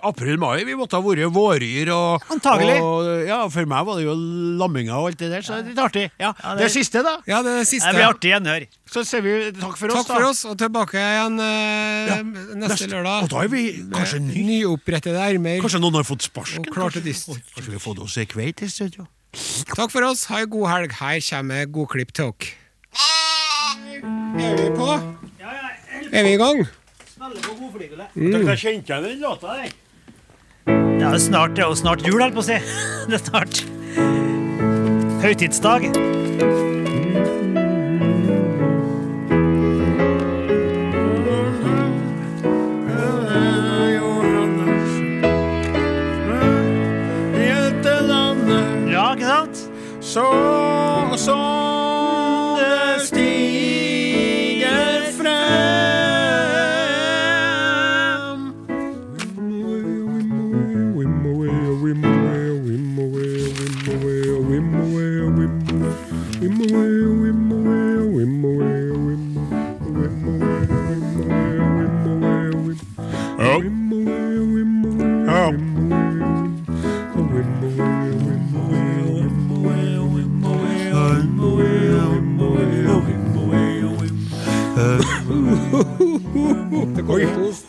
april-mai. 0.03 0.65
Vi 0.67 0.75
måtte 0.75 0.99
ha 0.99 1.03
vært 1.05 1.31
våryr 1.31 1.91
og 1.95 2.27
Antagelig. 2.35 2.75
Og, 2.83 3.07
ja, 3.29 3.39
for 3.53 3.69
meg 3.71 3.87
var 3.87 4.01
det 4.01 4.07
jo 4.09 4.17
lamminga 4.59 4.97
og 4.99 5.13
alt 5.13 5.21
det 5.23 5.31
der, 5.31 5.45
så 5.45 5.61
det 5.61 5.63
er 5.63 5.69
litt 5.71 5.83
artig. 5.85 6.05
Ja, 6.19 6.33
det, 6.35 6.57
det- 6.65 6.73
siste, 6.75 7.03
da. 7.07 7.15
Ja, 7.29 7.39
det 7.45 7.53
er 7.55 7.63
det 7.63 7.69
siste. 7.71 7.87
Det 7.93 8.01
blir 8.01 8.09
artig 8.11 8.33
gjenhør. 8.35 8.67
Så 8.87 9.03
sier 9.03 9.21
vi 9.25 9.31
takk 9.57 9.75
for 9.77 9.91
oss, 9.91 10.05
Takk 10.07 10.07
for 10.15 10.25
oss, 10.29 10.41
og 10.47 10.55
tilbake 10.59 10.95
igjen 11.01 11.35
eh, 11.43 12.21
neste, 12.23 12.55
neste- 12.61 12.87
lørdag. 12.93 13.23
og 13.25 13.29
da 13.33 13.41
er 13.43 13.49
vi 13.51 13.63
kanskje 13.91 14.19
ny. 14.23 14.43
Nyopprettede 14.47 15.19
ermer. 15.19 15.59
Kanskje 15.63 15.81
noen 15.83 15.97
har 15.99 16.07
fått 16.07 16.23
sparken? 16.29 16.63
Og 16.63 16.71
klarte 16.73 17.01
til 17.01 17.03
kanskje? 17.03 17.11
dyst. 17.11 17.29
Oi, 17.35 17.39
Kanskje 17.55 17.73
vi 17.73 17.77
har 17.77 17.83
fått 17.83 17.99
oss 18.05 18.17
ei 18.17 18.25
kveit 18.31 18.63
i 18.63 18.69
studio? 18.71 19.07
Takk 19.75 19.91
for 19.91 20.07
oss, 20.07 20.23
ha 20.31 20.39
en 20.45 20.49
god 20.49 20.69
helg. 20.71 20.95
Her 21.01 21.19
kommer 21.29 21.65
Godklipp 21.67 22.13
til 22.15 22.31
dere. 22.31 22.53
Er 24.37 24.55
vi 24.55 24.69
på? 24.77 24.87
Er 26.11 26.23
vi 26.23 26.33
i 26.33 26.39
gang? 26.39 26.63
Dere 28.15 28.55
kjente 28.57 28.87
igjen 28.87 29.03
den 29.03 29.19
låta 29.21 29.57
der? 29.59 29.75
Det 30.67 31.03
er 31.05 31.11
jo 31.13 31.19
snart, 31.21 31.53
det 31.55 31.63
er 31.63 31.67
jo 31.69 31.75
snart 31.79 32.01
jul, 32.07 32.19
holdt 32.21 32.35
på 32.35 32.43
å 32.43 32.47
si. 32.47 32.57
Det 33.11 33.19
er 33.19 33.23
snart 33.27 33.63
høytidsdag. 35.23 35.91
Så 50.17 51.17
som 51.17 51.56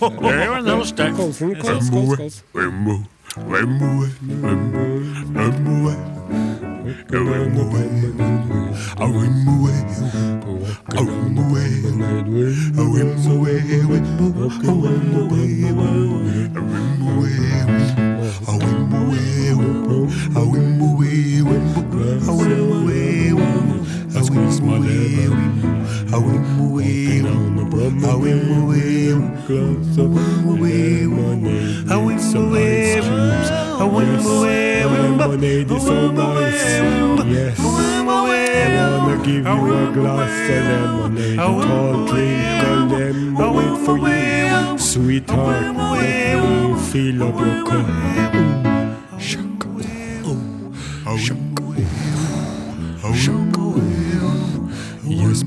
Det 0.01 0.49
var 0.49 0.59
en 0.59 0.65
del 0.65 0.87
sterk. 0.87 1.15
Skål, 1.15 1.35
skål, 1.83 2.33
ost, 28.89 29.49
det. 29.49 29.49
Kolsen, 29.49 29.97
kols, 29.97 29.97
kols, 29.97 30.65
kols. 30.65 31.29
Lemonade 35.29 35.77
is 35.77 35.83
so 35.83 36.11
nice. 36.13 36.81
Yes. 37.27 37.59
I 37.59 37.63
wanna 38.07 39.17
give 39.25 39.45
you 39.45 39.75
a 39.75 39.93
glass 39.93 40.51
of 40.51 40.65
lemonade. 40.69 41.39
A 41.39 41.47
tall 41.67 42.07
drink 42.07 42.63
of 42.65 42.91
lemonade 42.91 43.79
for 43.85 43.99
you. 43.99 44.79
Sweetheart, 44.79 45.63
let 45.63 45.75
me 45.75 46.75
fill 46.91 47.23
up 47.23 47.39
your 47.39 47.65
cup. 47.65 47.87
Shaka. 49.21 49.69
Ooh. 50.27 51.19
Shaka. 51.19 51.48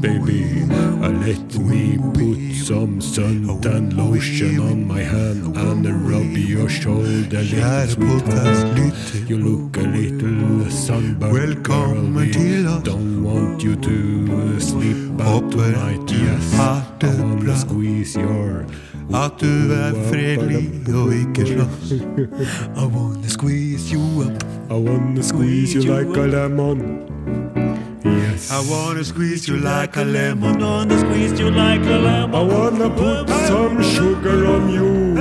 Baby, 0.02 0.64
uh, 0.72 1.10
let 1.10 1.60
me 1.60 1.98
put 1.98 2.56
some 2.66 3.00
suntan 3.00 3.96
lotion 3.96 4.60
on 4.60 4.88
my 4.88 5.02
hand 5.02 5.56
and 5.56 5.86
rub 6.10 6.36
your 6.36 6.68
shoulder, 6.68 7.44
little 7.44 7.88
sweetheart. 7.88 9.30
You 9.30 9.38
look 9.38 9.78
a 9.78 9.82
little 9.82 10.70
sunburned, 10.72 11.34
Welcome 11.34 12.16
girl. 12.16 12.32
till 12.34 12.68
us. 12.68 12.84
Don't 12.84 13.24
want 13.24 13.64
you 13.64 13.76
to 13.76 14.60
sleep 14.60 15.22
out 15.22 15.52
tonight. 15.52 16.10
Yes, 16.10 16.54
I 16.56 16.84
wanna 17.02 17.56
squeeze 17.56 18.16
your 18.16 18.66
At 19.14 19.32
du 19.40 19.72
er 19.72 19.94
fredelig 20.10 20.96
og 20.96 21.14
ikke 21.14 21.46
slåss. 21.46 21.92
I 22.82 22.86
wanna 22.86 23.30
squeeze 23.30 23.94
you 23.94 24.24
up. 24.26 24.44
I 24.70 24.74
wanna 24.74 25.24
squeeze 25.24 25.76
you 25.76 25.82
like 25.82 26.18
a 26.18 26.28
lemon. 26.28 27.61
Yes. 28.42 28.52
I 28.52 28.72
wanna 28.72 29.04
squeeze 29.04 29.48
you 29.48 29.58
like 29.58 29.98
a 29.98 30.04
lemon. 30.04 30.64
I 30.64 30.66
Wanna 30.66 31.00
squeeze 31.00 31.40
you 31.40 31.52
like 31.52 31.82
a 31.82 31.98
lemon. 32.08 32.36
I 32.36 32.42
wanna 32.42 32.90
put 32.90 33.30
some 33.48 33.82
sugar 33.84 34.48
on 34.48 34.70
you. 34.70 35.16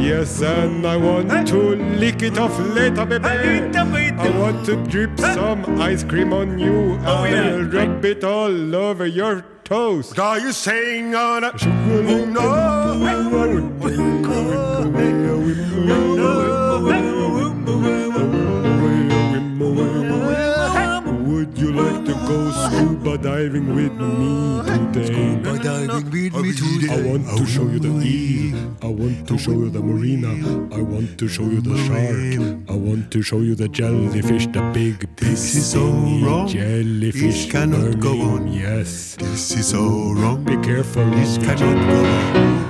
Yes, 0.00 0.42
and 0.42 0.86
I 0.86 0.96
want 0.96 1.46
to 1.48 1.76
lick 1.96 2.22
it 2.22 2.38
off 2.38 2.58
later, 2.58 3.06
baby. 3.06 3.76
I 3.76 4.30
want 4.38 4.66
to 4.66 4.76
drip 4.86 5.18
some 5.18 5.80
ice 5.80 6.04
cream 6.04 6.32
on 6.32 6.58
you. 6.58 6.98
and 7.04 7.72
rub 7.72 8.04
it 8.04 8.24
all 8.24 8.74
over 8.76 9.06
your 9.06 9.44
toes. 9.64 10.18
Are 10.18 10.38
you 10.38 10.52
saying 10.52 11.14
on 11.14 11.44
a 11.44 11.52
Would 11.88 12.30
diving 23.40 23.74
with 23.74 23.92
me 23.94 24.60
today? 24.92 25.36
By 25.36 25.56
diving 25.56 26.10
with 26.10 26.34
me 26.44 26.52
today. 26.52 26.92
I 26.92 27.00
want 27.08 27.24
to 27.38 27.46
show 27.46 27.62
you 27.62 27.78
the 27.78 27.92
eel. 28.04 28.76
I 28.82 28.88
want 28.88 29.28
to 29.28 29.38
show 29.38 29.52
you 29.52 29.70
the 29.70 29.80
marina. 29.80 30.32
I 30.76 30.82
want 30.82 31.18
to 31.18 31.26
show 31.26 31.44
you 31.44 31.60
the 31.62 31.76
shark. 31.86 32.68
I 32.68 32.76
want 32.76 33.10
to 33.12 33.22
show 33.22 33.40
you 33.40 33.54
the 33.54 33.68
jellyfish, 33.68 34.46
the 34.48 34.60
big, 34.74 35.00
big 35.16 35.16
This 35.16 35.54
is 35.54 35.72
so 35.72 35.86
wrong. 36.24 36.48
jellyfish. 36.48 37.22
This 37.22 37.50
cannot 37.50 37.98
go 37.98 38.12
on. 38.20 38.52
Yes. 38.52 39.16
This 39.16 39.56
is 39.56 39.68
so 39.68 40.12
wrong. 40.20 40.44
Be 40.44 40.56
careful. 40.58 41.08
This 41.10 41.38
cannot 41.38 41.78
go 41.88 41.98
on. 42.04 42.60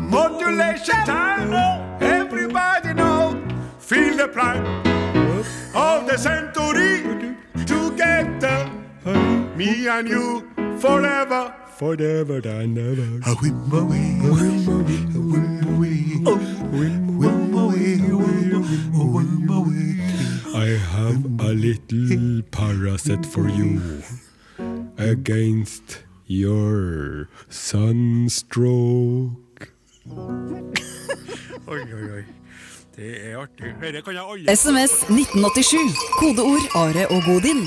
Modulation 0.00 1.00
time. 1.04 1.52
Everybody 2.00 2.94
know. 2.94 3.42
Feel 3.78 4.16
the 4.16 4.28
pride 4.28 4.64
of 5.74 6.06
the 6.06 6.16
century. 6.16 7.21
Me 9.56 9.86
and 9.88 10.08
you 10.08 10.48
forever. 10.78 11.54
Forever 11.76 12.40
and 12.44 12.78
ever. 12.78 13.20
A 13.26 13.34
whim 13.36 13.72
away, 13.72 14.18
a 14.20 14.32
whim 14.32 14.68
away, 14.68 15.08
a 15.10 15.20
whim 15.20 15.62
away, 15.74 16.02
a 16.22 16.34
whim 17.20 17.54
away, 17.54 17.92
a 18.94 19.04
whim 19.14 19.50
away. 19.50 19.88
I 20.54 20.68
have 20.94 21.24
a 21.40 21.52
little 21.52 22.42
parasite 22.50 23.26
for 23.26 23.48
you. 23.48 24.02
against 25.10 26.02
your 26.26 27.28
sunstroke. 27.48 28.52
Oi, 31.68 31.80
oi, 31.80 32.12
oi. 32.12 32.24
Det 32.96 33.30
er 33.30 33.36
artig. 33.40 33.74
Dette 33.80 34.02
kan 34.04 34.14
jeg 34.14 34.24
alle 34.32 34.56
SMS 34.56 34.92
1987. 35.08 35.96
Kodeord 36.18 36.66
Are 36.76 37.06
og 37.08 37.22
Godin. 37.24 37.64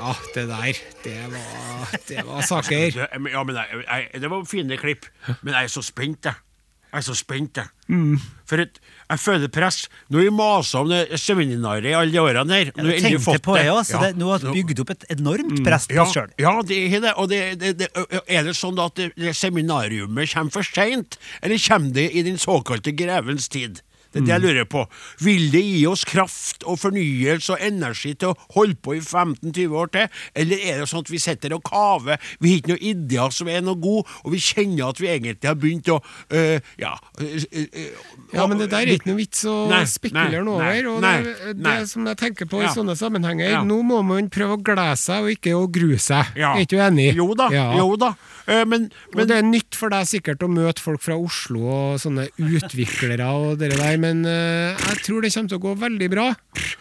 Ja, 0.00 0.12
det 0.34 0.46
der, 0.48 0.78
det 1.04 1.16
var, 1.34 1.96
det 2.08 2.22
var 2.26 2.46
saker. 2.48 3.00
Ja, 3.04 3.42
men 3.44 3.56
jeg, 3.58 3.82
jeg, 3.84 4.22
det 4.22 4.30
var 4.32 4.46
fine 4.48 4.78
klipp, 4.80 5.04
men 5.42 5.52
jeg 5.52 5.68
er 5.68 5.72
så 5.74 5.82
spent, 5.84 6.24
jeg. 6.30 6.46
Jeg 6.90 6.98
er 6.98 7.04
så 7.06 7.14
spent, 7.14 7.58
jeg. 7.60 7.68
Mm. 7.86 8.16
For 8.50 8.58
et, 8.64 8.80
jeg 9.06 9.20
føler 9.22 9.50
press. 9.54 9.84
Nå 10.10 10.18
har 10.18 10.24
vi 10.26 10.32
masa 10.34 10.80
om 10.82 10.88
det 10.90 11.04
seminaret 11.22 11.86
i 11.86 11.92
alle 11.94 12.10
de 12.10 12.18
årene 12.18 12.56
her. 12.56 12.72
Nå 12.74 12.82
har 12.82 12.88
vi 12.88 12.96
endelig 12.98 13.20
fått 13.22 13.44
på 13.46 13.54
det 13.54 13.68
Også, 13.70 13.92
så 13.92 14.00
Ja. 14.00 14.08
det, 14.08 14.18
nå 14.18 14.30
har 14.32 14.42
vi 14.42 14.54
bygd 14.56 14.80
opp 14.82 14.90
et 14.96 15.04
enormt 15.14 15.60
press 15.66 15.86
på 15.86 16.00
oss 16.02 16.16
sjøl. 16.16 16.32
ja, 16.42 16.56
det 16.66 16.80
er 16.88 17.04
det. 17.04 17.12
Og 17.22 17.28
det, 17.30 17.40
det, 17.60 17.70
det, 17.84 17.88
er 18.26 18.48
det 18.48 18.56
sånn 18.58 18.80
at 18.82 18.96
det, 18.98 19.12
det 19.14 19.36
seminariumet 19.38 20.32
kommer 20.34 20.56
for 20.56 20.66
seint, 20.66 21.14
eller 21.44 21.62
kommer 21.68 21.94
det 22.00 22.08
i 22.10 22.24
den 22.26 22.42
såkalte 22.42 22.96
grevens 22.98 23.46
tid? 23.54 23.84
Det 24.12 24.20
er 24.20 24.26
det 24.26 24.32
jeg 24.34 24.42
lurer 24.42 24.66
på. 24.66 24.84
Vil 25.22 25.50
det 25.52 25.62
gi 25.62 25.82
oss 25.86 26.04
kraft 26.08 26.64
og 26.66 26.78
fornyelse 26.82 27.52
og 27.54 27.60
energi 27.62 28.14
til 28.18 28.32
å 28.32 28.36
holde 28.56 28.74
på 28.82 28.96
i 28.96 29.00
15-20 29.00 29.76
år 29.78 29.92
til, 29.94 30.08
eller 30.34 30.64
er 30.66 30.80
det 30.82 30.88
sånn 30.90 31.04
at 31.04 31.10
vi 31.12 31.20
sitter 31.22 31.54
og 31.54 31.62
kaver, 31.68 32.18
vi 32.40 32.50
har 32.54 32.58
ikke 32.62 32.72
noen 32.74 32.86
ideer 32.90 33.30
som 33.36 33.48
er 33.48 33.60
noe 33.62 33.78
gode, 33.80 34.06
og 34.24 34.32
vi 34.34 34.40
kjenner 34.42 34.88
at 34.90 35.00
vi 35.00 35.10
egentlig 35.12 35.48
har 35.50 35.58
begynt 35.60 35.88
å 35.94 36.00
øh, 36.00 36.58
ja, 36.80 36.94
øh, 37.20 37.36
øh, 37.52 37.86
Ja, 38.34 38.46
men 38.46 38.58
det 38.58 38.70
der 38.72 38.82
er 38.86 38.94
ikke 38.96 39.10
noe 39.10 39.20
vits 39.20 39.44
å 39.48 39.54
Nei, 39.70 39.82
spekulere 39.90 40.42
noe 40.46 40.58
over. 40.58 40.90
Og 40.94 41.00
nei, 41.04 41.14
det, 41.26 41.54
det 41.62 41.76
som 41.90 42.06
jeg 42.10 42.18
tenker 42.20 42.50
på 42.50 42.60
Ja. 42.62 42.70
i 42.70 42.74
sånne 42.74 42.96
sammenhenger, 42.98 43.50
Ja. 43.50 43.62
nå 43.66 43.80
må 43.86 44.02
man 44.06 44.28
prøve 44.30 44.58
å 44.58 44.62
glede 44.62 44.96
seg 44.98 45.22
og 45.24 45.30
ikke 45.36 45.54
å 45.56 45.64
grue 45.70 45.98
seg. 46.02 46.34
Ja. 46.38 46.54
Er 46.56 46.66
ikke 46.66 46.76
du 46.76 46.82
enig? 46.84 47.08
Jo 47.14 47.30
da, 47.38 47.48
Ja. 47.54 47.68
jo 47.78 47.94
da. 48.00 48.14
Eh, 48.46 48.64
men, 48.64 48.90
Og 49.14 49.26
det 49.28 49.36
er 49.38 49.42
nytt 49.46 49.74
for 49.78 49.88
deg 49.92 50.06
sikkert 50.06 50.42
å 50.42 50.48
møte 50.50 50.80
folk 50.82 51.00
fra 51.02 51.14
Oslo 51.18 51.60
og 51.70 51.98
sånne 52.02 52.28
utviklere 52.38 53.26
og 53.30 53.58
det 53.60 53.70
der, 53.76 53.96
men 54.00 54.24
eh, 54.28 54.76
jeg 54.88 55.02
tror 55.06 55.24
det 55.24 55.32
kommer 55.34 55.52
til 55.52 55.60
å 55.60 55.64
gå 55.68 55.74
veldig 55.84 56.08
bra. 56.12 56.28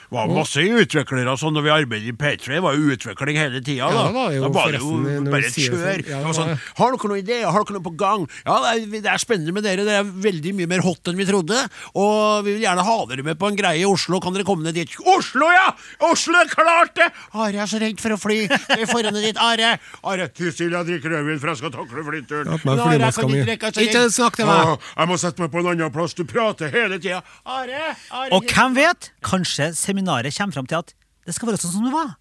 Det 0.09 0.17
var 0.17 0.31
masse 0.33 0.63
utviklere 0.65 1.35
sånn 1.37 1.53
når 1.53 1.65
vi 1.65 1.71
arbeidet 1.73 2.09
i 2.09 2.13
P3. 2.17 2.55
Det 2.55 2.61
var 2.65 2.77
jo 2.77 2.93
utvikling 2.95 3.37
hele 3.37 3.59
tida. 3.61 3.85
Ja, 3.85 3.89
da. 3.93 4.05
det 4.07 4.15
var 4.15 4.31
jo 4.33 4.41
da 4.41 4.49
var 4.55 4.71
det 4.73 4.79
jo 4.81 4.93
bare 5.29 5.45
et 5.45 5.57
kjør. 5.59 5.75
sånn. 5.75 6.07
Ja, 6.09 6.21
det 6.23 6.25
var 6.25 6.37
sånn, 6.37 6.53
har 6.79 6.95
dere 6.95 7.11
noen 7.11 7.21
ideer? 7.21 7.45
Har 7.45 7.65
dere 7.67 7.77
noe 7.77 7.85
på 7.85 7.93
gang? 7.99 8.25
Ja, 8.41 8.55
det 8.63 8.71
er, 8.71 9.03
det 9.05 9.11
er 9.13 9.21
spennende 9.21 9.53
med 9.53 9.67
dere. 9.67 9.85
Dere 9.85 10.01
er 10.01 10.09
veldig 10.25 10.55
mye 10.57 10.71
mer 10.71 10.81
hot 10.85 11.11
enn 11.11 11.19
vi 11.19 11.27
trodde. 11.29 11.59
Og 11.93 12.47
vi 12.47 12.55
vil 12.55 12.65
gjerne 12.65 12.85
ha 12.87 12.97
dere 13.11 13.27
med 13.27 13.39
på 13.41 13.51
en 13.51 13.59
greie 13.59 13.83
i 13.83 13.85
Oslo. 13.89 14.21
Kan 14.23 14.33
dere 14.33 14.47
komme 14.49 14.65
ned 14.65 14.79
dit? 14.79 14.95
Oslo, 15.13 15.51
ja! 15.53 15.67
Oslo 16.09 16.41
klart 16.49 16.95
det! 16.97 17.11
Are 17.37 17.61
er 17.61 17.69
så 17.69 17.81
redd 17.83 18.01
for 18.01 18.15
å 18.15 18.19
fly. 18.19 18.39
Vi 18.49 18.89
får 18.89 19.11
henne 19.11 19.21
dit, 19.21 19.37
Are. 19.41 19.75
Are, 20.09 20.27
ty 20.33 20.49
stille, 20.49 20.73
jeg 20.79 20.89
drikker 20.89 21.13
rødvin, 21.13 21.39
for 21.41 21.53
jeg 21.53 21.61
skal 21.61 21.75
takle 21.75 22.05
flyturen. 22.09 22.49
Ja, 22.49 23.77
ikke 23.85 24.03
snakk 24.13 24.39
til 24.39 24.49
meg. 24.49 24.75
Jeg 24.95 25.09
må 25.11 25.17
sette 25.21 25.43
meg 25.43 25.53
på 25.53 25.61
en 25.61 25.71
annen 25.73 25.93
plass. 25.93 26.17
Du 26.17 26.25
prater 26.29 26.71
hele 26.73 26.97
tida. 26.97 27.08
Are, 27.17 27.95
Are 28.11 28.29
Og 28.35 28.45
hvem 28.53 28.75
vet? 28.77 29.11
Kanskje 29.25 29.71
seminaret 29.77 30.35
kommer 30.37 30.53
fram 30.59 30.69
til 30.69 30.81
at 30.83 30.93
det 31.25 31.35
skal 31.35 31.51
være 31.51 31.61
sånn 31.61 31.75
som 31.77 31.87
det 31.87 31.93
var. 31.93 32.15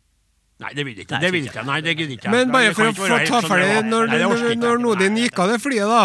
Nei, 0.59 0.73
det 0.75 0.83
vil 0.83 0.97
jeg 0.97 1.05
ikke. 1.07 1.15
Nei, 1.15 1.21
Det 1.23 1.29
vil 1.33 1.45
ikke. 1.47 1.63
Nei, 1.69 1.77
det 1.87 1.93
gidder 1.95 2.15
ikke. 2.17 2.31
Men 2.35 2.49
bare 2.51 2.73
for 2.75 2.89
å 2.91 2.95
få 2.97 3.07
ta 3.07 3.19
sånn 3.31 3.45
ferdig. 3.47 3.83
Når, 3.87 4.09
det 4.11 4.19
når, 4.25 4.57
når. 4.59 4.81
Nodin 4.83 5.19
gikk 5.21 5.39
av 5.45 5.53
det 5.53 5.59
flyet, 5.63 5.87
da, 5.87 6.01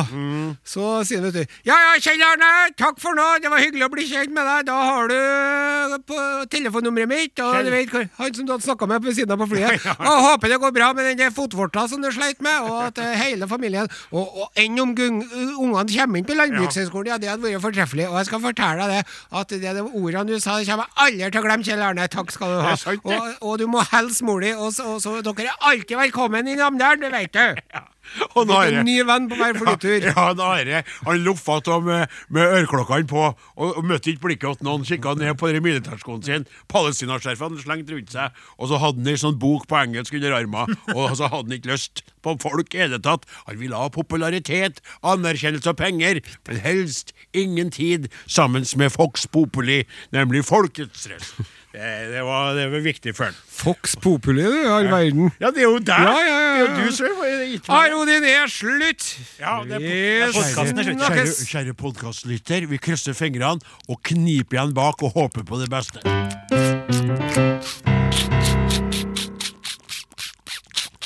så 0.69 0.91
sier 1.07 1.23
han 1.23 1.31
vet 1.31 1.39
du 1.39 1.55
Ja 1.69 1.77
ja, 1.81 1.95
Kjell 2.03 2.21
Arne, 2.21 2.49
takk 2.77 2.99
for 3.01 3.17
nå, 3.17 3.25
det 3.41 3.49
var 3.49 3.63
hyggelig 3.63 3.87
å 3.87 3.89
bli 3.93 4.05
kjent 4.05 4.29
med 4.35 4.45
deg. 4.45 4.67
Da 4.69 4.75
har 4.77 5.09
du 5.09 5.97
på 6.05 6.19
telefonnummeret 6.53 7.09
mitt, 7.09 7.33
og 7.41 7.55
Kjell. 7.55 7.65
du 7.65 7.71
vet 7.73 7.89
hvor- 7.95 8.05
han 8.19 8.33
som 8.37 8.45
du 8.45 8.53
hadde 8.53 8.67
snakka 8.67 8.87
med 8.93 9.01
på 9.07 9.15
siden 9.17 9.33
av 9.33 9.41
på 9.41 9.49
flyet. 9.55 9.87
Og 10.13 10.21
håper 10.27 10.53
det 10.53 10.59
går 10.61 10.73
bra 10.77 10.91
med 10.93 11.17
den 11.17 11.33
fotvorta 11.33 11.87
som 11.89 12.01
du 12.05 12.11
sleit 12.13 12.41
med, 12.45 12.61
og 12.69 12.77
at 12.91 12.97
eh, 13.01 13.13
hele 13.23 13.47
familien 13.49 13.87
Og, 14.11 14.37
og 14.43 14.59
enn 14.59 14.77
om 14.83 14.93
ungene 14.93 15.87
kommer 15.97 16.21
inn 16.21 16.27
på 16.29 16.37
landbrukshøgskolen, 16.37 17.09
ja, 17.13 17.17
det 17.17 17.29
hadde 17.31 17.41
vært 17.47 17.63
fortreffelig. 17.63 18.05
Og 18.11 18.19
jeg 18.21 18.29
skal 18.29 18.43
fortelle 18.43 18.85
deg 18.85 19.01
det, 19.01 19.17
at 19.41 19.53
det 19.57 19.69
er 19.71 19.79
de 19.79 19.85
ordene 19.89 20.29
du 20.29 20.39
sa, 20.43 20.59
det 20.59 20.69
kommer 20.69 20.85
jeg 20.85 21.07
aldri 21.07 21.31
til 21.33 21.41
å 21.41 21.45
glemme, 21.47 21.67
Kjell 21.67 21.83
Arne. 21.89 22.07
Takk 22.13 22.33
skal 22.35 22.53
du 22.53 22.61
ha. 22.61 22.75
Det 22.77 22.99
det. 23.03 23.17
Og, 23.17 23.47
og 23.49 23.59
du 23.63 23.65
må 23.71 23.81
helse 23.93 24.25
mor 24.27 24.42
di, 24.43 24.51
og, 24.53 24.69
så- 24.75 24.91
og 24.95 25.01
så 25.03 25.17
dere 25.25 25.49
er 25.53 25.65
alltid 25.71 25.97
velkommen 25.97 26.47
i 26.51 26.59
Namdalen, 26.59 27.07
det 27.07 27.11
vet 27.15 27.33
du. 27.39 27.79
Og 28.35 28.43
da 28.49 28.57
er 28.67 28.75
en 28.81 28.85
ny 28.85 28.97
venn 29.07 29.29
på 29.31 29.37
hver 29.39 29.55
flytur. 29.55 30.03
Ja, 30.03 30.11
ja, 30.11 30.33
da 30.35 30.47
er 30.59 30.65
det 30.67 30.79
Han 31.05 31.21
loffa 31.23 31.55
av 31.71 31.85
med, 31.87 32.11
med 32.35 32.51
øreklokkene 32.57 33.07
på 33.07 33.21
og, 33.23 33.61
og 33.63 33.85
møtte 33.87 34.11
ikke 34.11 34.25
blikket 34.25 34.59
til 34.59 34.67
noen. 34.67 34.83
Kikka 34.85 35.13
ned 35.17 35.37
på 35.39 35.47
militærskoen 35.63 36.19
sin. 36.27 36.43
palestinaskjerfene 36.67 37.63
slengt 37.63 37.89
rundt 37.95 38.11
seg. 38.11 38.35
Og 38.59 38.67
så 38.69 38.81
hadde 38.83 38.99
han 38.99 39.07
ei 39.13 39.21
sånn 39.23 39.39
bok 39.39 39.65
på 39.71 39.79
engelsk 39.79 40.17
under 40.19 40.35
armen. 40.35 40.75
Og 40.99 41.15
så 41.15 41.31
hadde 41.31 41.47
han 41.47 41.55
ikke 41.57 41.71
lyst 41.71 42.03
på 42.27 42.35
folk 42.43 42.75
i 42.75 42.89
det 42.91 43.01
tatt. 43.07 43.23
Han 43.47 43.59
ville 43.63 43.79
ha 43.79 43.87
popularitet, 43.95 44.83
anerkjennelse 45.01 45.71
og 45.71 45.79
penger, 45.79 46.19
men 46.47 46.59
helst 46.67 47.15
ingen 47.31 47.71
tid 47.73 48.11
sammen 48.27 48.67
med 48.83 48.91
Fox 48.93 49.25
Populi, 49.31 49.85
nemlig 50.11 50.43
folkets 50.51 51.07
røst. 51.07 51.39
Det, 51.73 51.79
det, 52.11 52.21
var, 52.21 52.53
det 52.53 52.67
var 52.69 52.81
viktig 52.85 53.15
for 53.17 53.25
han. 53.25 53.37
Fox 53.49 53.95
Populi, 53.97 54.43
du, 54.45 54.57
i 54.61 54.67
all 54.69 54.91
verden. 54.91 55.31
Ja, 55.41 55.49
det 55.49 55.63
er 55.63 55.71
jo 55.71 55.79
der! 55.81 56.03
Ja, 56.05 56.19
ja, 56.21 56.35
ja, 56.37 56.51
Det 56.53 56.53
er 56.53 56.59
jo 56.59 56.67
ja. 56.67 56.75
du 56.85 56.91
som 56.93 58.03
din 58.11 58.27
er 58.29 58.51
slutt! 58.53 59.07
Ja, 59.39 59.55
det 59.65 59.79
er 59.81 60.35
podkasten 60.35 60.83
er 60.83 60.85
slutt. 60.85 61.01
Kjære, 61.01 61.25
kjære 61.49 61.73
podkastlytter, 61.79 62.67
vi 62.69 62.77
krysser 62.77 63.17
fingrene 63.17 63.57
og 63.89 63.97
kniper 64.05 64.59
igjen 64.59 64.75
bak 64.77 65.01
og 65.01 65.17
håper 65.17 65.49
på 65.49 65.63
det 65.63 65.71
beste. 65.73 66.05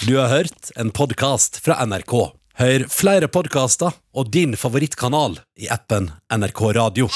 Du 0.04 0.18
har 0.20 0.28
hørt 0.36 0.76
en 0.76 0.92
podkast 0.92 1.64
fra 1.64 1.80
NRK. 1.88 2.18
Hør 2.60 2.90
flere 2.92 3.32
podkaster 3.32 3.96
og 4.12 4.36
din 4.36 4.60
favorittkanal 4.60 5.40
i 5.64 5.72
appen 5.72 6.12
NRK 6.28 6.64
Radio. 6.76 7.08